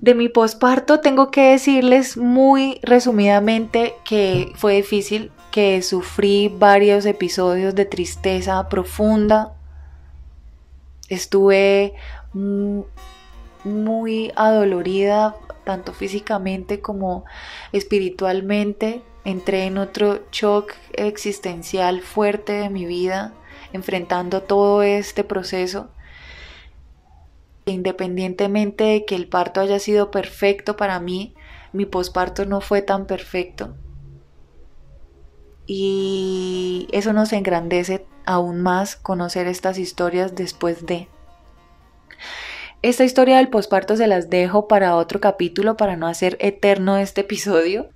De 0.00 0.14
mi 0.14 0.28
posparto 0.28 1.00
tengo 1.00 1.30
que 1.30 1.50
decirles 1.50 2.16
muy 2.16 2.80
resumidamente 2.82 3.94
que 4.04 4.52
fue 4.56 4.74
difícil, 4.74 5.30
que 5.50 5.80
sufrí 5.82 6.48
varios 6.48 7.06
episodios 7.06 7.74
de 7.74 7.84
tristeza 7.84 8.68
profunda. 8.68 9.54
Estuve 11.08 11.94
muy 13.64 14.32
adolorida, 14.34 15.36
tanto 15.64 15.92
físicamente 15.92 16.80
como 16.80 17.24
espiritualmente. 17.72 19.02
Entré 19.24 19.64
en 19.64 19.78
otro 19.78 20.20
shock 20.32 20.72
existencial 20.92 22.02
fuerte 22.02 22.52
de 22.52 22.68
mi 22.68 22.84
vida, 22.84 23.32
enfrentando 23.72 24.42
todo 24.42 24.82
este 24.82 25.24
proceso. 25.24 25.88
Independientemente 27.66 28.84
de 28.84 29.04
que 29.04 29.14
el 29.14 29.28
parto 29.28 29.60
haya 29.60 29.78
sido 29.78 30.10
perfecto 30.10 30.76
para 30.76 31.00
mí, 31.00 31.34
mi 31.72 31.86
posparto 31.86 32.44
no 32.44 32.60
fue 32.60 32.82
tan 32.82 33.06
perfecto. 33.06 33.74
Y 35.66 36.88
eso 36.92 37.12
nos 37.12 37.32
engrandece 37.32 38.06
aún 38.26 38.60
más 38.60 38.96
conocer 38.96 39.46
estas 39.46 39.78
historias 39.78 40.34
después 40.34 40.84
de. 40.86 41.08
Esta 42.82 43.04
historia 43.04 43.38
del 43.38 43.48
posparto 43.48 43.96
se 43.96 44.06
las 44.06 44.28
dejo 44.28 44.68
para 44.68 44.96
otro 44.96 45.18
capítulo 45.18 45.78
para 45.78 45.96
no 45.96 46.06
hacer 46.06 46.36
eterno 46.38 46.98
este 46.98 47.22
episodio. 47.22 47.88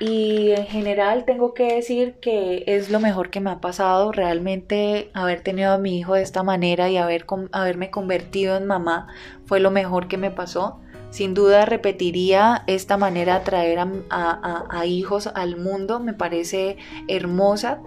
Y 0.00 0.50
en 0.50 0.66
general 0.66 1.24
tengo 1.24 1.54
que 1.54 1.74
decir 1.74 2.14
que 2.20 2.64
es 2.66 2.90
lo 2.90 2.98
mejor 2.98 3.30
que 3.30 3.40
me 3.40 3.50
ha 3.50 3.60
pasado 3.60 4.10
realmente 4.10 5.10
haber 5.14 5.42
tenido 5.42 5.72
a 5.72 5.78
mi 5.78 5.98
hijo 5.98 6.14
de 6.14 6.22
esta 6.22 6.42
manera 6.42 6.90
y 6.90 6.96
haber, 6.96 7.24
haberme 7.52 7.90
convertido 7.90 8.56
en 8.56 8.66
mamá 8.66 9.08
fue 9.44 9.60
lo 9.60 9.70
mejor 9.70 10.08
que 10.08 10.16
me 10.16 10.30
pasó. 10.30 10.80
Sin 11.10 11.34
duda 11.34 11.66
repetiría 11.66 12.64
esta 12.66 12.96
manera 12.96 13.38
de 13.38 13.44
traer 13.44 13.78
a 14.10 14.86
hijos 14.86 15.26
al 15.26 15.56
mundo, 15.56 16.00
me 16.00 16.14
parece 16.14 16.78
hermosa 17.06 17.82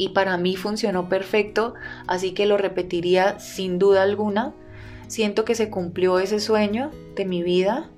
y 0.00 0.08
para 0.08 0.38
mí 0.38 0.56
funcionó 0.56 1.10
perfecto, 1.10 1.74
así 2.06 2.32
que 2.32 2.46
lo 2.46 2.56
repetiría 2.56 3.38
sin 3.38 3.78
duda 3.78 4.02
alguna. 4.02 4.54
Siento 5.08 5.44
que 5.44 5.54
se 5.54 5.68
cumplió 5.68 6.18
ese 6.18 6.40
sueño 6.40 6.90
de 7.16 7.26
mi 7.26 7.42
vida. 7.42 7.90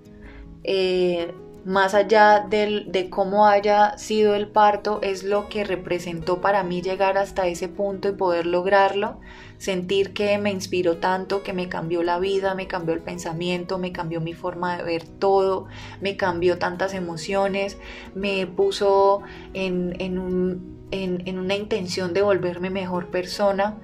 Eh, 0.64 1.32
más 1.65 1.95
allá 1.95 2.47
de 2.49 3.07
cómo 3.09 3.47
haya 3.47 3.97
sido 3.97 4.35
el 4.35 4.49
parto, 4.49 4.99
es 5.03 5.23
lo 5.23 5.49
que 5.49 5.65
representó 5.65 6.41
para 6.41 6.65
mí 6.65 6.83
llegar 6.83 7.17
hasta 7.19 7.47
ese 7.47 7.69
punto 7.69 8.09
y 8.09 8.13
poder 8.13 8.47
lograrlo, 8.47 9.21
sentir 9.59 10.13
que 10.13 10.37
me 10.39 10.51
inspiró 10.51 10.97
tanto, 10.97 11.45
que 11.45 11.53
me 11.53 11.69
cambió 11.69 12.03
la 12.03 12.19
vida, 12.19 12.57
me 12.57 12.67
cambió 12.67 12.95
el 12.95 13.01
pensamiento, 13.01 13.79
me 13.79 13.93
cambió 13.93 14.21
mi 14.21 14.35
forma 14.35 14.77
de 14.77 14.83
ver 14.83 15.05
todo, 15.07 15.67
me 16.01 16.17
cambió 16.17 16.59
tantas 16.59 16.95
emociones, 16.95 17.79
me 18.15 18.47
puso 18.49 19.23
en, 19.55 19.95
en, 20.01 21.39
una 21.39 21.55
intención 21.55 22.13
de 22.13 22.23
volverme 22.23 22.71
mejor 22.71 23.07
persona. 23.09 23.79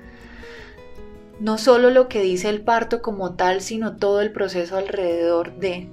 No 1.38 1.58
solo 1.58 1.90
lo 1.90 2.08
que 2.08 2.22
dice 2.22 2.48
el 2.48 2.62
parto 2.62 3.00
como 3.00 3.34
tal, 3.34 3.60
sino 3.60 3.96
todo 3.96 4.20
el 4.20 4.32
proceso 4.32 4.76
alrededor 4.76 5.54
de. 5.58 5.88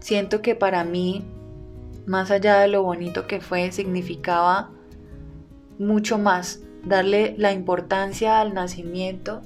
Siento 0.00 0.42
que 0.42 0.54
para 0.54 0.82
mí, 0.84 1.24
más 2.06 2.30
allá 2.30 2.58
de 2.58 2.68
lo 2.68 2.82
bonito 2.82 3.26
que 3.26 3.40
fue, 3.40 3.70
significaba 3.70 4.70
mucho 5.78 6.18
más 6.18 6.60
darle 6.84 7.34
la 7.38 7.52
importancia 7.52 8.40
al 8.40 8.54
nacimiento, 8.54 9.42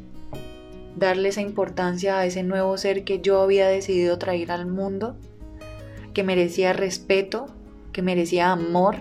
darle 0.97 1.31
esa 1.31 1.41
importancia 1.41 2.19
a 2.19 2.27
ese 2.27 2.43
nuevo 2.45 2.79
ser 2.79 3.05
que 3.05 3.21
yo 3.21 3.41
había 3.43 3.69
decidido 3.69 4.19
traer 4.19 4.53
al 4.53 4.67
mundo, 4.67 5.17
que 6.13 6.23
merecía 6.23 6.73
respeto, 6.73 7.47
que 7.93 8.03
merecía 8.03 8.53
amor, 8.53 8.99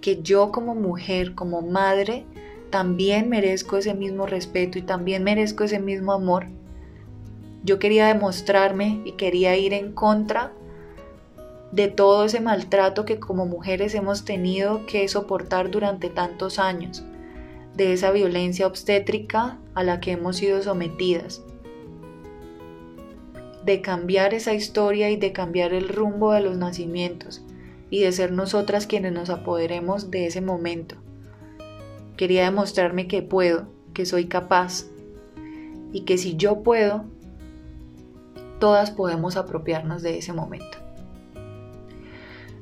que 0.00 0.22
yo 0.22 0.52
como 0.52 0.74
mujer, 0.74 1.34
como 1.34 1.62
madre, 1.62 2.24
también 2.70 3.28
merezco 3.28 3.76
ese 3.76 3.94
mismo 3.94 4.26
respeto 4.26 4.78
y 4.78 4.82
también 4.82 5.24
merezco 5.24 5.64
ese 5.64 5.80
mismo 5.80 6.12
amor. 6.12 6.46
Yo 7.64 7.78
quería 7.78 8.06
demostrarme 8.08 9.00
y 9.04 9.12
quería 9.12 9.56
ir 9.56 9.72
en 9.72 9.92
contra 9.92 10.52
de 11.72 11.88
todo 11.88 12.26
ese 12.26 12.40
maltrato 12.40 13.04
que 13.04 13.18
como 13.18 13.46
mujeres 13.46 13.94
hemos 13.94 14.24
tenido 14.24 14.86
que 14.86 15.08
soportar 15.08 15.70
durante 15.70 16.10
tantos 16.10 16.58
años, 16.58 17.02
de 17.74 17.92
esa 17.92 18.12
violencia 18.12 18.66
obstétrica 18.66 19.58
a 19.74 19.82
la 19.82 19.98
que 19.98 20.12
hemos 20.12 20.36
sido 20.36 20.62
sometidas, 20.62 21.42
de 23.64 23.80
cambiar 23.80 24.34
esa 24.34 24.52
historia 24.54 25.10
y 25.10 25.16
de 25.16 25.32
cambiar 25.32 25.72
el 25.72 25.88
rumbo 25.88 26.32
de 26.32 26.42
los 26.42 26.56
nacimientos, 26.56 27.42
y 27.90 28.00
de 28.02 28.12
ser 28.12 28.30
nosotras 28.30 28.86
quienes 28.86 29.12
nos 29.12 29.30
apoderemos 29.30 30.10
de 30.10 30.26
ese 30.26 30.40
momento. 30.40 30.96
Quería 32.16 32.44
demostrarme 32.44 33.08
que 33.08 33.22
puedo, 33.22 33.68
que 33.94 34.06
soy 34.06 34.26
capaz 34.26 34.86
y 35.92 36.02
que 36.02 36.18
si 36.18 36.36
yo 36.36 36.62
puedo, 36.62 37.04
todas 38.64 38.90
podemos 38.90 39.36
apropiarnos 39.36 40.00
de 40.00 40.16
ese 40.16 40.32
momento. 40.32 40.78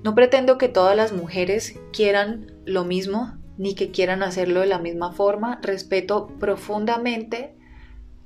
No 0.02 0.16
pretendo 0.16 0.58
que 0.58 0.66
todas 0.66 0.96
las 0.96 1.12
mujeres 1.12 1.78
quieran 1.92 2.50
lo 2.64 2.84
mismo 2.84 3.38
ni 3.56 3.76
que 3.76 3.92
quieran 3.92 4.24
hacerlo 4.24 4.62
de 4.62 4.66
la 4.66 4.80
misma 4.80 5.12
forma. 5.12 5.60
Respeto 5.62 6.26
profundamente 6.40 7.54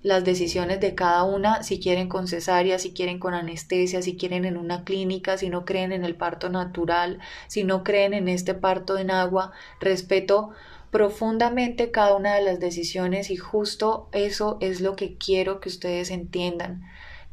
las 0.00 0.24
decisiones 0.24 0.80
de 0.80 0.94
cada 0.94 1.24
una, 1.24 1.62
si 1.62 1.78
quieren 1.78 2.08
con 2.08 2.28
cesárea, 2.28 2.78
si 2.78 2.94
quieren 2.94 3.18
con 3.18 3.34
anestesia, 3.34 4.00
si 4.00 4.16
quieren 4.16 4.46
en 4.46 4.56
una 4.56 4.82
clínica, 4.82 5.36
si 5.36 5.50
no 5.50 5.66
creen 5.66 5.92
en 5.92 6.02
el 6.02 6.16
parto 6.16 6.48
natural, 6.48 7.18
si 7.46 7.62
no 7.62 7.84
creen 7.84 8.14
en 8.14 8.28
este 8.28 8.54
parto 8.54 8.96
en 8.96 9.10
agua. 9.10 9.52
Respeto 9.80 10.52
profundamente 10.90 11.90
cada 11.90 12.16
una 12.16 12.36
de 12.36 12.42
las 12.42 12.58
decisiones 12.58 13.30
y 13.30 13.36
justo 13.36 14.08
eso 14.12 14.56
es 14.62 14.80
lo 14.80 14.96
que 14.96 15.18
quiero 15.18 15.60
que 15.60 15.68
ustedes 15.68 16.10
entiendan, 16.10 16.84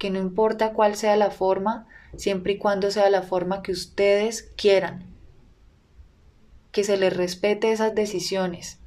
que 0.04 0.10
no 0.10 0.20
importa 0.20 0.74
cuál 0.74 0.98
sea 0.98 1.16
la 1.16 1.32
forma, 1.32 1.88
siempre 2.18 2.52
y 2.52 2.58
cuando 2.58 2.92
sea 2.92 3.10
la 3.10 3.22
forma 3.22 3.64
que 3.64 3.72
ustedes 3.72 4.52
quieran, 4.58 5.06
que 6.74 6.84
se 6.84 6.98
les 6.98 7.16
respete 7.16 7.72
esas 7.72 7.96
decisiones 7.96 8.80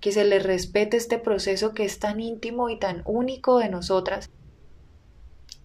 que 0.00 0.12
se 0.12 0.24
le 0.24 0.38
respete 0.38 0.96
este 0.96 1.18
proceso 1.18 1.74
que 1.74 1.84
es 1.84 1.98
tan 1.98 2.18
íntimo 2.18 2.70
y 2.70 2.78
tan 2.78 3.02
único 3.04 3.58
de 3.58 3.68
nosotras. 3.68 4.30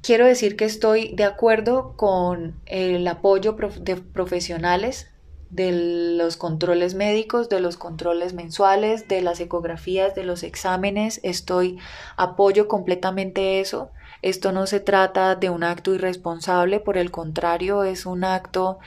Quiero 0.01 0.25
decir 0.25 0.57
que 0.57 0.65
estoy 0.65 1.13
de 1.15 1.23
acuerdo 1.23 1.95
con 1.95 2.59
el 2.65 3.07
apoyo 3.07 3.55
de 3.79 3.95
profesionales 3.95 5.07
de 5.51 6.15
los 6.17 6.37
controles 6.37 6.95
médicos, 6.95 7.49
de 7.49 7.59
los 7.59 7.77
controles 7.77 8.33
mensuales, 8.33 9.07
de 9.07 9.21
las 9.21 9.39
ecografías, 9.39 10.15
de 10.15 10.23
los 10.23 10.43
exámenes. 10.43 11.19
Estoy 11.23 11.77
apoyo 12.15 12.67
completamente 12.67 13.59
eso. 13.59 13.91
Esto 14.21 14.51
no 14.51 14.67
se 14.67 14.79
trata 14.79 15.35
de 15.35 15.49
un 15.49 15.63
acto 15.63 15.93
irresponsable, 15.93 16.79
por 16.79 16.97
el 16.97 17.11
contrario, 17.11 17.83
es 17.83 18.05
un 18.05 18.23
acto 18.23 18.79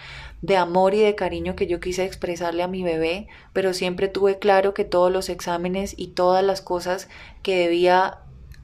de 0.43 0.57
amor 0.57 0.95
y 0.95 1.01
de 1.01 1.15
cariño 1.15 1.57
que 1.57 1.67
yo 1.67 1.81
quise 1.81 2.05
expresarle 2.05 2.63
a 2.63 2.69
mi 2.69 2.83
bebé, 2.83 3.29
pero 3.53 3.73
siempre 3.73 4.09
tuve 4.09 4.39
claro 4.39 4.75
que 4.75 4.85
todos 4.85 5.11
los 5.11 5.29
exámenes 5.29 5.95
y 5.97 6.09
todas 6.09 6.45
las 6.45 6.61
cosas 6.61 7.09
que 7.43 7.57
debía 7.57 8.19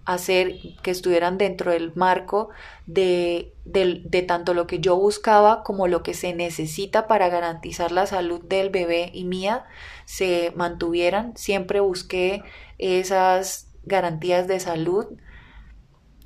hacer 0.05 0.57
que 0.83 0.91
estuvieran 0.91 1.39
dentro 1.39 1.71
del 1.71 1.93
marco 1.95 2.51
de, 2.87 3.53
de, 3.65 4.23
tanto 4.23 4.55
lo 4.55 4.67
que 4.67 4.81
yo 4.81 4.97
buscaba 4.97 5.63
como 5.63 5.89
lo 5.89 6.03
que 6.03 6.15
se 6.15 6.35
necesita 6.35 7.07
para 7.07 7.29
garantizar 7.29 7.93
la 7.93 8.07
salud 8.07 8.41
del 8.43 8.71
bebé 8.71 9.11
y 9.15 9.25
mía 9.25 9.65
se 10.05 10.53
mantuvieran. 10.57 11.37
Siempre 11.37 11.81
busqué 11.81 12.43
esas 12.79 13.69
garantías 13.85 14.49
de 14.49 14.61
salud. 14.61 15.07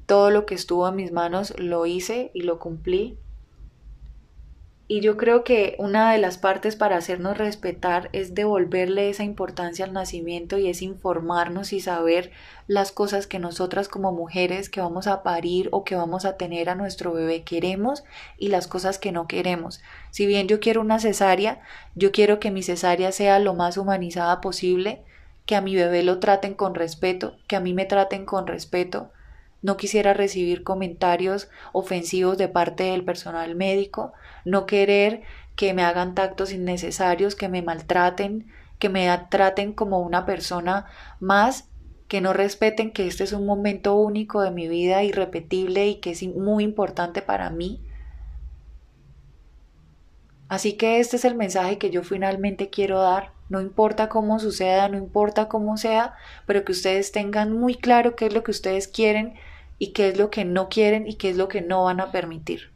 Todo 0.07 0.31
lo 0.31 0.47
que 0.47 0.55
estuvo 0.55 0.89
en 0.89 0.97
mis 0.97 1.13
manos 1.13 1.55
lo 1.59 1.87
hice 1.87 2.31
y 2.35 2.43
lo 2.43 2.59
cumplí. 2.59 3.19
Y 4.87 5.01
yo 5.01 5.17
creo 5.17 5.45
que 5.45 5.77
una 5.79 6.13
de 6.13 6.19
las 6.19 6.37
partes 6.37 6.77
para 6.77 6.99
hacernos 6.99 7.39
respetar 7.39 8.11
es 8.13 8.35
devolverle 8.35 9.09
esa 9.09 9.25
importancia 9.25 9.87
al 9.87 9.95
nacimiento 9.95 10.59
y 10.59 10.69
es 10.69 10.83
informarnos 10.83 11.73
y 11.73 11.81
saber 11.81 12.33
las 12.67 12.93
cosas 12.93 13.27
que 13.27 13.39
nosotras 13.39 13.89
como 13.89 14.13
mujeres 14.13 14.69
que 14.69 14.83
vamos 14.83 15.07
a 15.07 15.23
parir 15.23 15.71
o 15.73 15.85
que 15.85 15.97
vamos 15.97 16.27
a 16.27 16.37
tener 16.37 16.69
a 16.69 16.75
nuestro 16.75 17.15
bebé 17.15 17.45
queremos 17.45 18.05
y 18.37 18.49
las 18.49 18.67
cosas 18.67 18.99
que 18.99 19.11
no 19.11 19.27
queremos. 19.27 19.81
Si 20.11 20.27
bien 20.27 20.49
yo 20.49 20.61
quiero 20.61 20.83
una 20.83 20.99
cesárea, 20.99 21.63
yo 21.95 22.13
quiero 22.13 22.39
que 22.39 22.51
mi 22.51 22.63
cesárea 22.63 23.11
sea 23.11 23.39
lo 23.39 23.55
más 23.55 23.79
humanizada 23.79 24.43
posible, 24.43 25.03
que 25.47 25.57
a 25.57 25.63
mi 25.63 25.75
bebé 25.75 26.03
lo 26.03 26.19
traten 26.21 26.53
con 26.53 26.75
respeto, 26.75 27.37
que 27.47 27.57
a 27.57 27.61
mí 27.61 27.73
me 27.73 27.87
traten 27.87 28.27
con 28.27 28.47
respeto, 28.47 29.11
no 29.65 29.78
quisiera 29.78 30.12
recibir 30.12 30.62
comentarios 30.62 31.49
ofensivos 31.73 32.36
de 32.36 32.49
parte 32.49 32.85
del 32.85 33.03
personal 33.03 33.55
médico, 33.55 34.12
no 34.45 34.66
querer 34.66 35.23
que 35.57 35.73
me 35.73 35.82
hagan 35.82 36.15
tactos 36.15 36.53
innecesarios, 36.53 37.35
que 37.35 37.49
me 37.49 37.62
maltraten, 37.62 38.47
que 38.78 38.91
me 38.91 39.09
traten 39.31 39.73
como 39.73 40.01
una 40.01 40.27
persona 40.27 40.85
más, 41.19 41.70
que 42.09 42.20
no 42.20 42.35
respeten 42.35 42.91
que 42.91 43.07
este 43.07 43.24
es 43.24 43.32
un 43.32 43.47
momento 43.47 43.95
único 43.97 44.43
de 44.43 44.51
mi 44.51 44.69
vida, 44.69 45.03
irrepetible 45.03 45.86
y 45.86 45.95
que 45.95 46.11
es 46.11 46.23
muy 46.24 46.62
importante 46.62 47.23
para 47.23 47.49
mí. 47.49 47.81
Así 50.49 50.74
que 50.74 51.01
este 51.01 51.16
es 51.16 51.24
el 51.24 51.36
mensaje 51.36 51.78
que 51.78 51.89
yo 51.89 52.03
finalmente 52.03 52.69
quiero 52.69 53.01
dar. 53.01 53.32
No 53.49 53.62
importa 53.62 54.11
cómo 54.11 54.39
suceda, 54.39 54.91
no 54.91 54.99
importa 54.99 55.49
cómo 55.49 55.78
sea, 55.78 56.16
pero 56.45 56.66
que 56.66 56.73
ustedes 56.73 57.12
tengan 57.12 57.59
muy 57.59 57.77
claro 57.77 58.15
qué 58.15 58.27
es 58.27 58.35
lo 58.35 58.45
que 58.45 58.51
ustedes 58.51 58.89
quieren 58.89 59.35
y 59.79 59.89
qué 59.89 60.09
es 60.09 60.19
lo 60.19 60.31
que 60.31 60.45
no 60.45 60.69
quieren 60.69 61.07
y 61.07 61.15
qué 61.15 61.31
es 61.31 61.37
lo 61.37 61.49
que 61.49 61.61
no 61.61 61.85
van 61.85 62.01
a 62.01 62.13
permitir. 62.13 62.71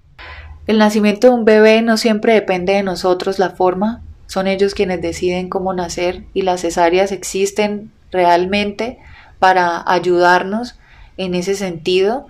El 0.66 0.78
nacimiento 0.78 1.28
de 1.28 1.32
un 1.34 1.44
bebé 1.44 1.80
no 1.82 1.96
siempre 1.96 2.34
depende 2.34 2.74
de 2.74 2.82
nosotros 2.82 3.38
la 3.38 3.50
forma, 3.50 4.02
son 4.28 4.46
ellos 4.46 4.74
quienes 4.74 5.00
deciden 5.00 5.48
cómo 5.48 5.72
nacer 5.72 6.24
y 6.34 6.42
las 6.42 6.60
cesáreas 6.60 7.12
existen 7.12 7.90
realmente 8.12 8.98
para 9.38 9.82
ayudarnos 9.90 10.78
en 11.16 11.34
ese 11.34 11.54
sentido. 11.54 12.26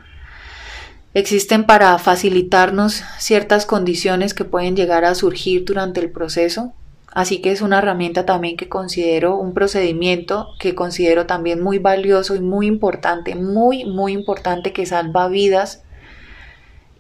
Existen 1.13 1.65
para 1.65 1.99
facilitarnos 1.99 3.03
ciertas 3.19 3.67
condiciones 3.67 4.33
que 4.33 4.45
pueden 4.45 4.77
llegar 4.77 5.05
a 5.05 5.17
surgir 5.17 5.65
durante 5.65 6.01
el 6.01 6.11
proceso. 6.11 6.73
Así 7.13 7.41
que 7.41 7.53
es 7.53 7.63
una 7.63 7.79
herramienta 7.79 8.27
también 8.27 8.57
que 8.57 8.69
considero 8.69 9.37
un 9.37 9.55
procedimiento 9.55 10.51
que 10.59 10.75
considero 10.75 11.27
también 11.27 11.63
muy 11.63 11.79
valioso 11.79 12.35
y 12.37 12.41
muy 12.41 12.67
importante, 12.67 13.35
muy, 13.35 13.85
muy 13.85 14.13
importante 14.13 14.73
que 14.73 14.85
salva 14.85 15.29
vidas 15.29 15.83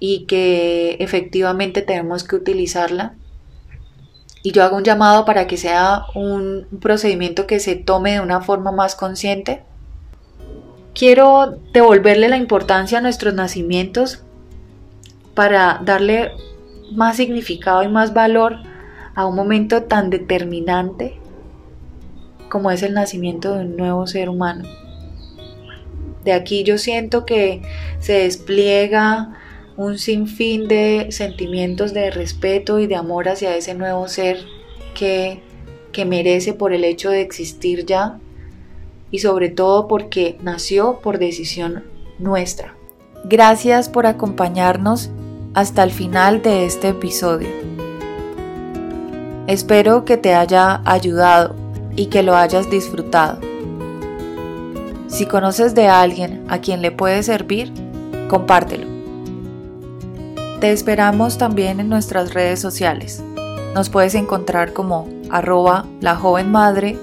y 0.00 0.24
que 0.26 0.96
efectivamente 1.00 1.82
tenemos 1.82 2.24
que 2.24 2.36
utilizarla. 2.36 3.14
Y 4.42 4.52
yo 4.52 4.64
hago 4.64 4.76
un 4.76 4.84
llamado 4.84 5.24
para 5.24 5.46
que 5.46 5.56
sea 5.56 6.04
un, 6.14 6.66
procedimiento 6.80 7.46
que 7.46 7.60
se 7.60 7.74
tome 7.76 8.12
de 8.12 8.20
una 8.20 8.40
forma 8.40 8.72
más 8.72 8.94
consciente. 8.94 9.62
Quiero 10.94 11.58
devolverle 11.72 12.28
la 12.28 12.36
importancia 12.36 12.98
a 12.98 13.02
nuestros 13.02 13.34
nacimientos 13.34 14.22
para 15.34 15.80
darle 15.84 16.32
más 16.92 17.16
significado 17.16 17.82
y 17.82 17.88
más 17.88 18.14
valor 18.14 18.56
a 19.18 19.26
un 19.26 19.34
momento 19.34 19.82
tan 19.82 20.10
determinante 20.10 21.14
como 22.48 22.70
es 22.70 22.84
el 22.84 22.94
nacimiento 22.94 23.52
de 23.52 23.64
un 23.64 23.76
nuevo 23.76 24.06
ser 24.06 24.28
humano. 24.28 24.62
De 26.24 26.32
aquí 26.32 26.62
yo 26.62 26.78
siento 26.78 27.26
que 27.26 27.60
se 27.98 28.12
despliega 28.12 29.36
un 29.76 29.98
sinfín 29.98 30.68
de 30.68 31.08
sentimientos 31.10 31.92
de 31.92 32.12
respeto 32.12 32.78
y 32.78 32.86
de 32.86 32.94
amor 32.94 33.28
hacia 33.28 33.56
ese 33.56 33.74
nuevo 33.74 34.06
ser 34.06 34.38
que, 34.94 35.42
que 35.90 36.04
merece 36.04 36.52
por 36.52 36.72
el 36.72 36.84
hecho 36.84 37.10
de 37.10 37.20
existir 37.20 37.86
ya 37.86 38.20
y 39.10 39.18
sobre 39.18 39.48
todo 39.48 39.88
porque 39.88 40.38
nació 40.42 41.00
por 41.00 41.18
decisión 41.18 41.82
nuestra. 42.20 42.76
Gracias 43.24 43.88
por 43.88 44.06
acompañarnos 44.06 45.10
hasta 45.54 45.82
el 45.82 45.90
final 45.90 46.40
de 46.40 46.66
este 46.66 46.90
episodio. 46.90 47.48
Espero 49.48 50.04
que 50.04 50.18
te 50.18 50.34
haya 50.34 50.82
ayudado 50.84 51.54
y 51.96 52.08
que 52.08 52.22
lo 52.22 52.36
hayas 52.36 52.68
disfrutado. 52.68 53.40
Si 55.06 55.24
conoces 55.24 55.74
de 55.74 55.88
alguien 55.88 56.44
a 56.48 56.58
quien 56.58 56.82
le 56.82 56.90
puede 56.90 57.22
servir, 57.22 57.72
compártelo. 58.28 58.86
Te 60.60 60.70
esperamos 60.70 61.38
también 61.38 61.80
en 61.80 61.88
nuestras 61.88 62.34
redes 62.34 62.60
sociales. 62.60 63.24
Nos 63.74 63.88
puedes 63.88 64.14
encontrar 64.14 64.74
como 64.74 65.08
arroba 65.30 65.86
la 66.02 66.14
joven 66.14 66.52
madre 66.52 66.98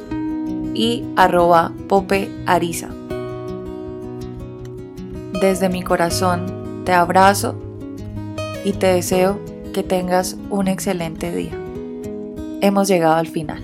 y 0.76 1.04
arroba 1.16 1.72
pope 1.90 2.30
arisa. 2.46 2.90
Desde 5.42 5.68
mi 5.70 5.82
corazón 5.82 6.84
te 6.86 6.94
abrazo 6.94 7.56
y 8.64 8.74
te 8.74 8.86
deseo 8.86 9.40
que 9.74 9.82
tengas 9.82 10.38
un 10.52 10.68
excelente 10.68 11.36
día 11.36 11.65
hemos 12.62 12.88
llegado 12.88 13.16
al 13.16 13.28
final. 13.28 13.62